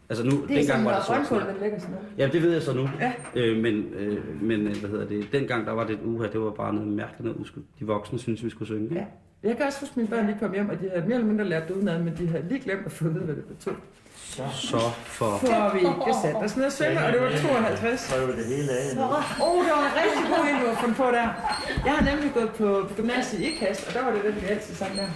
Altså 0.10 0.24
nu, 0.26 0.32
Det 0.32 0.38
er 0.44 0.48
dengang 0.48 0.66
sådan, 0.68 0.86
var 0.86 0.96
det 0.96 1.06
sort 1.06 1.28
snak. 1.28 1.48
den 1.54 1.56
ligger 1.62 1.80
sådan 1.80 1.96
noget. 1.96 2.08
Ja, 2.18 2.28
det 2.28 2.42
ved 2.42 2.52
jeg 2.54 2.62
så 2.62 2.74
nu. 2.74 2.90
Ja. 3.00 3.12
Øh, 3.36 3.58
men, 3.64 3.74
øh, 3.98 4.42
men 4.42 4.68
øh, 4.68 4.78
hvad 4.80 4.90
hedder 4.90 5.08
det, 5.08 5.28
dengang 5.32 5.66
der 5.66 5.72
var 5.72 5.84
det 5.84 5.94
et 5.94 6.00
uha, 6.04 6.28
det 6.28 6.40
var 6.42 6.52
bare 6.52 6.74
noget 6.74 6.88
mærkeligt 6.90 7.24
noget, 7.24 7.40
vi 7.40 7.46
skulle- 7.48 7.68
de 7.80 7.86
voksne 7.86 8.20
synes 8.20 8.44
vi 8.44 8.50
skulle 8.50 8.68
synge. 8.68 8.96
Ja. 8.96 9.06
Jeg 9.44 9.58
kan 9.58 9.66
også 9.66 9.80
huske, 9.80 9.94
at 9.94 9.98
mine 9.98 10.10
børn 10.10 10.26
lige 10.26 10.38
kom 10.40 10.54
hjem, 10.54 10.70
og 10.70 10.76
de 10.82 10.90
havde 10.90 11.06
mere 11.08 11.16
eller 11.16 11.28
mindre 11.28 11.46
lært 11.46 11.68
det 11.68 11.74
udenad, 11.76 12.00
men 12.04 12.14
de 12.18 12.28
havde 12.28 12.46
lige 12.50 12.60
glemt 12.60 12.86
at 12.86 12.92
få 12.92 13.04
vide, 13.04 13.24
hvad 13.24 13.36
det 13.36 13.44
betød. 13.46 13.74
Så 14.72 14.78
for... 15.18 15.26
For 15.38 15.74
vi 15.74 15.80
ikke 15.80 16.14
sat 16.24 16.36
os 16.36 16.58
ned 16.58 16.66
og 16.66 16.72
synge, 16.72 17.00
og 17.06 17.14
det 17.14 17.22
var 17.22 17.30
52. 17.30 18.12
Prøv 18.14 18.28
det 18.40 18.46
hele 18.46 18.72
af. 18.80 18.96
nu. 18.96 19.02
Åh, 19.02 19.08
oh, 19.48 19.64
det 19.66 19.72
var 19.78 19.84
en 19.90 19.94
rigtig 20.02 20.24
god 20.34 20.44
en, 20.50 20.56
du 20.62 20.68
har 20.74 20.78
fundet 20.82 20.98
på 20.98 21.04
der. 21.18 21.28
Jeg 21.86 21.94
har 21.98 22.04
nemlig 22.12 22.32
gået 22.34 22.50
på, 22.50 22.68
på 22.90 22.94
gymnasiet 23.00 23.40
i 23.42 23.46
IKAST, 23.52 23.88
og 23.88 23.94
der 23.94 24.02
var 24.06 24.12
det 24.16 24.22
den, 24.28 24.36
vi 24.42 24.46
altid 24.54 24.74
sang 24.76 24.92
der. 25.00 25.08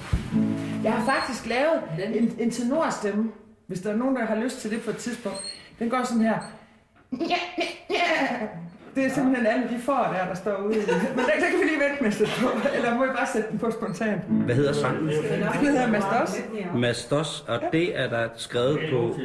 Jeg 0.83 0.93
har 0.93 1.03
faktisk 1.13 1.41
lavet 1.53 1.77
en, 2.15 2.25
en 2.39 2.51
tenorstemme, 2.51 3.23
hvis 3.69 3.79
der 3.79 3.89
er 3.91 3.95
nogen, 3.97 4.15
der 4.15 4.25
har 4.25 4.35
lyst 4.35 4.61
til 4.61 4.71
det 4.71 4.81
på 4.81 4.89
et 4.89 4.97
tidspunkt. 4.97 5.39
Den 5.79 5.89
går 5.89 6.03
sådan 6.03 6.21
her. 6.23 6.37
Det 8.95 9.05
er 9.05 9.09
simpelthen 9.09 9.45
alle 9.45 9.63
de 9.69 9.79
får 9.81 10.15
der, 10.17 10.27
der 10.27 10.35
står 10.35 10.57
ude. 10.57 10.75
i 10.77 10.79
det. 10.79 10.87
Men 11.15 11.25
der, 11.25 11.31
der 11.39 11.49
kan 11.49 11.59
vi 11.61 11.65
lige 11.69 11.79
vente 11.89 12.01
med 12.03 12.07
at 12.07 12.13
sætte 12.13 12.33
på. 12.41 12.47
Eller 12.75 12.95
må 12.95 13.03
jeg 13.05 13.13
bare 13.13 13.27
sætte 13.33 13.49
den 13.51 13.59
på 13.59 13.71
spontant? 13.71 14.21
Hvad 14.23 14.55
hedder 14.55 14.73
sangen? 14.73 15.07
Den 15.07 15.15
hedder 15.61 15.87
Mastos. 15.87 16.41
Mastos, 16.75 17.45
og 17.47 17.59
det 17.71 17.99
er 17.99 18.09
der 18.09 18.27
skrevet 18.35 18.79
på 18.91 19.15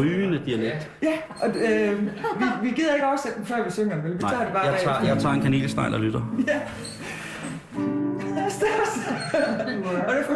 rygende 0.00 0.42
dialekt. 0.46 0.90
Ja, 1.02 1.12
og 1.40 1.48
øh, 1.48 2.02
vi, 2.06 2.44
vi 2.62 2.70
gider 2.70 2.94
ikke 2.94 3.06
oversætte 3.06 3.38
den, 3.38 3.46
før 3.46 3.64
vi 3.64 3.70
synger 3.70 3.94
den, 3.94 4.04
vel? 4.04 4.12
Vi 4.12 4.18
Nej, 4.18 4.30
tager 4.30 4.44
det 4.44 4.52
bare 4.52 4.64
jeg 4.66 4.80
tager, 4.84 5.02
jeg 5.06 5.18
tager 5.18 5.34
en 5.34 5.40
kanelsnegl 5.40 5.94
og 5.94 6.00
lytter. 6.00 6.20
Mastos. 8.34 8.92
Og 9.58 9.66
det 9.66 9.74
er 9.74 10.24
for... 10.26 10.34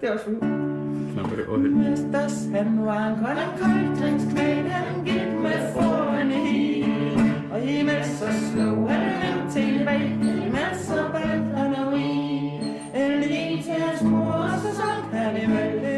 Det 0.00 0.08
er 0.08 0.12
også 0.12 0.24
for... 0.24 0.69
Man 1.20 1.30
behøver 1.30 1.54
at 1.54 1.60
Mesters, 1.60 2.48
han 2.54 2.86
var 2.86 3.06
en 3.06 3.14
grøn 3.20 3.36
og 3.36 3.52
koldtringsknæl, 3.60 4.68
han 4.68 5.04
gik 5.04 5.32
med 5.42 5.72
foran 5.72 6.30
i. 6.32 6.84
Og 7.52 7.62
imens 7.62 8.06
så 8.06 8.28
slog 8.52 8.90
han 8.90 9.02
en 9.28 9.50
tilbage, 9.50 10.12
imens 10.46 10.78
så 10.78 11.00
bandt 11.12 11.58
han 11.58 11.74
og 11.74 11.98
i. 11.98 12.10
En 12.94 13.20
lige 13.20 13.62
til 13.62 13.72
hans 13.72 14.02
mor, 14.02 14.32
og 14.32 14.58
så 14.62 14.76
sang 14.76 15.04
han 15.12 15.42
i 15.42 15.46
mælde, 15.46 15.89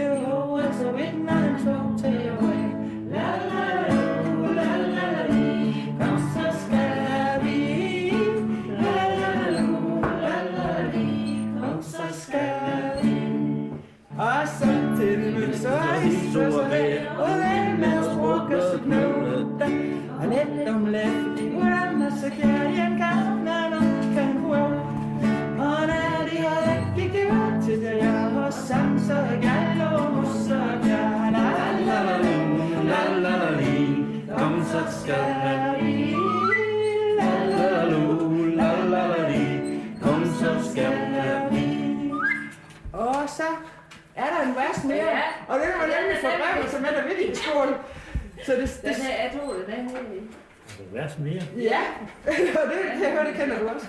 kender 53.43 53.59
du 53.59 53.69
også. 53.69 53.87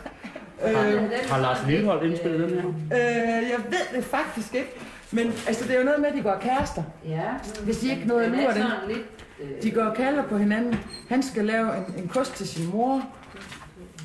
Øh, 0.66 1.30
Har 1.30 1.39
Lars 1.42 1.68
Lillehold 1.68 2.06
indspillet 2.10 2.50
den 2.50 2.60
her? 2.60 2.68
øh, 2.68 3.50
jeg 3.50 3.60
ved 3.70 3.96
det 3.98 4.04
faktisk 4.04 4.56
ikke, 4.56 4.70
men 5.12 5.26
altså, 5.48 5.68
det 5.68 5.74
er 5.76 5.80
jo 5.80 5.86
noget 5.86 6.00
med, 6.02 6.10
at 6.10 6.16
de 6.16 6.22
går 6.22 6.38
kærester. 6.42 6.84
Ja. 7.08 7.22
Hvis 7.63 7.78
de 7.80 7.89
ikke 7.89 8.02
er 8.13 8.54
sådan 8.54 8.72
lidt... 8.88 9.00
øh, 9.42 9.63
De 9.63 9.72
går 9.72 9.82
og 9.84 9.96
kalder 9.96 10.24
på 10.24 10.38
hinanden. 10.38 10.76
Han 11.10 11.24
skal 11.24 11.46
lave 11.46 11.78
en, 11.78 11.84
en 11.98 12.08
kost 12.08 12.34
til 12.36 12.48
sin 12.48 12.70
mor. 12.72 13.02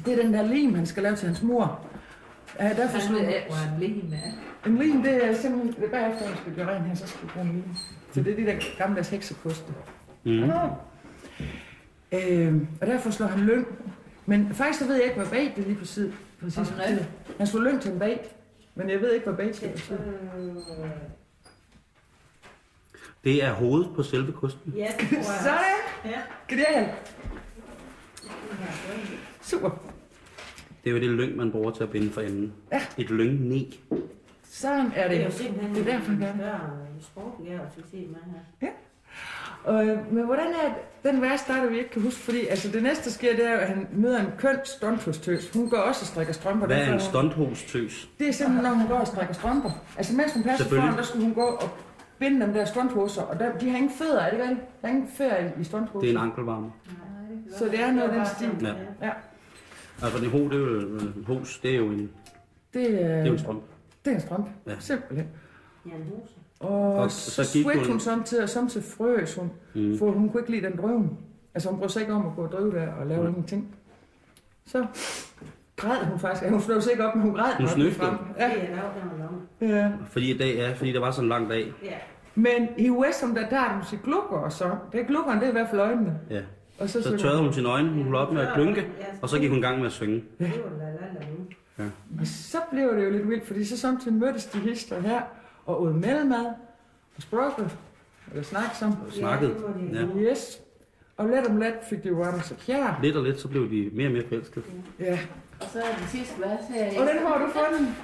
Det 0.06 0.18
er 0.18 0.22
den 0.22 0.34
der 0.34 0.42
lim, 0.46 0.74
han 0.74 0.86
skal 0.86 1.02
lave 1.02 1.16
til 1.16 1.26
hans 1.28 1.42
mor. 1.42 1.80
Ja, 2.60 2.68
derfor 2.68 2.98
Han 2.98 3.00
slog 3.00 3.20
han 3.56 3.80
lige 3.80 4.04
med. 4.10 4.18
En 4.66 4.78
lim, 4.78 5.02
det 5.02 5.24
er 5.28 5.34
simpelthen, 5.34 5.72
det 5.72 5.84
er 5.84 5.90
bagefter, 5.90 6.26
han 6.26 6.36
skal 6.36 6.54
gøre 6.54 6.76
rent 6.76 6.86
her, 6.86 6.94
så 6.94 7.06
skal 7.06 7.20
vi 7.22 7.28
bruge 7.34 7.46
en 7.46 7.52
lim. 7.52 7.64
Så 8.12 8.20
det 8.22 8.32
er 8.32 8.36
de 8.36 8.46
der 8.46 8.78
gammeldags 8.78 9.08
heksekoste. 9.08 9.72
Mm. 10.24 10.42
Øh, 12.12 12.54
og 12.80 12.86
derfor 12.86 13.10
slår 13.10 13.26
han 13.26 13.40
lyng. 13.40 13.66
Men 14.28 14.54
faktisk 14.54 14.78
så 14.78 14.86
ved 14.86 14.94
jeg 14.94 15.04
ikke, 15.04 15.16
hvad 15.16 15.26
bait 15.30 15.56
det 15.56 15.66
lige 15.66 15.78
præcis, 15.78 16.14
præcis 16.40 16.68
hvad? 16.68 16.86
betyder. 16.86 17.04
Han 17.38 17.46
til 17.80 17.92
en 17.92 17.98
bait, 17.98 18.20
men 18.74 18.90
jeg 18.90 19.00
ved 19.00 19.12
ikke, 19.12 19.26
hvad 19.30 19.36
bait 19.36 19.56
skal 19.56 19.72
betyde. 19.72 20.24
Det 23.24 23.44
er 23.44 23.52
hovedet 23.52 23.90
på 23.94 24.02
selve 24.02 24.32
kosten. 24.32 24.72
Ja, 24.76 24.86
det 25.00 25.08
tror 25.08 25.16
jeg 25.16 25.24
Sådan! 25.42 26.12
Ja. 26.12 26.20
Genial! 26.48 26.88
Super. 29.42 29.70
Det 30.84 30.90
er 30.90 30.94
jo 30.94 31.00
det 31.00 31.10
lyng, 31.10 31.36
man 31.36 31.50
bruger 31.52 31.70
til 31.70 31.82
at 31.82 31.90
binde 31.90 32.10
for 32.10 32.20
enden. 32.20 32.52
Ja. 32.72 32.80
Et 32.98 33.10
lyngnæ. 33.10 33.62
Sådan 34.44 34.92
er 34.94 35.08
Det 35.08 35.16
er 35.16 35.20
jo 35.22 35.26
det. 35.26 35.34
simpelthen 35.34 35.74
Det 35.74 35.80
er 35.88 35.92
derfor, 35.92 36.10
han 36.12 36.20
gør 36.20 36.32
det. 36.32 37.04
sprogbegavet 37.04 37.68
succes 37.74 38.08
med 38.08 38.18
her. 38.60 38.68
Og, 39.64 39.86
øh, 39.86 40.12
men 40.12 40.24
hvordan 40.24 40.46
er 40.46 40.68
det- 40.68 41.10
den 41.12 41.22
vers, 41.22 41.42
der 41.42 41.54
er 41.54 41.62
det, 41.62 41.70
vi 41.72 41.78
ikke 41.78 41.90
kan 41.90 42.02
huske? 42.02 42.20
Fordi 42.20 42.46
altså, 42.46 42.68
det 42.72 42.82
næste, 42.82 43.04
der 43.04 43.10
sker, 43.10 43.36
det 43.36 43.46
er 43.46 43.52
jo, 43.52 43.58
at 43.58 43.68
han 43.68 43.88
møder 43.92 44.20
en 44.20 44.26
køn 44.38 44.56
stunthostøs. 44.64 45.50
Hun 45.54 45.70
går 45.70 45.76
også 45.76 46.00
og 46.02 46.06
strikker 46.06 46.32
strømper. 46.32 46.66
Hvad 46.66 46.76
er 46.76 46.92
en 46.92 47.00
stunthostøs? 47.00 48.08
Det 48.18 48.28
er 48.28 48.32
simpelthen, 48.32 48.62
når 48.64 48.74
hun 48.78 48.88
går 48.88 48.94
og 48.98 49.06
strikker 49.06 49.34
strømper. 49.34 49.70
Altså, 49.96 50.16
mens 50.16 50.34
hun 50.34 50.42
passer 50.42 50.68
foran, 50.68 50.96
der 50.96 51.02
skulle 51.02 51.24
hun 51.24 51.34
gå 51.34 51.44
og 51.46 51.68
binde 52.18 52.40
dem 52.46 52.52
der 52.54 52.64
stunthoser. 52.64 53.22
Og 53.22 53.38
der, 53.40 53.58
de 53.58 53.70
har 53.70 53.76
ingen 53.76 53.92
fødder, 53.92 54.20
er 54.20 54.30
det 54.30 54.38
vel? 54.38 54.48
Der 54.82 54.88
er 54.88 54.88
ingen 54.88 55.08
fødder 55.08 55.36
i 55.60 55.64
stunthoser. 55.64 56.00
Det 56.00 56.08
er 56.08 56.18
en 56.20 56.24
ankelvarme. 56.24 56.72
Så 57.58 57.64
det 57.64 57.80
er 57.80 57.92
noget 57.92 58.08
af 58.08 58.14
den 58.14 58.26
stil. 58.26 58.50
Ja. 59.00 59.06
Ja. 59.06 59.12
Altså 60.02 60.24
en 60.24 60.30
ho, 60.30 60.38
det 60.38 60.52
er 60.54 60.58
jo 60.58 60.80
en 60.80 61.24
hos, 61.26 61.58
det 61.58 61.70
er 61.72 61.76
jo 61.76 61.84
en, 61.86 62.10
Det, 62.74 63.02
er, 63.04 63.16
det 63.18 63.26
er 63.26 63.32
en 63.32 63.38
strømpe. 63.38 63.62
det 64.04 64.10
er 64.10 64.14
en 64.14 64.20
strømpe. 64.20 64.50
Ja. 64.66 64.72
Simpelthen. 64.78 65.28
Jan 65.86 66.02
Huse. 66.02 66.34
Og, 66.60 66.94
Og 66.94 67.10
så, 67.10 67.50
gik 67.52 67.64
hun- 67.66 67.86
hun 67.90 68.00
samtidig, 68.00 68.42
og 68.42 68.48
samtidig 68.48 68.86
frøs 68.86 69.34
hun, 69.34 69.50
mm. 69.74 69.98
for 69.98 70.10
hun 70.10 70.28
kunne 70.28 70.40
ikke 70.40 70.50
lide 70.50 70.66
den 70.66 70.76
drøven. 70.78 71.18
Altså 71.54 71.68
hun 71.70 71.78
brød 71.78 71.88
sig 71.88 72.00
ikke 72.02 72.12
om 72.12 72.26
at 72.26 72.32
gå 72.36 72.42
og 72.42 72.52
drive 72.52 72.72
der 72.72 72.92
og 72.92 73.06
lave 73.06 73.20
Nej. 73.20 73.28
ingenting. 73.28 73.74
Så 74.66 74.86
græd 75.76 76.04
hun 76.04 76.18
faktisk. 76.18 76.44
Ja, 76.44 76.50
hun 76.50 76.60
slog 76.60 76.82
sig 76.82 76.92
ikke 76.92 77.06
op, 77.06 77.14
men 77.14 77.22
hun 77.22 77.34
græd. 77.34 77.52
Hun. 77.58 77.66
Det 77.66 77.96
Ja. 78.38 78.44
er 79.66 79.76
ja. 79.76 79.90
Fordi, 80.10 80.34
i 80.34 80.38
dag, 80.38 80.54
ja, 80.56 80.72
fordi 80.72 80.92
det 80.92 81.00
var 81.00 81.10
sådan 81.10 81.24
en 81.24 81.28
lang 81.28 81.50
dag. 81.50 81.72
Ja. 81.84 81.94
Men 82.34 82.68
i 82.78 82.90
Westham, 82.90 83.34
der, 83.34 83.48
der 83.48 83.56
er 83.60 83.68
der 83.68 83.76
musik 83.76 83.98
glukker 84.04 84.36
og 84.36 84.52
så. 84.52 84.70
Det 84.92 85.00
er 85.00 85.04
glukkerne, 85.04 85.40
det 85.40 85.46
er 85.46 85.50
i 85.50 85.52
hvert 85.52 85.68
fald 85.70 85.80
øjnene. 85.80 86.18
Ja. 86.30 86.40
Og 86.78 86.88
så, 86.88 87.02
Så 87.02 87.16
tørrede 87.16 87.42
hun 87.42 87.52
sine 87.52 87.68
øjne, 87.68 87.88
hun 87.88 88.02
holdt 88.02 88.16
op 88.16 88.32
med 88.34 88.42
at 88.42 88.48
klynke, 88.54 88.86
og 89.22 89.28
så 89.28 89.38
gik 89.38 89.48
hun 89.50 89.58
i 89.58 89.62
gang 89.62 89.78
med 89.78 89.86
at 89.86 89.92
synge. 89.92 90.24
La 90.38 90.46
nu. 90.48 91.84
Og 92.20 92.26
så 92.26 92.58
blev 92.70 92.96
det 92.96 93.04
jo 93.04 93.10
lidt 93.10 93.28
vildt, 93.28 93.46
fordi 93.46 93.64
så 93.64 93.76
samtidig 93.78 94.18
mødtes 94.18 94.46
de 94.46 94.58
hister 94.58 95.00
her, 95.00 95.20
og 95.68 95.82
åd 95.82 95.92
mellemad, 95.92 96.46
og 97.16 97.22
sprogge, 97.22 97.70
eller 98.30 98.42
snak 98.42 98.74
som. 98.74 98.90
Og 99.06 99.12
snakkede. 99.12 99.50
Ja, 99.50 99.56
det 99.56 99.64
var 99.64 100.08
det. 100.12 100.24
Ja. 100.24 100.30
Yes. 100.30 100.60
Og 101.16 101.28
let 101.28 101.46
om 101.46 101.56
let 101.56 101.74
fik 101.90 102.02
det 102.02 102.10
jo 102.10 102.14
varmt 102.14 102.46
så 102.46 102.54
kjær. 102.66 102.98
Lidt 103.02 103.16
og 103.16 103.24
lidt, 103.24 103.40
så 103.40 103.48
blev 103.48 103.70
de 103.70 103.90
mere 103.92 104.08
og 104.08 104.12
mere 104.12 104.24
forelskede. 104.28 104.64
Ja. 105.00 105.18
Og 105.60 105.66
så 105.72 105.78
er 105.78 105.96
den 105.98 106.06
sidste 106.08 106.40
vers 106.40 106.60
her. 106.68 107.00
Og 107.00 107.06
den 107.06 107.26
har 107.26 107.38
du 107.38 107.52
fundet. 107.52 107.94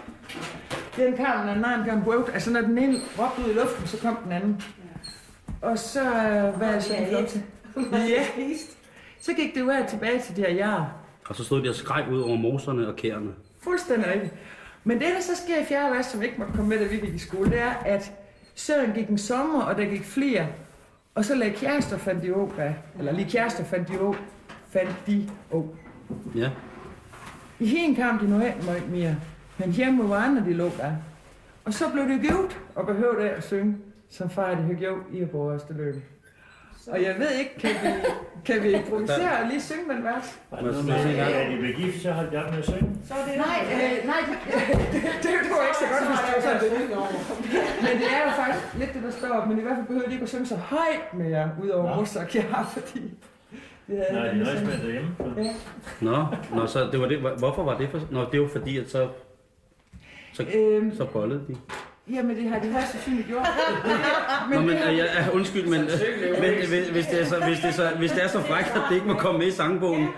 Den 0.96 1.16
kam, 1.16 1.46
den 1.46 1.64
anden 1.64 1.84
kan 1.84 2.04
bøvt. 2.04 2.30
Altså 2.34 2.50
når 2.52 2.60
den 2.60 2.78
ene 2.78 2.96
råbte 3.18 3.42
ud 3.44 3.50
i 3.50 3.54
luften, 3.54 3.86
så 3.86 4.00
kom 4.00 4.16
den 4.24 4.32
anden. 4.32 4.62
Og 5.62 5.78
så, 5.78 6.00
øh, 6.00 6.56
hvad 6.56 6.68
er 6.68 6.80
så 6.80 6.94
flot? 7.08 7.36
Ja. 7.92 8.24
Så 9.20 9.32
gik 9.32 9.54
det 9.54 9.60
jo 9.60 9.70
af 9.70 9.86
tilbage 9.88 10.20
til 10.20 10.36
de 10.36 10.40
her 10.40 10.54
jar. 10.54 10.92
Og 11.28 11.36
så 11.36 11.44
stod 11.44 11.62
de 11.62 11.68
og 11.68 11.74
skreg 11.74 12.06
ud 12.12 12.20
over 12.20 12.36
moserne 12.36 12.88
og 12.88 12.96
kærne. 12.96 13.30
Fuldstændig 13.62 14.10
rigtigt. 14.12 14.34
Men 14.84 14.98
det, 14.98 15.06
der 15.14 15.20
så 15.20 15.42
sker 15.44 15.60
i 15.60 15.64
fjerde 15.64 15.94
vers, 15.94 16.06
som 16.06 16.22
ikke 16.22 16.34
måtte 16.38 16.52
komme 16.52 16.68
med, 16.68 16.78
da 16.78 16.84
vi 16.84 16.96
gik 16.96 17.14
i 17.14 17.18
skole, 17.18 17.50
det 17.50 17.60
er, 17.60 17.70
at 17.70 18.12
søren 18.54 18.92
gik 18.92 19.08
en 19.08 19.18
sommer, 19.18 19.62
og 19.62 19.76
der 19.76 19.84
gik 19.84 20.04
flere. 20.04 20.46
Og 21.14 21.24
så 21.24 21.34
lagde 21.34 21.54
kærester 21.54 21.98
fandt 21.98 22.22
de 22.22 22.32
op 22.32 22.58
af. 22.58 22.74
Eller 22.98 23.12
lige 23.12 23.30
kærester 23.30 23.64
fandt 23.64 23.88
de 23.88 24.00
op. 24.00 24.16
Fandt 24.68 24.96
de 25.06 25.28
op. 25.52 25.64
Ja. 26.34 26.50
I 27.60 27.66
hende 27.66 28.02
kom 28.02 28.18
de 28.18 28.30
nu 28.30 28.44
ikke 28.44 28.86
mere. 28.90 29.16
Men 29.58 29.72
hjemme 29.72 30.08
var 30.08 30.16
andre, 30.16 30.44
de 30.44 30.52
lå 30.52 30.70
der. 30.78 30.92
Og 31.64 31.74
så 31.74 31.84
blev 31.92 32.08
det 32.08 32.20
givet, 32.20 32.60
og 32.74 32.86
behøvede 32.86 33.30
af 33.30 33.36
at 33.36 33.44
synge, 33.44 33.76
som 34.10 34.30
far 34.30 34.50
de 34.50 34.62
havde 34.62 34.74
gjort 34.76 35.02
i 35.12 35.24
vores 35.32 35.62
løb. 35.70 36.02
Og 36.92 37.02
jeg 37.02 37.14
ved 37.18 37.30
ikke, 37.40 37.54
kan 37.58 37.70
vi, 37.82 37.88
kan 38.44 38.62
vi 38.62 38.70
improvisere 38.72 39.32
og 39.40 39.46
lige 39.50 39.62
synge 39.62 39.84
med 39.88 39.94
en 39.96 40.04
vers? 40.04 40.38
Var 40.50 40.56
det 40.58 40.64
noget 40.86 41.06
at 41.06 41.34
da 41.34 41.50
de 41.52 41.56
blev 41.58 41.74
gift, 41.74 42.02
så 42.02 42.12
holdt 42.12 42.32
jeg 42.32 42.42
op 42.44 42.50
med 42.50 42.58
at 42.58 42.64
synge? 42.64 42.90
Så 43.08 43.14
er 43.14 43.24
det 43.28 43.36
nej, 43.46 43.58
øh, 43.74 44.06
nej, 44.12 44.20
det, 44.92 45.02
det, 45.22 45.30
det 45.44 45.52
var 45.56 45.64
ikke 45.68 45.80
så 45.84 45.88
godt, 45.92 46.04
hvis 46.10 46.20
det 46.26 46.32
var 46.36 46.42
sådan 46.46 46.60
det. 46.64 46.72
Men 47.84 47.92
det 48.00 48.08
er 48.16 48.20
jo 48.26 48.30
faktisk 48.40 48.64
lidt 48.78 48.94
det, 48.94 49.02
der 49.02 49.10
står 49.10 49.28
op, 49.28 49.48
men 49.48 49.58
i 49.58 49.62
hvert 49.62 49.76
fald 49.76 49.86
behøver 49.86 50.06
de 50.06 50.12
ikke 50.12 50.22
at 50.22 50.28
synge 50.28 50.46
så 50.46 50.56
højt 50.56 51.14
mere, 51.14 51.50
udover. 51.62 51.96
Mozart 51.96 52.24
og 52.24 52.30
Kjær, 52.30 52.70
fordi... 52.72 53.02
Det 53.86 54.04
havde 54.10 54.22
Nej, 54.22 54.32
de 54.32 54.38
nøjes 54.38 54.62
med 54.62 54.78
derhjemme. 54.86 55.10
Ja. 55.36 55.52
Nå, 56.00 56.26
nå, 56.56 56.66
så 56.66 56.88
det 56.92 57.00
var 57.00 57.06
det. 57.06 57.18
Hvorfor 57.18 57.62
var 57.64 57.78
det 57.78 57.88
for... 57.90 58.00
Nå, 58.10 58.26
det 58.32 58.40
var 58.40 58.48
fordi, 58.48 58.78
at 58.78 58.90
så, 58.90 59.08
så, 60.32 60.44
Øhm, 60.54 60.96
så 60.96 61.04
bollede 61.04 61.40
de. 61.48 61.56
Jamen, 62.12 62.36
det 62.36 62.48
har 62.48 62.58
de 62.58 62.72
højst 62.72 62.90
sandsynligt 62.92 63.28
gjort. 63.28 63.46
Nå, 64.52 64.60
men 64.60 64.68
det 64.68 64.78
har- 64.78 64.90
øh, 64.90 64.98
ja, 64.98 65.04
ja, 65.04 65.28
undskyld, 65.32 65.66
men, 65.66 65.80
men 66.40 66.54
hvis, 66.68 66.88
hvis, 66.88 67.06
det 67.06 67.20
er 67.20 67.24
så, 67.24 67.44
hvis, 67.44 67.58
det 67.58 67.68
er 67.68 67.72
så, 67.72 67.88
hvis 67.98 68.10
det 68.12 68.24
er 68.24 68.28
så 68.28 68.40
frækt, 68.40 68.68
at 68.76 68.80
det 68.88 68.94
ikke 68.94 69.06
må 69.06 69.14
komme 69.14 69.38
med 69.38 69.46
i 69.46 69.50
sangbogen, 69.50 70.08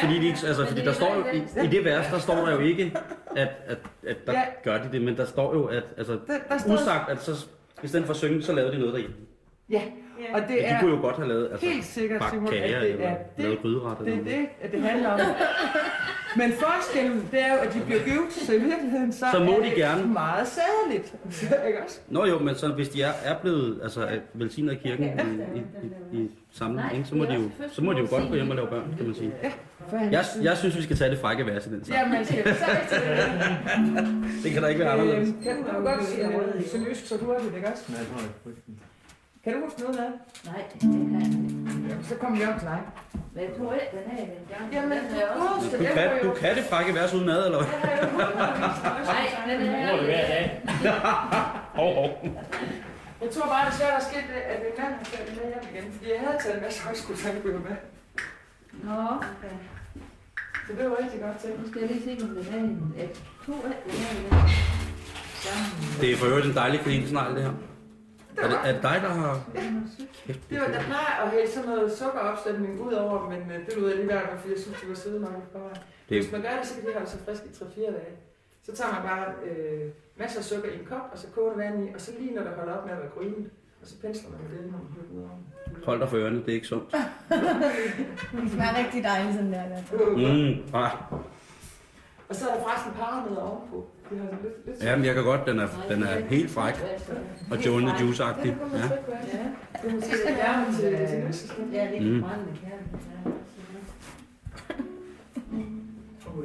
fordi, 0.00 0.18
de 0.20 0.26
ikke, 0.26 0.38
altså, 0.46 0.66
fordi 0.66 0.80
der 0.84 0.92
står 0.92 1.14
jo, 1.14 1.24
i, 1.32 1.64
i 1.64 1.68
det 1.68 1.84
vers, 1.84 2.06
der 2.12 2.18
står 2.18 2.34
der 2.46 2.52
jo 2.52 2.58
ikke, 2.58 2.92
at, 3.36 3.48
at, 3.66 3.78
at 4.08 4.16
der 4.26 4.32
Ja. 4.32 4.42
gør 4.64 4.78
de 4.82 4.88
det, 4.92 5.02
men 5.02 5.16
der 5.16 5.24
står 5.24 5.54
jo, 5.54 5.64
at 5.64 5.82
altså, 5.98 6.12
Der, 6.12 6.18
der 6.48 6.58
står, 6.58 6.74
usagt, 6.74 7.10
at 7.10 7.22
så, 7.22 7.46
i 7.82 7.88
stedet 7.88 8.06
for 8.06 8.12
at 8.12 8.18
synge, 8.18 8.42
så 8.42 8.52
lavede 8.52 8.72
de 8.72 8.78
noget 8.78 8.92
derhjemme. 8.94 9.16
Ja, 9.70 9.82
og 10.34 10.40
det 10.48 10.48
Ja, 10.50 10.54
de 10.54 10.64
er 10.64 10.80
kunne 10.80 10.90
jo 10.94 11.00
godt 11.00 11.16
have 11.16 11.28
lavet, 11.28 11.48
altså, 11.52 11.66
helt 11.66 11.84
sikkert, 11.84 12.22
Simon, 12.30 12.46
at 12.46 12.52
kager, 12.52 12.80
det 12.80 12.90
eller 12.90 13.06
er 13.06 13.16
lavet 13.38 13.52
det, 13.56 13.62
gryderetter. 13.62 14.04
det, 14.04 14.12
er 14.14 14.18
eller 14.18 14.30
det, 14.38 14.46
at 14.60 14.72
det 14.72 14.80
handler 14.80 15.10
om. 15.10 15.20
Men 16.36 16.52
forskellen, 16.52 17.28
det 17.32 17.40
er 17.42 17.52
jo, 17.54 17.58
at 17.60 17.74
de 17.74 17.80
bliver 17.80 18.00
givet, 18.04 18.32
så 18.32 18.52
i 18.52 18.58
virkeligheden, 18.58 19.12
så, 19.12 19.26
Så 19.32 19.38
må 19.44 19.52
er 19.52 19.56
de 19.60 19.64
det 19.64 19.74
gerne. 19.76 20.06
meget 20.06 20.46
sædeligt. 20.48 21.14
Ikke 21.68 21.78
også? 21.84 22.00
Nå 22.08 22.26
jo, 22.26 22.38
men 22.38 22.54
så, 22.54 22.68
hvis 22.68 22.88
de 22.88 23.02
er, 23.02 23.12
er 23.24 23.34
blevet 23.40 23.80
altså, 23.82 24.06
at 24.06 24.20
velsignet 24.34 24.70
af 24.72 24.78
kirken 24.78 25.04
i, 25.04 25.58
i, 25.58 25.62
i, 26.18 26.22
i 26.22 26.30
samling, 26.52 26.86
ikke, 26.94 27.08
så, 27.08 27.14
må 27.14 27.24
de 27.24 27.34
jo, 27.34 27.50
så 27.72 27.82
må 27.82 27.92
de 27.92 27.98
jo 27.98 28.06
godt 28.10 28.28
gå 28.28 28.34
hjem 28.34 28.50
og 28.50 28.56
lave 28.56 28.68
børn, 28.68 28.94
kan 28.96 29.06
man 29.06 29.14
sige. 29.14 29.32
Han 29.90 30.12
Jeg, 30.12 30.24
jeg 30.42 30.56
synes, 30.56 30.76
vi 30.76 30.82
skal 30.82 30.96
tage 30.96 31.10
det 31.10 31.18
frække 31.18 31.46
vers 31.46 31.66
i 31.66 31.70
den 31.70 31.84
sang. 31.84 31.98
Ja, 31.98 32.08
man 32.08 32.24
skal 32.24 32.44
så 32.54 32.64
til 32.90 32.98
det. 33.00 34.06
Det 34.44 34.52
kan 34.52 34.62
da 34.62 34.68
ikke 34.68 34.80
være 34.80 34.90
anderledes. 34.90 35.28
Øhm, 35.28 35.42
Kan 35.42 35.74
du 35.74 35.80
godt 35.82 36.04
sige 36.04 36.22
det 36.58 36.70
sønderjysk 36.70 37.06
så 37.06 37.14
hurtigt, 37.20 37.56
ikke 37.56 37.68
også? 37.68 37.82
Nej, 37.88 37.98
jeg 37.98 38.06
tror 38.06 38.20
ikke, 38.22 38.34
frygten. 38.44 38.74
Kan 39.46 39.54
du 39.54 39.60
huske 39.66 39.80
noget 39.80 39.98
af 39.98 40.08
det? 40.10 40.14
Nej, 40.50 40.60
det 40.70 40.80
kan 40.80 40.90
jeg 41.14 41.22
ikke. 41.26 42.08
Så 42.08 42.14
kommer 42.20 42.36
vi 42.38 42.44
om 42.50 42.58
til 42.60 42.68
dig. 42.72 42.80
Men 43.32 43.40
jeg 43.46 43.52
tror 43.58 43.72
ikke, 43.78 43.90
den 43.96 44.04
er 44.12 44.18
i 44.24 44.26
den 44.34 44.44
gang. 44.52 44.64
Jamen, 44.76 44.98
den 44.98 45.16
er 45.20 45.26
du 45.34 45.40
også... 45.40 45.54
husker 45.60 45.78
Du 45.78 45.84
kan, 45.96 46.06
du 46.26 46.30
kan 46.40 46.52
det 46.56 46.64
frække 46.70 46.90
vers 46.98 47.14
uden 47.14 47.28
ad, 47.36 47.42
eller 47.48 47.58
hvad? 47.62 47.68
Nej, 49.12 49.24
den 49.48 49.56
Nu 49.60 49.66
er 49.66 49.86
bruger 49.86 49.96
det 50.02 50.06
hver 50.12 50.26
dag. 50.34 50.44
Hov, 51.80 51.90
hov. 52.00 52.10
Jeg 53.22 53.30
tror 53.34 53.46
bare, 53.52 53.62
det 53.66 53.72
er 53.74 53.78
svært 53.80 53.96
at 54.00 54.04
ske 54.08 54.18
det, 54.32 54.40
at 54.52 54.58
min 54.64 54.74
mand 54.80 54.92
har 55.00 55.04
taget 55.10 55.28
med 55.36 55.44
hjem 55.52 55.64
igen, 55.70 55.86
fordi 55.94 56.06
jeg 56.14 56.20
havde 56.24 56.38
taget 56.42 56.56
en 56.58 56.62
masse 56.66 56.80
højskolesandbøger 56.86 57.62
med. 57.68 57.76
Nå, 58.86 59.00
okay. 59.30 59.54
Så 60.66 60.70
det 60.78 60.84
var 60.90 60.96
rigtig 61.02 61.20
godt 61.24 61.36
til. 61.42 61.50
Nu 61.60 61.64
skal 61.70 61.78
jeg 61.82 61.90
lige 61.90 62.04
se, 62.06 62.12
om 62.24 62.30
den 62.36 62.46
er. 62.56 62.62
Jeg 63.02 63.08
tror 63.44 63.62
ikke, 63.70 63.82
den 63.86 64.38
er. 64.38 64.48
Det 66.00 66.06
er 66.12 66.16
for 66.16 66.26
øvrigt 66.26 66.46
en 66.46 66.54
dejlig 66.54 66.80
kanelsnegl, 66.80 67.34
det 67.36 67.42
her. 67.42 67.54
Er 68.42 68.48
det, 68.48 68.58
er 68.64 68.72
det 68.72 68.82
dig, 68.82 68.98
der 69.02 69.08
har... 69.08 69.40
Kæft, 70.26 70.50
Det 70.50 70.60
var, 70.60 70.66
der 70.66 70.82
plejer 70.82 71.14
at 71.24 71.30
hælde 71.30 71.50
sådan 71.50 71.68
noget 71.70 71.92
sukkeropstemning 71.92 72.80
ud 72.86 72.92
over, 72.92 73.30
men 73.30 73.40
øh, 73.50 73.66
det 73.66 73.76
ud 73.78 73.84
af 73.90 73.96
lige 73.96 74.06
hver 74.06 74.22
gang, 74.26 74.40
fordi 74.40 74.52
jeg 74.52 74.60
synes, 74.62 74.76
det 74.80 74.88
var 75.22 75.28
i 75.28 75.40
forvejen. 75.52 75.76
Det- 76.08 76.18
Hvis 76.22 76.32
man 76.32 76.42
gør 76.42 76.50
det, 76.58 76.66
så 76.66 76.74
kan 76.74 76.84
det 76.86 76.94
holde 76.94 77.10
sig 77.10 77.20
frisk 77.24 77.42
i 77.44 77.48
3-4 77.64 77.80
dage. 77.80 78.14
Så 78.66 78.72
tager 78.72 78.92
man 78.92 79.02
bare 79.02 79.24
øh, 79.48 79.90
masser 80.16 80.38
af 80.38 80.44
sukker 80.44 80.68
i 80.70 80.74
en 80.80 80.86
kop, 80.86 81.06
og 81.12 81.18
så 81.18 81.26
koger 81.34 81.56
vand 81.56 81.84
i, 81.88 81.94
og 81.94 82.00
så 82.00 82.10
lige 82.18 82.34
når 82.34 82.42
det 82.42 82.52
holder 82.58 82.72
op 82.76 82.84
med 82.86 82.92
at 82.92 82.98
være 82.98 83.10
grynet, 83.16 83.50
og 83.82 83.86
så 83.88 83.94
pensler 84.02 84.30
man 84.30 84.40
det, 84.40 84.72
når 84.72 84.78
man 84.78 84.88
hører 84.96 85.10
ud 85.16 85.20
over. 85.22 85.38
Hold 85.86 86.00
dig 86.00 86.08
for 86.08 86.16
ørerne, 86.16 86.36
det 86.40 86.48
er 86.48 86.52
ikke 86.54 86.66
sundt. 86.66 86.90
Det 88.42 88.50
smager 88.52 88.76
rigtig 88.78 89.02
dejligt 89.04 89.34
sådan 89.34 89.52
der. 89.52 89.62
der. 89.68 89.80
Mm, 90.16 90.74
ah. 90.74 90.90
Og 92.28 92.34
så 92.36 92.48
er 92.48 92.54
der 92.54 92.64
faktisk 92.68 92.86
en 92.88 92.92
paranødder 93.00 93.42
ovenpå. 93.42 93.86
Lidt, 94.10 94.66
lidt 94.66 94.82
Ja, 94.82 94.96
men 94.96 95.04
jeg 95.04 95.14
kan 95.14 95.24
godt, 95.24 95.40
den 95.46 95.58
er, 95.58 95.68
den 95.88 96.02
er 96.02 96.20
helt 96.28 96.50
fræk 96.50 96.74
og 97.50 97.66
Joe 97.66 97.80
the 97.80 97.90
Juice-agtig. 97.90 98.46
Ja. 98.46 98.52
Er 99.82 99.88
lidt 101.70 101.80
er 101.80 101.90
Mm. 102.00 102.24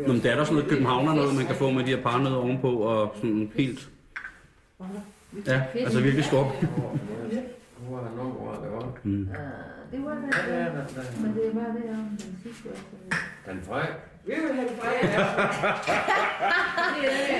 Nå, 0.07 0.13
men 0.13 0.21
det 0.21 0.31
er 0.31 0.35
der 0.35 0.43
sådan 0.43 0.55
noget 0.55 0.69
københavner 0.69 1.15
noget, 1.15 1.35
man 1.35 1.45
kan 1.45 1.55
få 1.55 1.71
med 1.71 1.83
de 1.83 1.89
her 1.95 2.01
parnødder 2.01 2.37
ovenpå, 2.37 2.71
og 2.71 3.11
sådan 3.15 3.51
helt... 3.55 3.89
Ja, 5.47 5.61
altså 5.75 6.01
virkelig 6.01 6.25
er 6.25 6.51
var? 8.71 8.91
Mm. 9.03 9.29
Ah, 9.29 9.37
er 9.91 9.97
er 10.47 10.75
altså. 10.75 11.01
Den 13.47 13.61
fræk. 13.61 14.10
Vi 14.25 14.31
vil 14.33 14.53
have 14.55 14.67
det 14.69 14.77
fra 14.79 14.87
jer. 14.89 15.01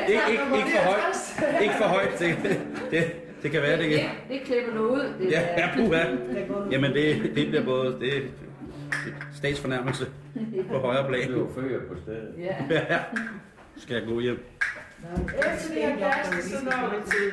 Ikke, 0.08 0.22
ikke, 0.32 0.44
ikke 0.58 0.72
for 0.78 0.84
højt. 0.90 1.62
Ikke 1.62 1.74
for 1.76 1.86
højt. 1.86 2.20
Det, 2.20 2.60
det, 2.92 3.12
det 3.44 3.52
kan 3.52 3.62
være, 3.62 3.78
det 3.78 3.90
Det, 3.90 4.00
kan. 4.00 4.10
det 4.30 4.42
klipper 4.46 4.74
du 4.78 4.88
ud. 4.88 5.14
Det 5.20 5.32
Ja, 5.32 5.42
ja, 5.58 5.70
puha. 5.76 6.04
Jamen, 6.72 6.92
det, 6.94 7.22
det 7.36 7.48
bliver 7.48 7.66
både 7.66 7.92
det, 7.94 8.02
det 8.02 9.14
statsfornærmelse 9.36 10.06
på 10.72 10.78
højre 10.88 11.08
plan. 11.08 11.28
Det 11.32 11.36
var 11.40 11.48
før 11.56 11.80
på 11.90 11.96
stedet. 12.02 12.34
Ja. 12.70 13.00
Skal 13.78 13.94
jeg 13.96 14.04
gå 14.08 14.20
hjem? 14.20 14.46
Efter 15.38 15.74
det 15.74 15.84
her 15.84 15.96
vers, 15.96 16.44
så 16.46 16.66
når 16.66 16.90
vi 16.90 17.12
til 17.12 17.32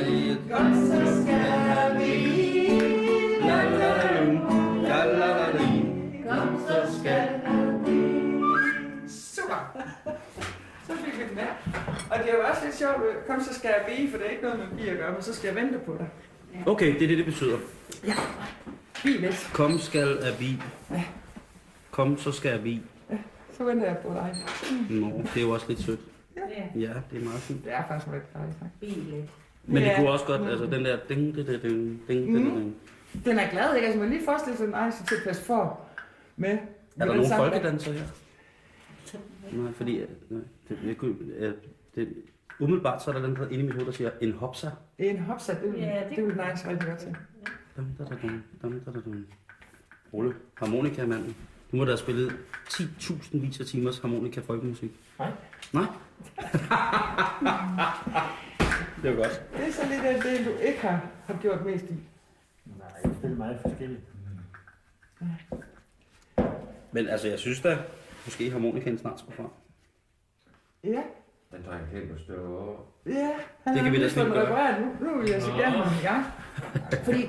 Den 11.31 11.37
der. 11.39 11.53
Og 12.11 12.17
det 12.23 12.29
er 12.29 12.35
jo 12.37 12.43
også 12.49 12.61
lidt 12.65 12.75
sjovt, 12.75 13.27
kom 13.27 13.41
så 13.41 13.53
skal 13.53 13.67
jeg 13.67 13.81
blive, 13.87 14.09
for 14.11 14.17
det 14.17 14.25
er 14.27 14.29
ikke 14.31 14.43
noget 14.43 14.59
med 14.59 14.67
bi 14.77 14.87
at 14.89 14.97
gøre, 14.97 15.13
men 15.13 15.21
så 15.21 15.33
skal 15.35 15.47
jeg 15.47 15.55
vente 15.55 15.79
på 15.85 15.97
dig. 15.99 16.09
Okay, 16.67 16.93
det 16.93 17.03
er 17.03 17.07
det, 17.07 17.17
det 17.17 17.25
betyder. 17.25 17.57
Bi 19.03 19.09
lidt. 19.09 19.49
Kom 19.53 19.79
skal 19.79 20.07
er 20.07 20.37
vi. 20.39 20.61
Kom, 21.91 22.17
så 22.17 22.31
skal 22.31 22.63
vi. 22.63 22.81
Så 23.09 23.57
så 23.57 23.63
venter 23.63 23.85
jeg 23.87 23.97
på 23.97 24.13
dig. 24.13 24.35
Nå, 24.89 25.21
det 25.33 25.37
er 25.37 25.41
jo 25.41 25.49
også 25.51 25.65
lidt 25.69 25.79
sødt. 25.79 25.99
Ja. 26.35 26.41
Ja, 26.79 26.93
det 27.11 27.19
er 27.21 27.23
meget 27.23 27.39
fint. 27.39 27.63
Det 27.65 27.73
er 27.73 27.83
faktisk 27.87 28.07
rigtig 28.13 28.33
dejligt. 28.33 28.59
tak. 28.59 28.69
Bilet. 28.79 29.29
Men 29.65 29.75
det 29.83 29.89
Ja. 29.89 29.95
kunne 29.97 30.09
også 30.09 30.25
godt, 30.25 30.49
altså 30.49 30.65
den 30.65 30.85
der 30.85 30.97
ding, 31.09 31.35
ding, 31.35 31.47
ding, 31.47 31.61
ding, 31.61 31.63
ding, 32.07 32.27
ding, 32.27 32.45
ding. 32.55 32.75
Den 33.25 33.39
er 33.39 33.49
glad, 33.51 33.75
ikke? 33.75 33.87
Altså, 33.87 33.99
man 34.01 34.09
lige 34.09 34.25
forestille 34.25 34.57
sig, 34.57 34.65
den 34.67 34.75
så 34.91 35.05
til 35.07 35.15
at 35.15 35.21
passe 35.27 35.43
for 35.45 35.79
med. 36.37 36.49
Er 36.99 37.05
der 37.05 37.05
nogen 37.05 37.31
folkedanser 37.37 37.93
her? 37.93 38.01
Nej, 39.51 39.73
fordi 39.73 40.01
nej, 40.29 40.41
det, 40.71 40.79
jeg 40.87 40.97
kunne, 40.97 41.15
øh, 41.37 41.53
det, 41.95 42.13
umiddelbart 42.59 43.03
så 43.03 43.11
er 43.11 43.15
der 43.15 43.21
den 43.27 43.35
der 43.35 43.47
inde 43.49 43.59
i 43.59 43.63
mit 43.63 43.73
hoved, 43.73 43.85
der 43.85 43.91
siger 43.91 44.11
en 44.21 44.31
hopsa. 44.31 44.69
En 44.97 45.19
hopsat, 45.19 45.61
det, 45.61 45.73
Ja, 45.77 46.03
det 46.09 46.17
det, 46.17 46.25
vil 46.25 46.35
nice 46.35 46.69
rigtig 46.69 46.87
godt 46.87 46.99
til. 46.99 47.15
Dum, 47.77 47.85
da, 47.99 48.03
da, 48.03 48.15
dum, 48.21 48.43
dum, 48.61 48.79
da, 48.79 48.91
da, 48.91 48.99
dum. 48.99 49.25
Ole, 50.11 50.33
harmonika 50.57 51.05
manden. 51.05 51.35
Du 51.71 51.75
må 51.75 51.85
da 51.85 51.91
have 51.91 51.97
spillet 51.97 52.31
10.000 52.69 53.37
vis 53.39 53.59
af 53.59 53.65
timers 53.65 53.99
harmonika 53.99 54.41
folkemusik. 54.41 54.91
Nej. 55.19 55.31
Nej? 55.73 55.83
det 59.01 59.09
var 59.09 59.15
godt. 59.15 59.41
Det 59.57 59.67
er 59.67 59.71
så 59.71 59.81
lidt 59.89 60.01
af 60.01 60.21
det, 60.21 60.45
du 60.45 60.51
ikke 60.67 60.79
har, 60.79 61.05
har 61.25 61.37
gjort 61.41 61.65
mest 61.65 61.85
i. 61.85 61.93
Nej, 62.77 62.87
jeg 63.03 63.11
spiller 63.19 63.37
meget 63.37 63.59
forskelligt. 63.61 64.01
Men 66.91 67.07
altså, 67.07 67.27
jeg 67.27 67.39
synes 67.39 67.61
da, 67.61 67.77
måske 68.25 68.51
harmonikaen 68.51 68.97
snart 68.97 69.19
skulle 69.19 69.35
frem. 69.35 69.47
Ja, 70.83 71.01
Den 71.51 71.63
trænger 71.63 71.85
helt 71.87 72.11
på 72.11 72.17
støv 72.19 72.57
over. 72.61 72.75
ja. 73.05 73.11
Det 73.13 73.33
Han 73.63 73.75
kan 73.75 73.83
har 73.83 73.91
vi 73.91 73.97
da 74.03 74.23
gøre. 74.23 74.43
repareret 74.43 74.81
nu. 74.81 75.07
Nu 75.07 75.21
vil 75.21 75.29
jeg 75.29 75.41
så 75.41 75.51
gerne 75.51 75.83
have 75.83 76.03
gang. 76.13 76.25
Fordi, 77.03 77.27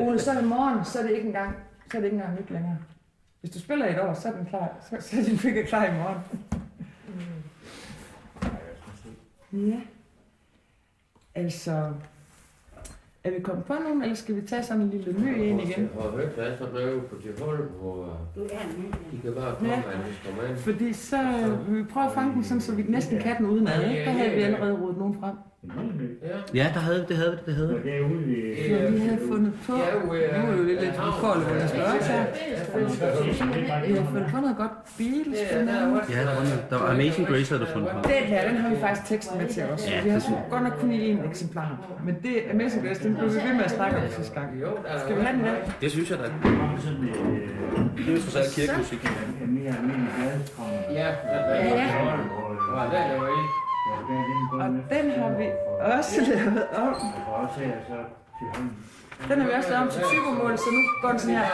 Ole, 0.00 0.18
så 0.18 0.40
i 0.40 0.44
morgen, 0.44 0.84
så 0.84 0.98
er 0.98 1.02
det 1.02 1.10
ikke 1.10 1.26
engang, 1.26 1.56
så 1.90 1.96
er 1.96 2.00
det 2.00 2.06
ikke 2.06 2.16
engang 2.16 2.40
nyt 2.40 2.50
længere. 2.50 2.78
Hvis 3.40 3.50
du 3.50 3.60
spiller 3.60 3.86
i 3.86 3.92
et 3.92 4.00
år, 4.00 4.14
så 4.14 4.28
er 4.28 4.32
den 4.32 4.46
klar. 4.46 4.68
Så, 4.90 4.96
så 5.00 5.20
er 5.20 5.24
din 5.24 5.38
finger 5.38 5.66
klar 5.66 5.84
i 5.86 5.92
morgen. 5.92 6.20
Ja. 9.70 9.80
Altså, 11.34 11.92
er 13.24 13.30
vi 13.30 13.40
kommet 13.40 13.64
på 13.64 13.74
nogen, 13.84 14.02
eller 14.02 14.14
skal 14.14 14.36
vi 14.36 14.40
tage 14.40 14.62
sådan 14.62 14.82
en 14.82 14.90
lille 14.90 15.12
ny 15.12 15.28
en 15.28 15.60
igen? 15.60 15.90
Jeg 15.94 16.02
har 16.02 16.10
hørt, 16.10 16.28
er 16.36 16.56
sådan 16.56 16.74
noget 16.74 17.02
på 17.06 17.16
hvor 17.80 18.18
Du 18.36 18.40
er 18.40 18.46
en 18.60 18.82
ny. 18.82 18.86
de 19.16 19.22
kan 19.22 19.32
bare 19.34 19.54
komme 19.54 19.68
Ja. 20.48 20.54
Fordi 20.56 20.92
så 20.92 21.16
øh, 21.16 21.76
vi 21.76 21.82
prøve 21.84 22.06
at 22.06 22.12
fange 22.12 22.34
den 22.34 22.44
sådan, 22.44 22.60
så 22.60 22.74
vi 22.74 22.82
næsten 22.88 23.18
kan 23.18 23.36
den 23.36 23.46
uden 23.46 23.68
ad. 23.68 23.90
ikke? 23.90 24.04
Der 24.04 24.10
havde 24.10 24.30
vi 24.34 24.42
allerede 24.42 24.80
rodet 24.82 24.98
nogen 24.98 25.14
frem. 25.20 25.36
Ja. 26.22 26.64
Ja, 26.64 26.66
der 26.74 26.80
havde, 26.80 27.04
det 27.08 27.16
havde 27.16 27.30
vi, 27.32 27.38
det 27.46 27.54
havde 27.54 27.68
vi. 27.68 27.74
Så 28.68 28.90
vi 28.90 28.98
havde 28.98 29.20
fundet 29.32 29.52
på. 29.66 29.72
Nu 29.72 30.14
Ja, 30.14 30.14
øh, 30.14 30.34
er 30.34 30.50
det 30.50 30.58
jo 30.58 30.64
lidt 30.64 30.80
lidt 30.80 30.96
koldt, 31.20 31.44
hvor 31.46 31.54
jeg 31.56 31.68
skal 31.68 31.82
også 31.82 32.12
her. 32.12 32.24
Vi 33.86 33.92
har 33.94 34.04
fundet 34.10 34.26
på 34.34 34.40
noget 34.40 34.56
godt 34.56 34.70
andet. 35.00 35.34
Ja, 36.10 36.20
der 36.20 36.34
var, 36.34 36.44
noget- 36.44 36.64
der 36.70 36.78
var 36.78 36.90
Amazing 36.94 37.26
Grace, 37.28 37.48
havde 37.54 37.64
du 37.66 37.70
fundet 37.72 37.90
på. 37.90 37.98
Den 38.08 38.24
her, 38.32 38.48
den 38.48 38.56
har 38.56 38.70
vi 38.70 38.76
faktisk 38.76 39.06
teksten 39.08 39.38
med 39.38 39.48
til 39.48 39.62
også. 39.72 39.90
Ja, 39.90 40.02
Vi 40.02 40.10
har 40.10 40.20
godt 40.50 40.62
nok 40.62 40.72
kun 40.80 40.90
i 40.92 41.12
én 41.14 41.28
eksemplar. 41.30 41.68
Men 42.06 42.14
det 42.22 42.34
Amazing 42.52 42.86
Grace, 42.86 43.02
den 43.04 43.14
blev 43.16 43.28
vi 43.30 43.34
ved 43.34 43.54
med 43.54 43.64
at 43.64 43.70
snakke 43.70 43.96
om 43.96 44.02
sidste 44.16 44.34
gang. 44.40 44.48
Skal 45.04 45.16
vi 45.16 45.20
have 45.22 45.36
den 45.38 45.44
der? 45.44 45.54
Det 45.80 45.90
synes 45.90 46.10
jeg 46.10 46.18
da. 46.18 46.24
Der 46.24 46.30
øh, 46.30 46.40
Det 47.96 48.08
er 48.08 48.12
jo 48.12 48.18
trods 48.22 48.36
alt 48.36 48.50
kirkemusik. 48.56 49.00
Ja, 49.04 49.10
Ja, 50.90 51.08
ja. 51.74 51.86
Jeg 53.08 53.20
var 53.20 53.28
i. 53.28 53.63
Og 54.52 54.68
den 54.90 55.10
har 55.20 55.36
vi 55.38 55.46
også 55.80 56.20
lavet 56.28 56.68
om. 56.76 56.94
Den 59.28 59.40
har 59.40 59.46
vi 59.48 59.52
også 59.54 59.70
lavet 59.70 59.82
om 59.84 59.90
til 59.90 60.02
typermål, 60.12 60.58
så 60.58 60.64
nu 60.72 60.80
går 61.02 61.08
den 61.08 61.18
sådan 61.18 61.36
her. 61.36 61.44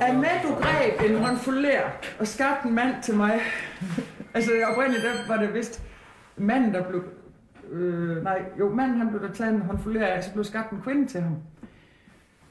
At 0.00 0.14
med 0.16 0.28
du 0.42 0.54
greb 0.54 1.10
en 1.10 1.24
håndfulder 1.24 1.80
og 2.20 2.26
skabte 2.26 2.68
en 2.68 2.74
mand 2.74 2.94
til 3.02 3.14
mig. 3.16 3.40
altså 4.34 4.50
oprindeligt 4.72 5.04
der 5.04 5.34
var 5.34 5.42
det 5.42 5.54
vist 5.54 5.82
manden, 6.36 6.74
der 6.74 6.82
blev... 6.82 7.04
Øh, 7.70 8.22
nej, 8.24 8.42
jo, 8.58 8.74
manden 8.74 8.98
han 8.98 9.08
blev 9.08 9.28
der 9.28 9.34
taget 9.34 9.54
en 9.54 9.60
håndfulder 9.62 10.06
af, 10.06 10.24
så 10.24 10.32
blev 10.32 10.44
skabt 10.44 10.70
en 10.70 10.80
kvinde 10.84 11.06
til 11.06 11.20
ham. 11.20 11.36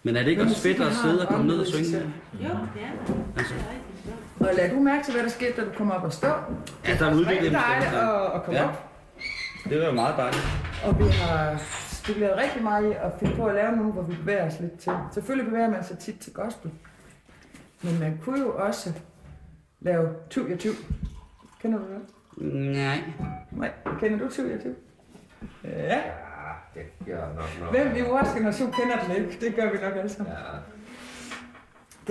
Men 0.03 0.15
er 0.15 0.19
det 0.23 0.29
ikke 0.29 0.41
også 0.43 0.61
fedt 0.61 0.81
at 0.81 0.93
sidde 0.93 1.21
og 1.21 1.27
komme 1.27 1.47
ned 1.47 1.59
og 1.59 1.67
synge? 1.67 1.97
Jo, 2.33 2.39
ja. 2.43 2.49
Altså, 3.37 3.53
Det 4.03 4.13
er. 4.41 4.47
Og 4.49 4.55
lad 4.55 4.69
du 4.69 4.79
mærke 4.79 5.03
til, 5.03 5.13
hvad 5.13 5.23
der 5.23 5.29
skete, 5.29 5.53
da 5.57 5.61
du 5.61 5.71
kom 5.77 5.91
op 5.91 6.03
og 6.03 6.13
stå. 6.13 6.27
ja, 6.87 6.95
der 6.99 7.05
er 7.05 7.11
udviklet 7.13 7.29
Rigtig 7.29 7.51
dejligt 7.51 7.89
bestemt. 7.89 8.09
at, 8.09 8.31
at 8.35 8.43
komme 8.43 8.59
Ja. 8.59 8.65
op. 8.67 8.89
Det 9.69 9.79
var 9.81 9.85
jo 9.85 9.91
meget 9.91 10.17
dejligt. 10.17 10.43
Og 10.85 10.99
vi 10.99 11.03
har 11.03 11.57
spekuleret 11.91 12.37
rigtig 12.37 12.63
meget 12.63 12.91
i 12.91 12.93
at 12.93 13.11
finde 13.19 13.35
på 13.35 13.45
at 13.45 13.55
lave 13.55 13.71
nogle, 13.75 13.91
hvor 13.91 14.01
vi 14.01 14.15
bevæger 14.15 14.47
os 14.47 14.59
lidt 14.59 14.79
til. 14.79 14.91
Selvfølgelig 15.13 15.51
bevæger 15.51 15.69
man 15.69 15.83
sig 15.83 15.97
tit 15.97 16.19
til 16.19 16.33
gospel. 16.33 16.71
Men 17.81 17.99
man 17.99 18.19
kunne 18.23 18.39
jo 18.39 18.57
også 18.57 18.93
lave 19.79 20.09
20 20.29 20.49
ja 20.49 20.55
20. 20.55 20.73
Kender 21.61 21.77
du 21.79 21.83
det? 21.85 22.01
Nej. 22.75 22.99
Nej, 23.51 23.71
kender 23.99 24.19
du 24.19 24.29
20 24.29 24.49
ja 24.51 24.57
20? 24.61 24.75
Ja. 25.63 26.01
Det 26.73 27.05
gør 27.05 27.27
nok 27.35 27.49
noget. 27.59 27.81
Hvem 27.93 28.05
i 28.05 28.09
vores 28.09 28.29
generation 28.29 28.71
kender 28.71 28.99
den 29.07 29.11
ikke? 29.15 29.37
Det 29.45 29.55
gør 29.55 29.71
vi 29.71 29.77
nok 29.81 29.95
alle 29.95 30.09
sammen. 30.09 30.33
Ja. 30.33 30.57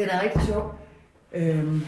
Den 0.02 0.08
er 0.10 0.22
rigtig 0.22 0.42
sjov. 0.42 0.78
Øhm, 1.32 1.80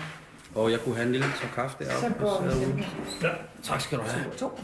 Og 0.55 0.71
jeg 0.71 0.81
kunne 0.81 0.95
have 0.95 1.07
en 1.07 1.13
lille 1.13 1.27
tår 1.27 1.49
kaffe 1.55 1.85
så 1.85 1.91
deroppe. 2.01 2.25
går 2.25 2.31
og 2.31 2.45
vi 2.45 2.51
simpelthen 2.53 3.31
Tak 3.63 3.81
skal 3.81 3.99
du 3.99 4.03
have. 4.05 4.31
to. 4.39 4.59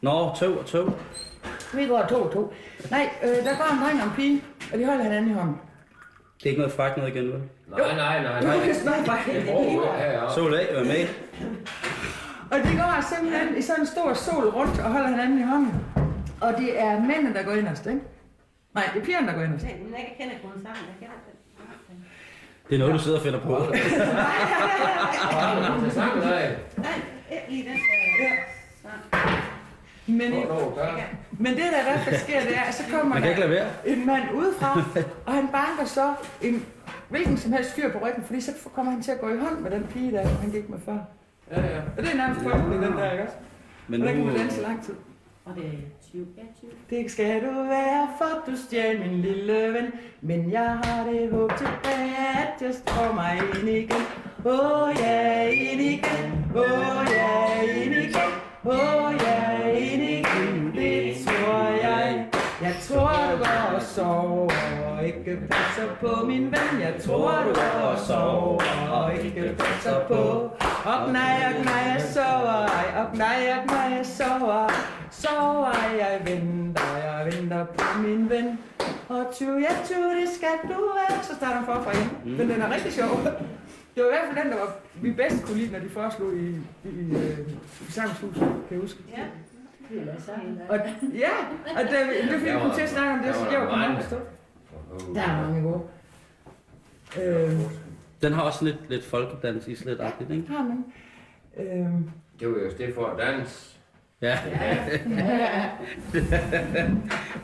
Nå, 0.00 0.34
tøv 0.36 0.58
og 0.58 0.66
tøv. 0.66 0.92
Vi 1.74 1.86
går 1.86 2.06
to 2.08 2.14
og 2.22 2.32
to. 2.32 2.52
Nej, 2.90 3.10
øh, 3.22 3.28
der 3.28 3.56
går 3.56 3.72
en 3.72 3.78
dreng 3.82 4.00
og 4.02 4.06
en 4.06 4.12
pige, 4.16 4.42
og 4.72 4.78
de 4.78 4.84
holder 4.86 5.02
hinanden 5.02 5.30
i 5.30 5.34
hånden. 5.34 5.56
Det 6.38 6.46
er 6.46 6.50
ikke 6.50 6.60
noget 6.60 6.74
frækt 6.74 6.96
noget 6.96 7.14
igen, 7.14 7.24
vel? 7.32 7.42
Nej, 7.68 7.96
nej, 7.96 8.22
nej. 8.22 8.40
Nej. 8.40 8.58
kan 8.58 8.68
jeg 8.68 8.76
snakke 8.76 9.04
bare 9.06 9.18
helt 9.18 9.46
ja. 9.46 10.30
Så 10.34 10.40
af, 10.40 10.76
var 10.76 10.84
med. 10.84 11.06
Og 12.50 12.58
de 12.58 12.76
går 12.76 13.14
simpelthen 13.14 13.56
i 13.58 13.62
sådan 13.62 13.80
en 13.80 13.86
stor 13.86 14.14
sol 14.14 14.48
rundt 14.48 14.78
og 14.80 14.90
holder 14.92 15.08
hinanden 15.08 15.38
i 15.38 15.42
hånden. 15.42 15.74
Og 16.40 16.54
det 16.58 16.80
er 16.80 17.00
mændene, 17.00 17.34
der 17.34 17.42
går 17.42 17.52
inderst, 17.52 17.86
ikke? 17.86 18.00
Nej, 18.74 18.84
det 18.94 19.00
er 19.00 19.04
pigerne, 19.04 19.26
der 19.26 19.34
går 19.34 19.42
inderst. 19.42 19.64
Men 19.64 19.92
jeg 19.92 20.14
kender 20.18 20.34
kun 20.42 20.50
sammen. 20.52 20.66
Jeg 20.66 20.96
kender 21.00 21.14
den. 21.26 21.36
Det 22.68 22.74
er 22.74 22.78
noget, 22.78 22.94
du 22.94 22.98
sidder 22.98 23.18
og 23.18 23.24
finder 23.24 23.40
på. 23.40 23.54
Du 23.66 23.72
til 25.84 25.92
sang, 25.92 26.18
nej? 26.18 26.56
Nej, 26.76 27.00
ikke 27.30 27.46
lige 27.48 27.64
den. 27.64 27.72
øh, 27.72 27.78
sang. 28.82 29.00
Men, 30.08 30.30
Nå, 30.30 30.36
nå, 30.36 30.72
der. 30.76 30.92
men 31.38 31.52
det, 31.52 31.62
der 31.72 31.80
i 31.80 31.84
hvert 31.84 32.00
fald 32.00 32.16
sker, 32.16 32.40
det 32.40 32.56
er, 32.56 32.60
at 32.60 32.74
så 32.74 32.82
kommer 32.90 33.14
Man 33.14 33.22
kan 33.34 33.50
der 33.50 33.66
en 33.86 34.06
mand 34.06 34.22
udefra, 34.34 34.80
og 35.26 35.32
han 35.32 35.48
banker 35.48 35.84
så 35.84 36.14
en 36.42 36.64
hvilken 37.08 37.36
som 37.36 37.52
helst 37.52 37.72
fyr 37.72 37.92
på 37.92 37.98
ryggen, 37.98 38.24
fordi 38.24 38.40
så 38.40 38.52
kommer 38.74 38.92
han 38.92 39.02
til 39.02 39.10
at 39.10 39.20
gå 39.20 39.28
i 39.28 39.38
hånd 39.38 39.58
med 39.58 39.70
den 39.70 39.84
pige, 39.84 40.12
der 40.12 40.26
han 40.26 40.50
gik 40.50 40.68
med 40.68 40.78
før. 40.84 40.98
Ja, 41.50 41.60
ja. 41.60 41.80
Og 41.96 42.02
det 42.02 42.12
er 42.12 42.16
nærmest 42.16 42.40
frygteligt, 42.40 42.82
den 42.82 42.92
der, 42.92 43.12
ikke 43.12 43.24
også? 43.24 43.36
Men 43.88 44.02
Og 44.02 44.08
der 44.08 44.14
kan 44.14 44.26
man 44.26 44.36
danse 44.36 44.60
i 44.60 44.64
lang 44.64 44.84
tid. 44.84 44.94
Og 45.44 45.54
det 45.54 45.64
er 45.64 45.70
20. 46.10 46.26
Ja, 46.36 46.42
20. 46.60 46.70
Det 46.90 47.10
skal 47.10 47.40
du 47.40 47.62
være, 47.62 48.08
for 48.18 48.50
du 48.50 48.56
stjal 48.56 49.00
min 49.00 49.22
lille 49.22 49.72
ven. 49.72 49.92
Men 50.20 50.52
jeg 50.52 50.78
har 50.84 51.04
det 51.04 51.30
håb 51.30 51.52
tilbage, 51.56 52.16
at 52.36 52.62
jeg 52.62 52.74
står 52.74 53.12
mig 53.14 53.40
ind 53.60 53.68
igen. 53.68 54.02
Åh 54.44 54.82
oh, 54.82 54.94
ja, 55.00 55.42
ind 55.48 55.80
igen. 55.80 56.44
Åh 56.56 56.62
oh, 56.62 57.06
ja, 57.10 57.62
ind 57.62 57.94
igen. 57.94 58.30
Åh 58.64 59.04
oh, 59.04 59.14
ja, 59.20 59.65
ind 59.65 59.65
sover 63.96 64.50
og 64.86 65.06
ikke 65.06 65.38
passer 65.50 65.88
på 66.00 66.26
min 66.26 66.44
ven. 66.44 66.80
Jeg 66.80 66.94
tror, 67.04 67.30
du 67.46 67.52
går 67.54 67.86
og 67.92 67.98
sover 67.98 68.90
og 68.90 69.14
ikke 69.24 69.54
passer 69.58 70.00
på. 70.08 70.22
Og 70.90 71.12
nej, 71.12 71.36
og 71.48 71.64
nej, 71.64 71.82
jeg 71.92 72.02
sover 72.14 72.66
ej. 72.78 72.86
Og 73.00 73.16
nej, 73.16 73.38
og 73.58 73.66
nej, 73.66 73.96
jeg 73.96 74.06
sover 74.06 74.70
Sover 75.10 75.72
jeg 75.98 76.20
venter, 76.24 76.96
jeg 76.96 77.32
venter 77.32 77.64
på 77.64 78.02
min 78.02 78.30
ven. 78.30 78.58
Og 79.08 79.26
tu, 79.38 79.44
ja, 79.44 79.72
tu, 79.88 79.94
det 80.20 80.28
skal 80.36 80.56
du 80.62 80.78
være. 80.98 81.22
Så 81.22 81.34
starter 81.34 81.56
den 81.56 81.66
forfra 81.66 81.90
igen. 81.92 82.10
Mm. 82.24 82.30
Men 82.30 82.50
den 82.50 82.62
er 82.62 82.74
rigtig 82.74 82.92
sjov. 82.92 83.10
Det 83.94 84.04
var 84.04 84.10
i 84.10 84.14
hvert 84.14 84.26
fald 84.28 84.44
den, 84.44 84.52
der 84.52 84.58
var, 84.58 84.76
vi 85.02 85.10
bedst 85.10 85.44
kunne 85.44 85.58
lide, 85.58 85.72
når 85.72 85.78
de 85.78 85.88
foreslog 85.88 86.34
i, 86.34 86.48
i, 86.84 86.88
i, 86.88 87.10
øh, 87.14 87.38
i 87.88 87.92
Samshuset, 87.92 88.40
kan 88.40 88.70
jeg 88.70 88.80
huske. 88.80 88.98
Ja. 89.16 89.22
Og, 90.68 90.78
ja, 91.14 91.30
og 91.76 91.82
det, 91.82 91.90
det 91.90 92.24
er 92.24 92.38
fordi, 92.38 92.44
vi 92.52 92.58
kom 92.60 92.70
til 92.74 92.82
at 92.82 92.88
snakke 92.88 93.12
om 93.12 93.18
det, 93.18 93.34
så 93.34 93.50
jeg 93.50 93.60
var 93.60 93.68
kommet 93.70 94.12
op. 94.12 95.14
Der 95.14 95.22
er 95.22 95.40
mange 95.42 95.62
gode. 95.62 95.82
Øh, 97.22 97.60
den 98.22 98.32
har 98.32 98.42
også 98.42 98.64
lidt, 98.64 98.90
lidt 98.90 99.04
folkedans 99.04 99.68
i 99.68 99.74
slet-agtigt, 99.74 100.30
ikke? 100.30 100.48
har 100.48 100.62
man. 100.62 100.84
Øh, 101.56 101.86
Det 102.40 102.48
var 102.48 102.54
jo 102.54 102.70
det 102.78 102.94
for 102.94 103.06
at 103.06 103.18
danse. 103.18 103.76
Ja. 104.20 104.38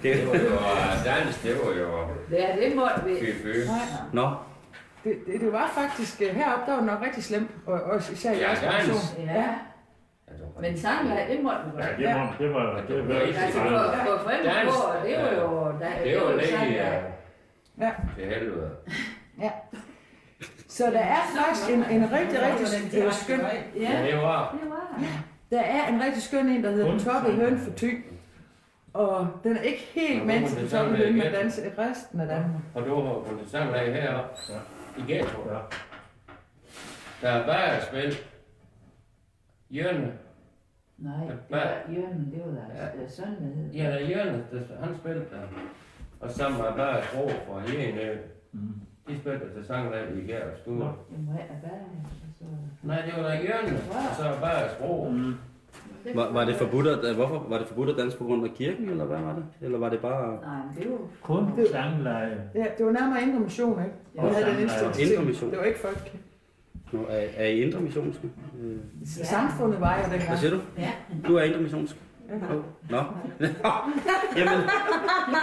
Det 0.03 0.27
var 0.27 0.35
jo 0.35 0.51
dans, 1.05 1.39
det 1.43 1.55
var 1.65 1.73
jo 1.81 2.09
Ja, 2.31 2.57
det 2.61 2.77
må 2.77 2.89
vi. 3.07 3.15
fy 3.33 3.69
Nå, 4.13 4.31
det, 5.05 5.17
det, 5.27 5.41
det, 5.41 5.53
var 5.53 5.71
faktisk 5.75 6.23
øh, 6.23 6.29
heroppe, 6.37 6.71
der 6.71 6.77
var 6.77 6.85
nok 6.85 7.03
rigtig 7.07 7.25
slemt, 7.25 7.51
og, 7.67 7.83
og 7.83 7.99
især 8.13 8.33
i 8.33 8.37
Ja, 8.37 8.41
jeres 8.49 8.61
dans. 8.61 8.75
generation. 8.75 9.27
Ja. 9.27 9.55
Men 10.61 10.79
sang, 10.79 11.09
ja, 11.09 11.35
det 11.35 11.43
måtte 11.43 11.61
vi 11.65 12.03
Ja, 12.03 12.13
godt. 12.13 12.39
det 12.39 12.55
var, 12.55 12.85
det 12.89 12.97
var, 12.99 13.05
det 13.05 13.09
var 13.09 13.15
Altså, 13.15 13.41
så 13.53 13.59
for, 13.59 13.71
meget. 13.71 13.95
for 14.07 14.19
forældre 14.23 14.53
på, 14.65 15.07
det 15.07 15.17
var 15.19 15.33
jo... 15.43 15.67
Der, 15.81 16.03
Det 16.05 16.17
var 16.21 16.27
der- 16.27 16.67
øh, 16.67 17.03
Ja. 17.81 17.91
til 18.17 18.25
helvede. 18.27 18.71
Så 20.69 20.85
der 20.87 20.99
er 21.01 21.17
faktisk 21.37 21.71
en, 21.71 21.85
en 22.03 22.13
rigtig, 22.13 22.39
rigtig 22.43 23.03
øh, 23.07 23.13
skøn... 23.13 23.41
Ja, 23.81 24.03
det 24.07 24.17
var. 24.19 24.57
Det 24.63 24.71
var. 24.71 25.01
Der 25.51 25.61
er 25.61 25.89
en 25.89 26.03
rigtig 26.05 26.23
skøn 26.23 26.49
en, 26.49 26.65
der 26.65 26.71
hedder 26.71 26.91
Den 26.91 27.01
toppede 27.01 27.37
høn 27.37 27.59
for 27.59 27.71
ty. 27.73 27.91
Og 28.95 29.29
den 29.45 29.57
er 29.57 29.61
ikke 29.61 29.89
helt 29.95 30.19
Ja, 30.21 30.25
med 30.25 30.49
til 30.49 30.63
det 30.63 30.71
den 30.71 30.91
med 30.91 30.97
høn, 30.99 31.13
men 31.13 31.33
danser 31.33 31.67
i 31.67 31.69
resten 31.79 32.21
af 32.21 32.27
Danmark. 32.27 32.63
Og 32.75 32.85
du 32.87 32.95
har 32.95 33.13
på 33.15 33.37
det 33.43 33.51
samme 33.51 33.73
lag 33.73 33.95
heroppe. 34.03 34.31
Ja. 34.49 35.03
I 35.03 35.13
Ghetto. 35.13 35.39
Ja. 35.51 35.59
Der 37.23 37.29
er 37.29 37.47
bare 37.47 37.77
et 37.77 37.83
spil. 37.83 38.17
Jørgen. 39.71 40.13
Nej, 41.09 41.27
det 41.27 41.39
Hvad? 41.49 41.59
var 41.61 41.95
Jørgen, 41.95 42.33
det 42.33 42.41
var 42.47 42.53
deres 42.99 43.13
søn, 43.13 43.25
der 43.27 43.55
hed. 43.57 43.71
Ja, 43.73 43.85
der 43.91 43.97
er 44.05 44.09
Jørgen, 44.13 44.35
der, 44.53 44.61
han 44.85 44.95
spillede 44.97 45.25
der. 45.33 45.43
Og 46.21 46.31
sammen 46.31 46.61
med 46.63 46.71
bare 46.77 46.99
et 46.99 47.05
sprog 47.05 47.31
fra 47.47 47.61
Jene. 47.73 48.19
Mm. 48.53 48.61
De 49.09 49.19
spillede 49.19 49.55
til 49.55 49.65
sanglag 49.67 50.05
i 50.17 50.27
Gær 50.27 50.41
og. 50.45 50.57
Det 50.67 50.73
må 51.27 51.33
jeg 51.33 51.59
bare, 51.63 51.73
så... 52.39 52.45
Nej, 52.83 53.03
det 53.07 53.13
var 53.17 53.23
der 53.23 53.35
Jørgen. 53.35 53.75
Og 53.75 54.15
så 54.17 54.23
bare 54.41 54.65
et 54.65 54.71
sprog. 54.71 55.13
Mm. 55.13 55.35
Var, 56.15 56.33
var 56.33 56.45
det 56.45 56.55
forbudt 56.57 56.87
at, 56.87 57.15
hvorfor 57.15 57.47
var 57.49 57.59
det 57.59 57.67
forbudt 57.67 57.89
at 57.91 57.97
danse 57.99 58.19
på 58.19 58.25
grund 58.25 58.45
af 58.45 58.51
kirken, 58.51 58.89
eller 58.89 59.05
hvad 59.05 59.21
var 59.21 59.35
det? 59.35 59.45
Eller 59.61 59.79
var 59.79 59.89
det 59.89 60.01
bare 60.01 60.39
Nej, 60.43 60.61
det 60.79 60.91
var... 60.91 60.99
Kun 61.23 61.45
sangleje. 61.73 62.51
Ja, 62.55 62.67
det 62.79 62.87
var 62.87 62.93
nærmere 62.93 63.23
indre 63.23 63.41
mission, 63.41 63.83
ikke? 63.85 63.95
Og 64.19 64.29
Vi 64.29 64.35
havde 64.35 64.47
den 64.61 64.69
sammen 64.69 64.85
er 64.85 64.87
indstilling 64.87 65.13
Indre 65.13 65.23
til. 65.25 65.29
mission. 65.29 65.51
Det 65.51 65.59
var 65.59 65.65
ikke 65.65 65.79
folk. 65.79 66.17
Nå, 66.93 67.07
er, 67.09 67.27
er 67.37 67.47
I 67.47 67.61
indre 67.63 67.81
missionske? 67.81 68.31
Øh, 68.63 68.77
Samfundet 69.05 69.81
var 69.81 70.09
Hvad 70.09 70.19
dengang. 70.19 70.39
siger 70.39 70.51
du? 70.51 70.61
Ja. 70.79 70.93
Du 71.29 71.37
er 71.37 71.43
indre 71.43 71.61
missionsk? 71.61 71.97
Ja. 72.29 72.35
Nå. 72.91 73.03
Jamen. 74.37 74.65
Nå, 75.31 75.39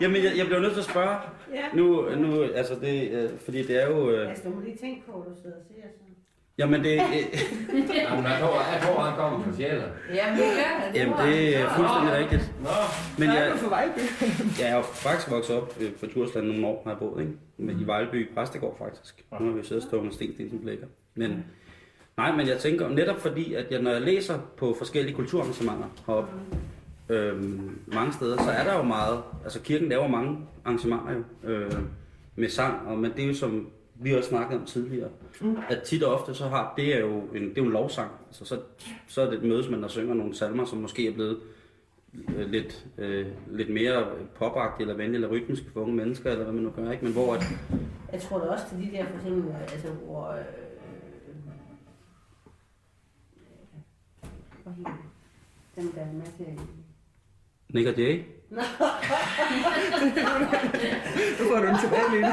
Jamen, 0.00 0.24
jeg, 0.24 0.32
jeg 0.36 0.46
bliver 0.46 0.60
nødt 0.60 0.72
til 0.72 0.80
at 0.80 0.86
spørge. 0.86 1.16
Ja. 1.54 1.64
Nu, 1.74 2.08
nu 2.16 2.42
altså 2.42 2.74
det, 2.80 3.10
øh, 3.10 3.30
fordi 3.44 3.66
det 3.66 3.82
er 3.82 3.86
jo... 3.88 4.10
Øh, 4.10 4.28
Altså, 4.30 4.48
du 4.48 4.54
må 4.54 4.60
lige 4.60 4.76
tænke 4.76 5.06
på, 5.06 5.12
at 5.20 5.26
du 5.28 5.34
sidder 5.42 5.56
og 5.56 5.62
siger 5.68 5.82
sådan. 5.82 6.11
Jamen, 6.58 6.84
det, 6.84 6.90
Jamen, 8.12 8.24
jeg 8.24 8.38
tror, 8.40 8.72
jeg 8.72 8.82
tror, 8.82 9.02
han 9.02 9.16
kommer 9.16 9.44
fra 9.44 9.56
Sjælland. 9.56 9.90
Jamen, 10.14 10.38
det 10.38 10.46
gør 10.56 10.62
han. 10.62 10.94
jamen, 10.94 11.14
det 11.26 11.56
er 11.56 11.68
fuldstændig 11.76 12.12
rigtigt. 12.16 12.52
Nå, 12.62 12.68
Men 13.18 13.28
jeg, 13.28 13.50
du 13.52 13.58
for 13.58 13.68
Vejlby. 13.68 14.00
jeg 14.60 14.70
er 14.70 14.76
jo 14.76 14.82
faktisk 14.82 15.30
vokset 15.30 15.56
op 15.56 15.76
øh, 15.80 15.92
på 15.92 16.06
Djursland 16.06 16.46
nogle 16.46 16.66
år, 16.66 16.82
har 16.84 16.90
jeg 16.90 16.98
boet, 16.98 17.20
ikke? 17.20 17.32
Men 17.56 17.80
i 17.80 17.86
Vejleby, 17.86 18.34
Præstegård 18.34 18.78
faktisk. 18.78 19.24
Nu 19.40 19.46
har 19.46 19.52
vi 19.52 19.64
siddet 19.66 19.82
og 19.84 19.88
stået 19.88 20.04
med 20.04 20.12
sten, 20.12 20.34
sten, 20.34 20.58
blækker. 20.62 20.86
Men, 21.14 21.44
nej, 22.16 22.36
men 22.36 22.48
jeg 22.48 22.58
tænker 22.58 22.88
netop 22.88 23.20
fordi, 23.20 23.54
at 23.54 23.66
jeg, 23.70 23.82
når 23.82 23.90
jeg 23.90 24.00
læser 24.02 24.38
på 24.56 24.74
forskellige 24.78 25.14
kulturarrangementer 25.14 25.86
heroppe, 26.06 26.30
øhm, 27.08 27.78
mange 27.86 28.12
steder, 28.12 28.42
så 28.42 28.50
er 28.50 28.64
der 28.64 28.76
jo 28.76 28.82
meget, 28.82 29.22
altså 29.44 29.60
kirken 29.60 29.88
laver 29.88 30.08
mange 30.08 30.38
arrangementer 30.64 31.12
jo, 31.12 31.48
øh, 31.50 31.72
med 32.36 32.48
sang, 32.48 32.88
og, 32.88 32.98
men 32.98 33.12
det 33.16 33.24
er 33.24 33.28
jo 33.28 33.34
som 33.34 33.68
vi 34.02 34.14
også 34.14 34.28
snakkede 34.28 34.60
om 34.60 34.66
tidligere, 34.66 35.08
mm. 35.40 35.56
at 35.68 35.82
tit 35.82 36.02
og 36.02 36.14
ofte 36.14 36.34
så 36.34 36.48
har, 36.48 36.74
det 36.76 36.94
er 36.96 37.00
jo 37.00 37.20
en, 37.20 37.42
det 37.42 37.58
er 37.58 37.62
jo 37.62 37.64
en 37.64 37.72
lovsang, 37.72 38.10
altså 38.26 38.44
så, 38.44 38.60
så 39.06 39.22
er 39.22 39.30
det 39.30 39.34
et 39.34 39.42
mødesmand, 39.42 39.82
der 39.82 39.88
synger 39.88 40.14
nogle 40.14 40.34
salmer, 40.34 40.64
som 40.64 40.78
måske 40.78 41.08
er 41.08 41.12
blevet 41.12 41.38
øh, 42.28 42.50
lidt, 42.50 42.86
øh, 42.98 43.26
lidt 43.50 43.72
mere 43.72 44.06
popagtige 44.34 44.84
eller 44.84 44.96
venlige 44.96 45.14
eller 45.14 45.28
rytmiske 45.28 45.66
for 45.72 45.80
unge 45.80 45.96
mennesker, 45.96 46.30
eller 46.30 46.44
hvad 46.44 46.54
man 46.54 46.62
nu 46.64 46.70
gør, 46.70 46.90
ikke? 46.90 47.04
Men 47.04 47.12
hvor 47.12 47.34
at, 47.34 47.44
Jeg 48.12 48.20
tror 48.20 48.38
da 48.38 48.44
også 48.44 48.64
til 48.68 48.78
de 48.78 48.96
der, 48.96 49.06
for 49.06 49.16
eksempel, 49.16 49.50
øh, 49.50 49.60
altså, 49.60 49.88
hvor... 49.88 50.30
Øh, 50.30 50.44
det? 54.64 54.86
dem, 55.76 55.92
der 55.92 56.00
er 56.00 56.12
med 56.12 56.26
til... 56.36 56.60
Nick 57.68 57.88
og 57.88 57.98
Jay, 57.98 58.24
Nu 58.52 58.58
får 61.48 61.58
du 61.58 61.66
den 61.66 61.78
tilbage 61.78 62.10
lige. 62.10 62.26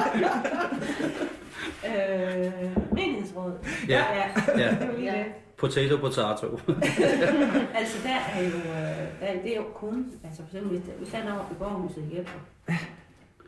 Øh, 1.88 2.94
menighedsråd. 2.94 3.54
Ja. 3.88 4.04
ja. 4.16 4.28
ja, 4.58 4.70
Det 4.80 4.88
var 4.88 4.98
lige 4.98 5.12
det. 5.12 5.26
potato 5.58 5.98
potato. 5.98 6.48
Altså, 7.80 8.08
der 8.08 8.18
er 8.36 8.42
jo, 8.44 8.58
øh, 8.58 9.20
der, 9.22 9.42
det 9.44 9.52
er 9.52 9.56
jo 9.58 9.66
kun, 9.76 10.12
altså 10.24 10.42
for 10.42 10.48
eksempel, 10.48 10.78
hvis 10.78 10.88
der, 10.90 10.94
hvis 10.98 11.10
der 11.10 11.18
er 11.18 11.24
i 11.24 12.02
i 12.02 12.10
Gældrup, 12.16 12.42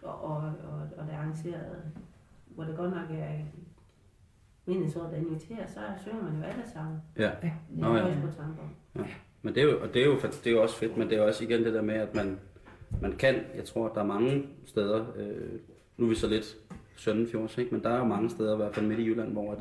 og, 0.04 0.24
og, 0.24 0.36
og, 0.38 0.80
og 0.98 1.06
der 1.08 1.14
er 1.14 1.18
arrangeret, 1.18 1.78
hvor 2.46 2.64
det 2.64 2.78
godt 2.78 2.90
nok 2.92 3.10
er 3.20 3.34
menighedsrådet, 4.66 5.12
der 5.12 5.18
inviterer, 5.18 5.68
så 5.68 5.80
synger 6.02 6.24
man 6.24 6.34
jo 6.38 6.44
alle 6.44 6.64
sammen. 6.74 6.98
ja. 7.18 7.30
Det 7.42 7.52
Nå, 7.70 7.94
er 7.94 7.98
ja. 7.98 8.04
også 8.06 8.18
på 8.22 8.28
tanker. 8.38 8.64
Men 9.42 9.56
det 9.56 9.64
er, 9.64 9.68
jo, 9.68 9.82
og 9.82 9.94
det, 9.94 10.02
er 10.02 10.06
jo, 10.06 10.16
det 10.22 10.48
er 10.48 10.52
jo 10.52 10.62
også 10.62 10.76
fedt, 10.76 10.98
men 10.98 11.10
det 11.10 11.18
er 11.18 11.22
også 11.22 11.44
igen 11.44 11.64
det 11.64 11.74
der 11.74 11.82
med, 11.82 11.96
at 11.96 12.16
man, 12.16 12.40
man 13.02 13.12
kan, 13.12 13.36
jeg 13.56 13.66
tror, 13.66 13.88
at 13.90 13.96
der 13.96 14.02
er 14.02 14.06
mange 14.06 14.44
steder, 14.66 15.06
øh, 15.16 15.60
nu 15.98 16.06
er 16.06 16.10
vi 16.10 16.16
så 16.16 16.28
lidt 16.28 16.58
Søndenfjords, 17.02 17.58
ikke? 17.58 17.72
men 17.76 17.84
der 17.84 17.90
er 17.90 17.98
jo 17.98 18.04
mange 18.04 18.30
steder, 18.30 18.54
i 18.54 18.58
hvert 18.58 18.76
fald 18.76 18.86
midt 18.86 19.00
i 19.00 19.06
Jylland, 19.06 19.32
hvor 19.32 19.52
at, 19.52 19.58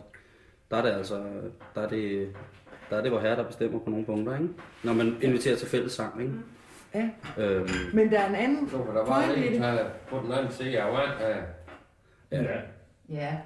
der 0.71 0.77
er 0.77 0.83
det 0.83 0.91
altså, 0.91 1.23
der 1.75 1.81
er 1.83 1.89
det, 1.89 2.29
der 2.91 2.97
er 2.97 3.03
det, 3.03 3.11
hvor 3.11 3.21
herre, 3.21 3.37
der 3.37 3.45
bestemmer 3.47 3.79
på 3.79 3.91
nogle 3.91 4.05
punkter, 4.07 4.33
ikke? 4.35 4.49
Når 4.85 4.93
man 4.93 5.17
inviterer 5.23 5.57
til 5.57 5.69
fællessang, 5.69 6.23
ikke? 6.23 6.33
Ja. 6.95 7.09
Øhm, 7.39 7.69
Men 7.95 8.11
der 8.11 8.21
er 8.21 8.29
en 8.29 8.35
anden 8.35 8.69
så 8.69 8.77
var 8.77 8.93
der 8.95 9.05
point 9.05 9.39
i 9.45 9.47
en 9.47 9.53
det. 9.53 9.61
her 9.61 9.85
på 10.09 10.19
den 10.25 10.33
anden 10.33 10.53
side 10.53 10.81
af 10.81 10.93
vand 10.93 11.19
her. 11.19 11.37
Ja. 12.31 12.43
Ja. 13.09 13.37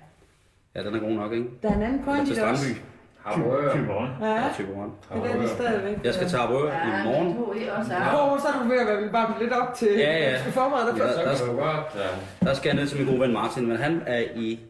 ja, 0.75 0.83
den 0.85 0.95
er 0.95 1.01
god 1.01 1.11
nok, 1.11 1.33
ikke? 1.33 1.47
Der 1.63 1.71
er 1.71 1.75
en 1.77 1.83
anden 1.83 2.05
point 2.05 2.23
i 2.23 2.27
til 2.27 2.37
det 2.37 2.45
også. 2.45 2.65
Strandby, 2.65 2.81
Harboøre. 3.25 3.73
Typeron. 3.73 4.09
Ja, 4.21 4.27
ja. 4.27 4.43
Typeron. 4.55 4.93
det 5.25 5.31
er 5.31 5.41
det 5.41 5.51
stadigvæk. 5.51 5.97
Jeg 6.05 6.15
skal 6.15 6.29
til 6.29 6.39
Harboøre 6.39 6.69
Ja, 6.75 7.01
i 7.01 7.05
morgen. 7.05 7.27
det 7.29 7.37
tog 7.37 7.57
I 7.57 7.69
også 7.79 7.93
Åh, 7.93 8.33
af. 8.33 8.41
så 8.41 8.49
er 8.49 8.63
du 8.63 8.69
ved 8.69 8.79
at 8.79 8.87
være 8.87 9.13
bare 9.13 9.35
lidt 9.41 9.53
op 9.53 9.75
til 9.75 9.89
Ja, 9.99 10.31
ja. 10.31 10.39
til 10.43 10.53
forberedt 10.53 10.97
dig. 10.97 11.07
Ja. 11.27 11.35
Så 11.37 11.45
kan 11.45 11.55
du 11.55 11.61
godt... 11.61 11.79
Uh, 11.95 12.47
Der 12.49 12.55
skal 12.55 12.69
jeg 12.69 12.77
ned 12.77 12.87
til 12.87 12.99
min 12.99 13.07
gode 13.07 13.21
ven 13.21 13.33
Martin, 13.33 13.67
men 13.67 13.77
han 13.77 14.03
er 14.07 14.23
i 14.35 14.61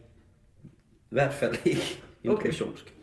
hvert 1.11 1.33
fald 1.33 1.55
ikke 1.65 2.01
Okay. 2.27 2.31
informationsk. 2.31 2.93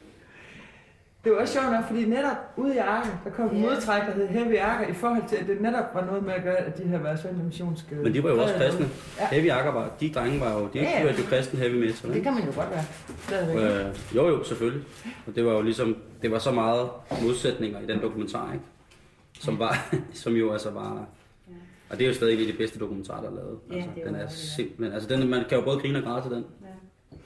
Det 1.24 1.32
var 1.32 1.38
også 1.38 1.52
sjovt 1.52 1.70
nok, 1.72 1.84
fordi 1.86 2.04
netop 2.04 2.36
ude 2.56 2.74
i 2.74 2.78
Arke, 2.78 3.08
der 3.24 3.30
kom 3.30 3.48
en 3.50 3.56
Ja. 3.56 3.62
modtræk, 3.70 4.02
der 4.06 4.12
hed 4.14 4.28
Heavy 4.28 4.58
Arke, 4.58 4.90
i 4.90 4.94
forhold 4.94 5.22
til, 5.28 5.36
at 5.36 5.46
det 5.46 5.60
netop 5.60 5.84
var 5.94 6.04
noget 6.06 6.22
med 6.24 6.32
at 6.32 6.42
gøre, 6.42 6.56
at 6.56 6.78
de 6.78 6.82
her 6.82 6.98
været 6.98 7.18
sådan 7.20 7.44
missionske... 7.44 7.94
Men 7.94 8.14
de 8.14 8.22
var 8.24 8.30
jo 8.30 8.42
også 8.42 8.54
kristne. 8.54 8.88
Ja. 9.18 9.26
Heavy 9.26 9.50
Akker 9.50 9.72
var, 9.72 9.90
de 10.00 10.12
drenge 10.12 10.40
var 10.40 10.52
jo, 10.58 10.68
de 10.74 10.78
Ja, 10.78 10.82
ja. 11.04 11.12
jo 11.12 11.22
kristen 11.28 11.58
heavy 11.58 11.74
metal. 11.74 12.08
Det 12.10 12.16
ikke? 12.16 12.24
kan 12.24 12.34
man 12.34 12.42
jo 12.42 12.52
godt 12.54 12.70
være. 12.70 12.84
Stadigvæk. 13.18 13.86
Øh, 13.86 14.16
jo 14.16 14.28
jo, 14.28 14.44
selvfølgelig. 14.44 14.84
Og 15.26 15.34
det 15.34 15.44
var 15.46 15.52
jo 15.52 15.62
ligesom, 15.62 15.96
det 16.22 16.30
var 16.30 16.38
så 16.38 16.50
meget 16.52 16.88
modsætninger 17.22 17.80
i 17.80 17.86
den 17.86 18.00
dokumentar, 18.02 18.52
ikke? 18.52 18.64
Som, 19.40 19.58
var, 19.58 19.92
som 20.22 20.32
jo 20.32 20.52
altså 20.52 20.70
var... 20.70 21.06
Og 21.90 21.98
det 21.98 22.04
er 22.04 22.08
jo 22.08 22.14
stadig 22.14 22.34
en 22.34 22.40
af 22.40 22.52
de 22.52 22.58
bedste 22.58 22.78
dokumentarer, 22.78 23.20
der 23.20 23.30
er 23.30 23.34
lavet. 23.34 23.58
Ja, 23.70 23.74
Altså, 23.76 23.90
det 23.94 24.02
er 24.02 24.06
den 24.06 24.14
er 24.14 24.26
det, 24.26 24.32
simpelthen... 24.32 24.92
Altså, 24.94 25.08
den, 25.08 25.28
man 25.30 25.44
kan 25.48 25.58
jo 25.58 25.64
både 25.64 25.78
grine 25.78 25.98
og 25.98 26.04
græde 26.04 26.22
til 26.22 26.30
den. 26.30 26.44
Ja. 26.62 27.16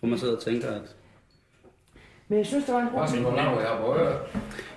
Hvor 0.00 0.08
man 0.08 0.18
sidder 0.18 0.36
og 0.36 0.42
tænker, 0.42 0.68
at... 0.68 0.96
Men 2.32 2.38
jeg 2.38 2.46
synes, 2.46 2.64
der 2.64 2.72
var 2.72 2.80
en 2.80 2.88
god 2.88 3.08
ting. 3.08 3.26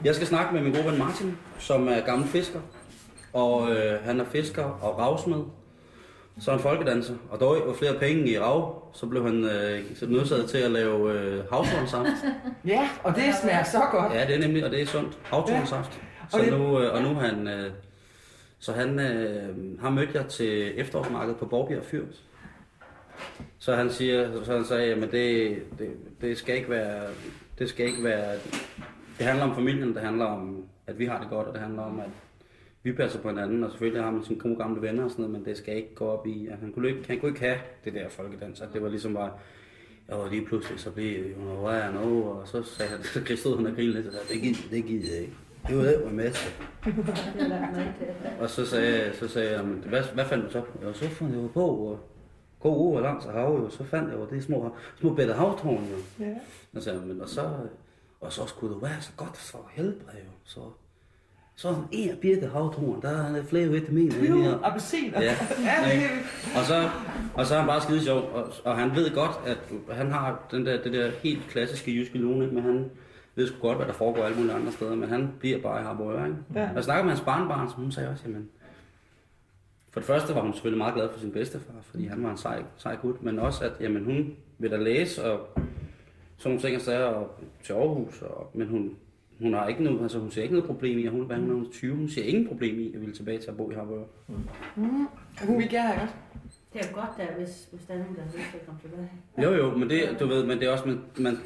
Jeg 0.03 0.15
skal 0.15 0.27
snakke 0.27 0.53
med 0.53 0.61
min 0.61 0.73
gode 0.73 0.85
ven 0.85 0.97
Martin, 0.99 1.37
som 1.59 1.87
er 1.87 2.01
gammel 2.05 2.27
fisker. 2.27 2.59
Og 3.33 3.71
øh, 3.71 4.03
han 4.03 4.19
er 4.19 4.25
fisker 4.25 4.63
og 4.63 4.99
ravsmed. 4.99 5.43
Så 6.39 6.51
er 6.51 6.55
han 6.55 6.63
folkedanser. 6.63 7.13
Og 7.29 7.39
dog 7.39 7.57
var 7.67 7.73
flere 7.73 7.93
penge 7.93 8.27
i 8.29 8.39
rav, 8.39 8.83
så 8.93 9.05
blev 9.05 9.23
han 9.25 9.43
øh, 9.43 9.81
så 9.95 10.05
nødsaget 10.07 10.49
til 10.49 10.57
at 10.57 10.71
lave 10.71 11.11
øh, 11.13 11.43
havtornsaft. 11.51 12.07
Ja, 12.67 12.89
og 13.03 13.15
det 13.15 13.23
smager 13.41 13.63
så 13.63 13.81
godt. 13.91 14.13
Ja, 14.13 14.25
det 14.27 14.35
er 14.35 14.39
nemlig, 14.39 14.65
og 14.65 14.71
det 14.71 14.81
er 14.81 14.85
sundt. 14.85 15.17
Havtornsaft. 15.23 16.01
Så 16.29 16.37
Og 16.37 16.43
det- 16.43 16.53
nu, 16.53 16.79
øh, 16.79 16.93
og 16.93 17.01
nu 17.01 17.13
han... 17.13 17.47
Øh, 17.47 17.71
så 18.59 18.71
han 18.71 18.99
øh, 18.99 19.81
har 19.81 19.89
mødt 19.89 20.13
jeg 20.13 20.25
til 20.25 20.79
efterårsmarkedet 20.79 21.37
på 21.37 21.45
Borgbjerg 21.45 21.83
Fyr. 21.83 22.05
Så 23.59 23.75
han 23.75 23.89
siger, 23.89 24.43
så 24.43 24.53
han 24.53 24.65
sagde, 24.65 24.93
at 24.93 25.11
det, 25.11 25.57
det, 25.79 25.89
det, 26.21 26.37
skal 26.37 26.55
ikke 26.55 26.69
være, 26.69 27.01
det 27.59 27.69
skal 27.69 27.85
ikke 27.85 28.03
være, 28.03 28.33
det 29.17 29.25
handler 29.25 29.43
om 29.45 29.55
familien, 29.55 29.93
det 29.93 30.01
handler 30.01 30.25
om, 30.25 30.63
at 30.87 30.99
vi 30.99 31.05
har 31.05 31.19
det 31.19 31.29
godt, 31.29 31.47
og 31.47 31.53
det 31.53 31.61
handler 31.61 31.81
om, 31.81 31.99
at 31.99 32.09
vi 32.83 32.91
passer 32.93 33.19
på 33.19 33.29
hinanden, 33.29 33.63
og 33.63 33.71
selvfølgelig 33.71 34.03
har 34.03 34.11
man 34.11 34.23
sine 34.23 34.39
gode 34.39 34.55
gamle 34.55 34.81
venner 34.81 35.03
og 35.03 35.09
sådan 35.11 35.23
noget, 35.25 35.37
men 35.37 35.45
det 35.45 35.57
skal 35.57 35.75
ikke 35.75 35.95
gå 35.95 36.05
op 36.05 36.27
i, 36.27 36.47
at 36.47 36.57
han 36.59 36.71
kunne 36.71 36.87
ikke, 36.89 37.01
han 37.07 37.19
kunne 37.19 37.29
ikke 37.29 37.41
have 37.41 37.57
det 37.85 37.93
der 37.93 38.09
folkedans, 38.09 38.61
at 38.61 38.67
det 38.73 38.81
var 38.81 38.89
ligesom 38.89 39.13
bare, 39.13 39.31
og 40.07 40.29
lige 40.29 40.45
pludselig 40.45 40.79
så 40.79 40.91
blev 40.91 41.31
jo 41.31 41.43
noget 41.43 41.61
rør 41.61 41.91
nu, 41.91 42.23
og 42.23 42.47
så 42.47 42.63
sagde 42.63 42.91
han, 42.91 43.03
så 43.03 43.35
stod 43.35 43.57
han 43.57 43.65
og 43.67 43.75
grinede 43.75 43.93
lidt, 43.95 44.07
og 44.07 44.13
sagde, 44.13 44.27
det 44.33 44.41
gider, 44.41 44.69
det 44.71 44.85
gider 44.85 45.13
jeg 45.13 45.21
ikke. 45.21 45.33
Det 45.67 45.77
var 45.77 45.83
det, 45.91 46.15
var 46.15 46.31
til. 46.33 46.51
Og 48.39 48.49
så 48.49 48.65
sagde, 48.65 49.13
så 49.13 49.27
sagde 49.27 49.51
jeg, 49.57 49.65
"Men 49.65 49.83
hvad, 49.87 50.03
hvad 50.13 50.25
fandt 50.25 50.45
du 50.45 50.49
så? 50.51 50.61
Jo, 50.83 50.93
så 50.93 51.09
fandt 51.09 51.33
jeg 51.33 51.41
jo 51.43 51.47
på, 51.47 51.67
og 51.67 51.99
gå 52.65 52.75
over 52.75 53.01
langs 53.01 53.25
hav, 53.25 53.59
jo, 53.63 53.69
så 53.69 53.83
fandt 53.83 54.09
jeg 54.09 54.19
jo 54.19 54.27
det 54.29 54.43
små, 54.43 54.75
små 54.99 55.13
bedre 55.13 55.33
havtårn, 55.33 55.87
jo. 55.91 56.25
Ja. 56.25 56.33
Og, 56.75 56.81
så, 56.81 56.93
men, 57.05 57.21
og, 57.21 57.29
så, 57.29 57.49
og 58.21 58.33
så 58.33 58.45
skulle 58.45 58.73
det 58.73 58.81
være 58.81 59.01
så 59.01 59.11
godt 59.17 59.37
for 59.37 59.69
helbred, 59.73 60.13
jo. 60.13 60.31
Så, 60.43 60.59
så 61.55 61.75
en 61.91 62.09
af 62.09 62.17
birke 62.17 62.47
havtårn, 62.47 63.01
der 63.01 63.09
er 63.09 63.43
flere 63.43 63.67
vitaminer 63.67 64.15
i 64.15 64.41
her. 64.41 64.59
Appelsiner. 64.63 65.21
Ja, 65.21 65.35
ja 65.63 66.09
Og 66.59 66.65
så, 66.65 66.89
og 67.33 67.45
så 67.45 67.55
er 67.55 67.59
han 67.59 67.67
bare 67.67 67.81
skide 67.81 68.03
sjov, 68.03 68.29
og, 68.33 68.53
og 68.63 68.77
han 68.77 68.95
ved 68.95 69.15
godt, 69.15 69.39
at 69.45 69.57
han 69.95 70.11
har 70.11 70.47
den 70.51 70.65
der, 70.65 70.83
det 70.83 70.93
der 70.93 71.11
helt 71.23 71.47
klassiske 71.49 71.91
jyske 71.91 72.17
lune, 72.17 72.47
men 72.47 72.63
han 72.63 72.91
ved 73.35 73.47
sgu 73.47 73.59
godt, 73.61 73.77
hvad 73.77 73.87
der 73.87 73.93
foregår 73.93 74.23
alle 74.23 74.37
mulige 74.37 74.53
andre 74.53 74.71
steder, 74.71 74.95
men 74.95 75.09
han 75.09 75.33
bliver 75.39 75.61
bare 75.61 75.81
i 75.81 75.83
Harboøre, 75.83 76.27
ikke? 76.27 76.37
Ja. 76.55 76.69
Og 76.69 76.75
jeg 76.75 76.83
snakker 76.83 77.03
med 77.03 77.11
hans 77.11 77.25
barnbarn, 77.25 77.69
som 77.69 77.81
hun 77.81 77.91
sagde 77.91 78.09
også, 78.09 78.23
jamen, 78.27 78.49
For 79.95 79.99
det 79.99 80.07
første 80.07 80.35
var 80.35 80.41
hun 80.41 80.53
selvfølgelig 80.53 80.77
meget 80.77 80.93
glad 80.93 81.09
for 81.13 81.19
sin 81.19 81.31
bedstefar, 81.31 81.73
fordi 81.81 82.05
han 82.05 82.23
var 82.23 82.31
en 82.31 82.37
sej, 82.37 82.63
sej 82.77 82.95
gut, 82.95 83.23
men 83.23 83.39
også 83.39 83.63
at 83.65 83.71
jamen, 83.79 84.05
hun 84.05 84.35
vil 84.57 84.71
da 84.71 84.77
læse 84.77 85.23
og 85.31 85.47
sådan 86.37 86.51
nogle 86.51 86.61
ting 86.61 86.75
og 86.75 86.81
sager 86.81 87.05
og 87.05 87.39
til 87.63 87.73
Aarhus, 87.73 88.21
og, 88.21 88.51
men 88.53 88.67
hun, 88.67 88.95
hun, 89.41 89.53
har 89.53 89.67
ikke 89.67 89.83
noget, 89.83 90.01
altså, 90.01 90.19
hun 90.19 90.31
ser 90.31 90.41
ikke 90.41 90.53
noget 90.53 90.67
problem 90.67 90.99
i, 90.99 91.05
at 91.05 91.11
hun, 91.11 91.25
hvad, 91.25 91.37
hun 91.37 91.65
er 91.65 91.69
20, 91.71 91.95
hun 91.95 92.09
ser 92.09 92.23
ingen 92.23 92.47
problem 92.47 92.79
i 92.79 92.93
at 92.93 93.01
ville 93.01 93.15
tilbage 93.15 93.39
til 93.39 93.49
at 93.49 93.57
bo 93.57 93.71
i 93.71 93.73
Harboøre. 93.73 94.05
Mm. 94.75 95.07
Hun 95.47 95.57
vil 95.57 95.69
gerne, 95.69 96.01
ikke? 96.01 96.13
Det 96.73 96.81
er 96.81 96.89
jo 96.89 96.95
godt, 96.95 97.09
der, 97.17 97.35
hvis, 97.37 97.67
hvis 97.71 97.85
der 97.85 97.93
er 97.93 97.97
nogen, 97.97 98.15
der 98.15 98.21
har 98.21 98.27
lyst 98.37 98.51
til 98.51 98.57
at 98.57 98.65
komme 98.65 98.81
tilbage. 98.81 99.09
Jo, 99.43 99.53
jo, 99.53 99.77
men 99.77 99.89
det, 99.89 100.17
du 100.19 100.27
ved, 100.27 100.45
men 100.45 100.59
det 100.59 100.67
er 100.67 100.71
også, 100.71 100.87
man, 100.87 101.01
man, 101.17 101.37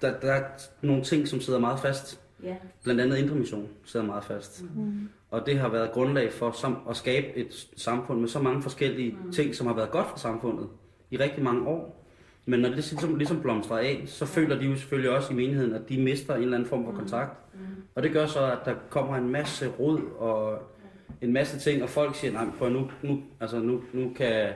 der, 0.00 0.20
der 0.20 0.32
er 0.32 0.42
nogle 0.82 1.02
ting, 1.02 1.28
som 1.28 1.40
sidder 1.40 1.58
meget 1.58 1.80
fast. 1.80 2.21
Ja. 2.42 2.54
Blandt 2.84 3.00
andet 3.00 3.18
indre 3.18 3.34
mission 3.34 3.68
sidder 3.84 4.06
meget 4.06 4.24
fast. 4.24 4.64
Mm. 4.76 5.08
Og 5.30 5.46
det 5.46 5.58
har 5.58 5.68
været 5.68 5.92
grundlag 5.92 6.32
for 6.32 6.50
som, 6.50 6.76
at 6.90 6.96
skabe 6.96 7.36
et 7.36 7.68
samfund 7.76 8.20
med 8.20 8.28
så 8.28 8.38
mange 8.38 8.62
forskellige 8.62 9.16
mm. 9.24 9.32
ting, 9.32 9.54
som 9.54 9.66
har 9.66 9.74
været 9.74 9.90
godt 9.90 10.06
for 10.06 10.18
samfundet 10.18 10.68
i 11.10 11.16
rigtig 11.16 11.42
mange 11.42 11.66
år. 11.66 12.04
Men 12.46 12.60
når 12.60 12.68
det 12.68 12.76
ligesom, 12.76 13.16
ligesom 13.16 13.42
blomstrer 13.42 13.78
af, 13.78 14.02
så 14.06 14.26
føler 14.26 14.58
de 14.58 14.66
jo 14.66 14.76
selvfølgelig 14.76 15.10
også 15.10 15.32
i 15.32 15.36
menigheden, 15.36 15.74
at 15.74 15.88
de 15.88 16.02
mister 16.02 16.34
en 16.34 16.42
eller 16.42 16.56
anden 16.56 16.68
form 16.68 16.84
for 16.84 16.92
kontakt. 16.92 17.54
Mm. 17.54 17.60
Og 17.94 18.02
det 18.02 18.12
gør 18.12 18.26
så, 18.26 18.52
at 18.52 18.58
der 18.64 18.74
kommer 18.90 19.16
en 19.16 19.28
masse 19.28 19.68
rod 19.68 20.00
og 20.18 20.58
en 21.20 21.32
masse 21.32 21.58
ting, 21.58 21.82
og 21.82 21.88
folk 21.88 22.14
siger, 22.14 22.32
nej, 22.32 22.46
prøv 22.58 22.70
nu, 22.70 22.90
nu, 23.02 23.22
altså 23.40 23.58
nu, 23.58 23.80
nu 23.92 24.12
kan, 24.16 24.52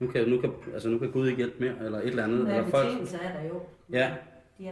nu 0.00 0.06
kan, 0.06 0.28
nu 0.28 0.40
kan, 0.40 0.50
altså 0.72 0.88
nu 0.88 0.98
kan 0.98 1.10
Gud 1.10 1.26
ikke 1.26 1.36
hjælpe 1.36 1.56
mere, 1.60 1.84
eller 1.84 1.98
et 1.98 2.06
eller 2.06 2.24
andet. 2.24 2.38
Men 2.38 2.48
eller 2.48 2.68
folk, 2.68 2.88
er 2.88 3.40
der 3.40 3.48
jo. 3.48 3.60
Ja, 3.92 4.10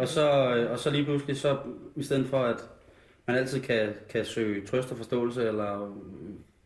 og 0.00 0.08
så, 0.08 0.54
øh, 0.56 0.70
og 0.70 0.78
så 0.78 0.90
lige 0.90 1.04
pludselig, 1.04 1.36
så 1.36 1.58
i 1.96 2.02
stedet 2.02 2.26
for 2.26 2.38
at 2.38 2.70
man 3.26 3.36
altid 3.36 3.60
kan, 3.60 3.92
kan 4.08 4.24
søge 4.24 4.66
trøst 4.66 4.90
og 4.90 4.96
forståelse, 4.96 5.48
eller 5.48 5.82
øh, 5.82 5.90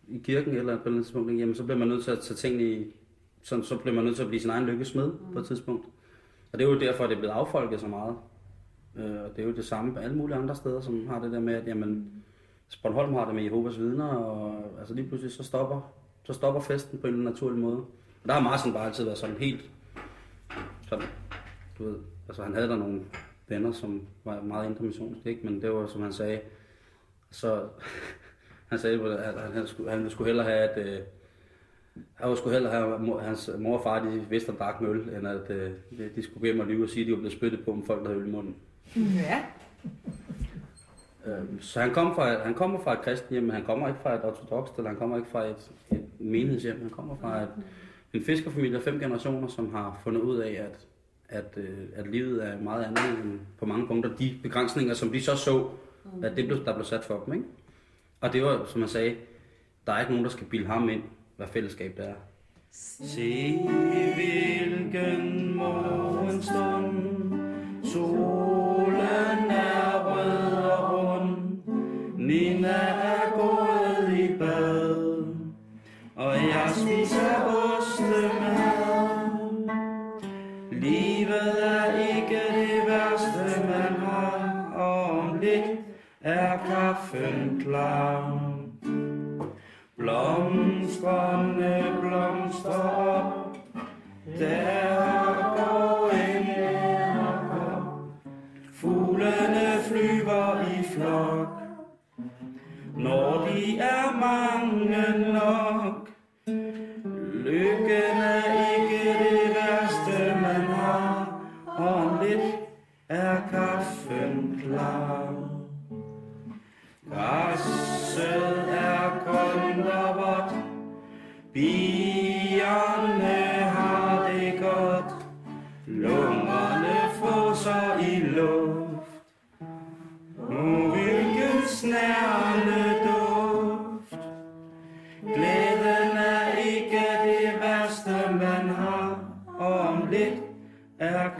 i 0.09 0.19
kirken 0.19 0.57
eller 0.57 0.77
på 0.77 0.81
et 0.81 0.87
eller 0.87 0.87
andet 0.87 1.05
tidspunkt, 1.05 1.41
jamen, 1.41 1.55
så 1.55 1.65
bliver 1.65 1.79
man 1.79 1.89
nødt 1.89 2.05
til 2.05 2.11
at 2.11 2.19
tage 2.19 2.37
tingene 2.37 2.65
i, 2.65 2.95
sådan, 3.43 3.65
så 3.65 3.77
bliver 3.79 3.95
man 3.95 4.05
nødt 4.05 4.17
til 4.17 4.23
at 4.23 4.29
blive 4.29 4.41
sin 4.41 4.51
egen 4.51 4.67
lykkesmed 4.67 5.07
mm. 5.07 5.33
på 5.33 5.39
et 5.39 5.47
tidspunkt. 5.47 5.87
Og 6.53 6.59
det 6.59 6.65
er 6.65 6.69
jo 6.69 6.81
derfor, 6.81 7.05
at 7.05 7.11
det 7.11 7.17
er 7.17 7.21
blevet 7.21 7.35
affolket 7.35 7.81
så 7.81 7.87
meget. 7.87 8.17
Øh, 8.97 9.23
og 9.23 9.31
det 9.37 9.43
er 9.43 9.47
jo 9.47 9.55
det 9.55 9.65
samme 9.65 9.95
på 9.95 9.99
alle 9.99 10.17
mulige 10.17 10.37
andre 10.37 10.55
steder, 10.55 10.81
som 10.81 11.09
har 11.09 11.21
det 11.21 11.33
der 11.33 11.41
med, 11.41 11.55
at 11.55 11.67
jamen, 11.67 12.13
Bornholm 12.83 13.15
har 13.15 13.25
det 13.25 13.35
med 13.35 13.43
Jehovas 13.43 13.79
vidner, 13.79 14.09
og 14.09 14.65
altså 14.79 14.95
lige 14.95 15.09
pludselig 15.09 15.33
så 15.33 15.43
stopper, 15.43 15.93
så 16.25 16.33
stopper 16.33 16.61
festen 16.61 16.99
på 16.99 17.07
en 17.07 17.15
naturlig 17.15 17.59
måde. 17.59 17.77
Og 18.23 18.27
der 18.27 18.33
har 18.33 18.41
Martin 18.41 18.73
bare 18.73 18.87
altid 18.87 19.05
været 19.05 19.19
sådan 19.19 19.37
helt, 19.37 19.71
sådan, 20.89 21.07
du 21.79 21.85
ved, 21.85 21.95
altså 22.29 22.43
han 22.43 22.55
havde 22.55 22.69
der 22.69 22.77
nogle 22.77 23.01
venner, 23.49 23.73
som 23.73 24.07
var 24.25 24.43
meget 24.43 24.71
intermissionske, 24.71 25.31
ikke? 25.31 25.47
men 25.47 25.63
det 25.63 25.73
var, 25.73 25.87
som 25.87 26.03
han 26.03 26.13
sagde, 26.13 26.41
så 27.31 27.63
han 28.71 28.79
sagde, 28.79 29.19
at 29.19 29.35
han, 29.41 29.53
han, 29.53 29.67
skulle, 29.67 29.91
han 29.91 30.11
skulle 30.11 30.29
hellere 30.29 30.47
have, 30.47 30.59
at 30.59 30.87
øh, 30.87 31.01
han 32.15 32.37
skulle 32.37 32.55
hellere 32.55 32.73
have, 32.73 33.21
hans 33.21 33.51
mor 33.59 33.77
og 33.77 33.83
far, 33.83 34.05
de 34.05 34.27
vidste 34.31 34.53
at 34.61 34.81
møl, 34.81 35.09
end 35.17 35.29
at 35.29 35.51
øh, 35.51 35.73
de 36.17 36.23
skulle 36.23 36.47
hjem 36.47 36.61
og 36.61 36.67
lyve 36.67 36.85
og 36.85 36.91
sige, 36.91 37.01
at 37.01 37.07
de 37.07 37.13
var 37.13 37.19
blevet 37.19 37.33
spyttet 37.33 37.65
på, 37.65 37.71
om 37.73 37.87
folk 37.87 38.01
der 38.01 38.09
havde 38.09 38.21
øl 38.21 38.29
i 38.29 38.31
munden. 38.31 38.57
Ja. 38.97 39.45
Øhm, 41.27 41.61
Så 41.61 41.81
han, 41.81 41.91
kom 41.91 42.15
fra, 42.15 42.43
han 42.45 42.55
kommer 42.55 42.81
fra 42.81 42.93
et 42.93 43.01
kristen 43.03 43.31
hjem, 43.31 43.43
men 43.43 43.53
han 43.53 43.65
kommer 43.65 43.89
ikke 43.89 44.01
fra 44.03 44.15
et 44.15 44.25
ortodoxt, 44.25 44.77
eller 44.77 44.91
han 44.91 44.99
kommer 44.99 45.17
ikke 45.17 45.29
fra 45.29 45.45
et, 45.45 45.71
et 45.93 46.05
menighedshjem. 46.19 46.81
Han 46.81 46.91
kommer 46.91 47.17
fra 47.17 47.43
et, 47.43 47.49
en 48.13 48.23
fiskerfamilie 48.23 48.77
af 48.77 48.83
fem 48.83 48.99
generationer, 49.01 49.49
som 49.49 49.75
har 49.75 50.01
fundet 50.05 50.21
ud 50.21 50.39
af, 50.39 50.51
at, 50.51 50.87
at, 51.29 51.55
øh, 51.57 51.89
at 51.95 52.11
livet 52.11 52.47
er 52.47 52.61
meget 52.61 52.85
andet 52.85 53.25
end 53.25 53.41
på 53.59 53.67
mange 53.67 53.87
punkter. 53.87 54.17
De 54.17 54.39
begrænsninger, 54.43 54.95
som 54.95 55.13
de 55.13 55.23
så 55.23 55.37
så, 55.37 55.69
at 56.23 56.37
det 56.37 56.47
blev, 56.47 56.65
der 56.65 56.75
blev 56.75 56.85
sat 56.85 57.05
for 57.05 57.23
dem. 57.25 57.35
Ikke? 57.35 57.47
Og 58.21 58.33
det 58.33 58.43
var, 58.43 58.65
som 58.67 58.81
jeg 58.81 58.89
sagde, 58.91 59.17
der 59.87 59.93
er 59.93 60.01
ikke 60.01 60.13
nogen, 60.13 60.25
der 60.25 60.31
skal 60.31 60.47
bilde 60.47 60.67
ham 60.67 60.89
ind, 60.89 61.03
hvad 61.37 61.47
fællesskab 61.47 61.97
det 61.97 62.09
er. 62.09 62.15
Se 62.71 63.59
hvilken 64.15 65.55
morgenstund 65.57 67.19
Solen 67.85 68.58
er 86.21 86.59
kaffen 86.67 87.61
klar 87.65 88.41
Blomsterne 89.99 91.83
blomster 92.01 92.81
op. 92.97 93.57
Der 94.39 95.55
går 95.57 96.11
en 96.11 96.49
ærker 96.49 98.09
Fuglene 98.73 99.83
flyver 99.89 100.61
i 100.61 100.85
flok. 100.85 101.49
Når 102.97 103.49
de 103.49 103.79
er 103.79 104.13
mange 104.21 105.33
nok 105.33 106.09
Lykken 107.45 108.19
er 108.23 108.38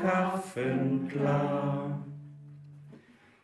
kaffen 0.03 1.09
klar. 1.13 1.99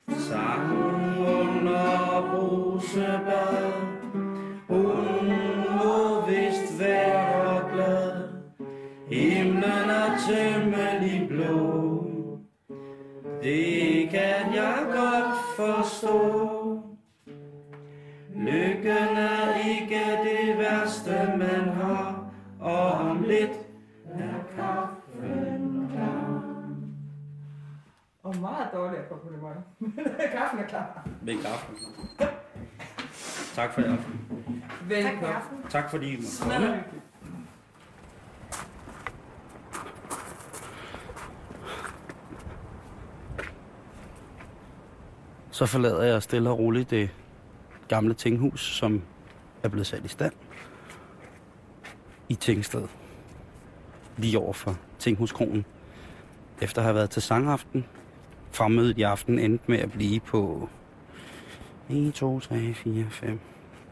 Sang 0.09 0.71
under 1.19 2.23
brusebad 2.31 3.73
Hun 4.69 5.33
må 5.77 6.27
vist 6.27 6.79
være 6.79 7.71
glad. 7.73 8.29
Himlen 9.09 9.91
er 9.91 10.19
temmelig 10.29 11.29
blå. 11.29 12.05
Det 13.43 14.09
kan 14.11 14.55
jeg 14.55 14.79
godt 14.93 15.39
forstå. 15.57 16.19
Lykken 18.37 19.17
er 19.17 19.71
ikke 19.71 20.05
det 20.25 20.59
værste 20.59 21.35
man 21.39 21.69
har. 21.69 22.04
Dårligere 29.25 29.63
komplimenter. 29.79 30.29
Kaffen 30.39 30.59
er 30.59 30.67
klar. 30.69 31.09
Med 31.23 31.43
kaffen. 31.43 31.77
Tak 33.55 33.75
for 33.75 33.81
i 33.81 33.85
aften. 33.85 34.21
Velkommen. 34.89 35.71
Tak 35.71 35.91
fordi 35.91 36.07
I 36.13 36.17
måtte 36.17 36.31
Smadret 36.31 36.61
komme. 36.61 36.77
hyggeligt. 36.77 37.05
Så 45.51 45.67
forlader 45.67 46.03
jeg 46.03 46.23
stille 46.23 46.51
og 46.51 46.59
roligt 46.59 46.91
det 46.91 47.11
gamle 47.89 48.15
tinghus, 48.15 48.61
som 48.77 49.03
er 49.63 49.69
blevet 49.69 49.87
sat 49.87 50.05
i 50.05 50.09
stand 50.09 50.33
i 52.29 52.35
Tingsted. 52.35 52.89
Lige 54.17 54.39
over 54.39 54.53
for 54.53 54.77
Tinghuskronen. 54.99 55.65
Efter 56.63 56.79
at 56.81 56.85
have 56.85 56.95
været 56.95 57.11
til 57.11 57.23
sangaften, 57.23 57.87
fremmødet 58.55 58.99
i 58.99 59.03
aften 59.03 59.39
endte 59.39 59.65
med 59.69 59.79
at 59.79 59.93
blive 59.93 60.21
på 60.21 60.69
1, 61.91 62.15
2, 62.15 62.41
3, 62.41 62.75
4, 62.75 63.05
5, 63.11 63.41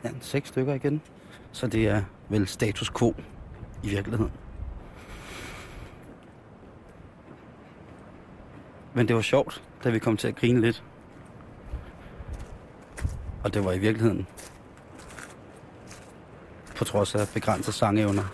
ja, 0.05 0.11
6 0.21 0.49
stykker 0.49 0.75
igen. 0.75 1.01
Så 1.53 1.67
det 1.67 1.89
er 1.89 2.03
vel 2.29 2.47
status 2.47 2.91
quo 2.99 3.15
i 3.83 3.89
virkeligheden. 3.89 4.33
Men 8.95 9.09
det 9.09 9.17
var 9.17 9.23
sjovt, 9.23 9.63
da 9.85 9.91
vi 9.91 9.99
kom 9.99 10.17
til 10.17 10.29
at 10.29 10.37
grine 10.37 10.61
lidt. 10.61 10.85
Og 13.45 13.55
det 13.55 13.65
var 13.65 13.73
i 13.73 13.79
virkeligheden, 13.79 14.27
på 16.77 16.85
trods 16.85 17.15
af 17.15 17.29
begrænsede 17.35 17.77
sangevner, 17.77 18.25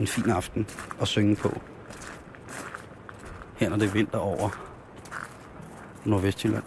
en 0.00 0.06
fin 0.06 0.30
aften 0.30 0.66
at 1.00 1.08
synge 1.08 1.36
på. 1.36 1.60
Her 3.56 3.68
når 3.68 3.76
det 3.76 3.88
er 3.88 3.92
vinter 3.92 4.18
over 4.18 4.69
Nordvestjylland. 6.04 6.64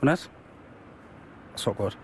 Godnat. 0.00 0.30
Så 1.56 1.72
godt. 1.72 1.98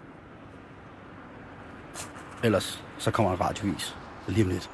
Ellers 2.44 2.84
så 2.98 3.10
kommer 3.10 3.32
en 3.32 3.40
radiovis 3.40 3.96
lige 4.28 4.44
om 4.44 4.50
lidt. 4.50 4.70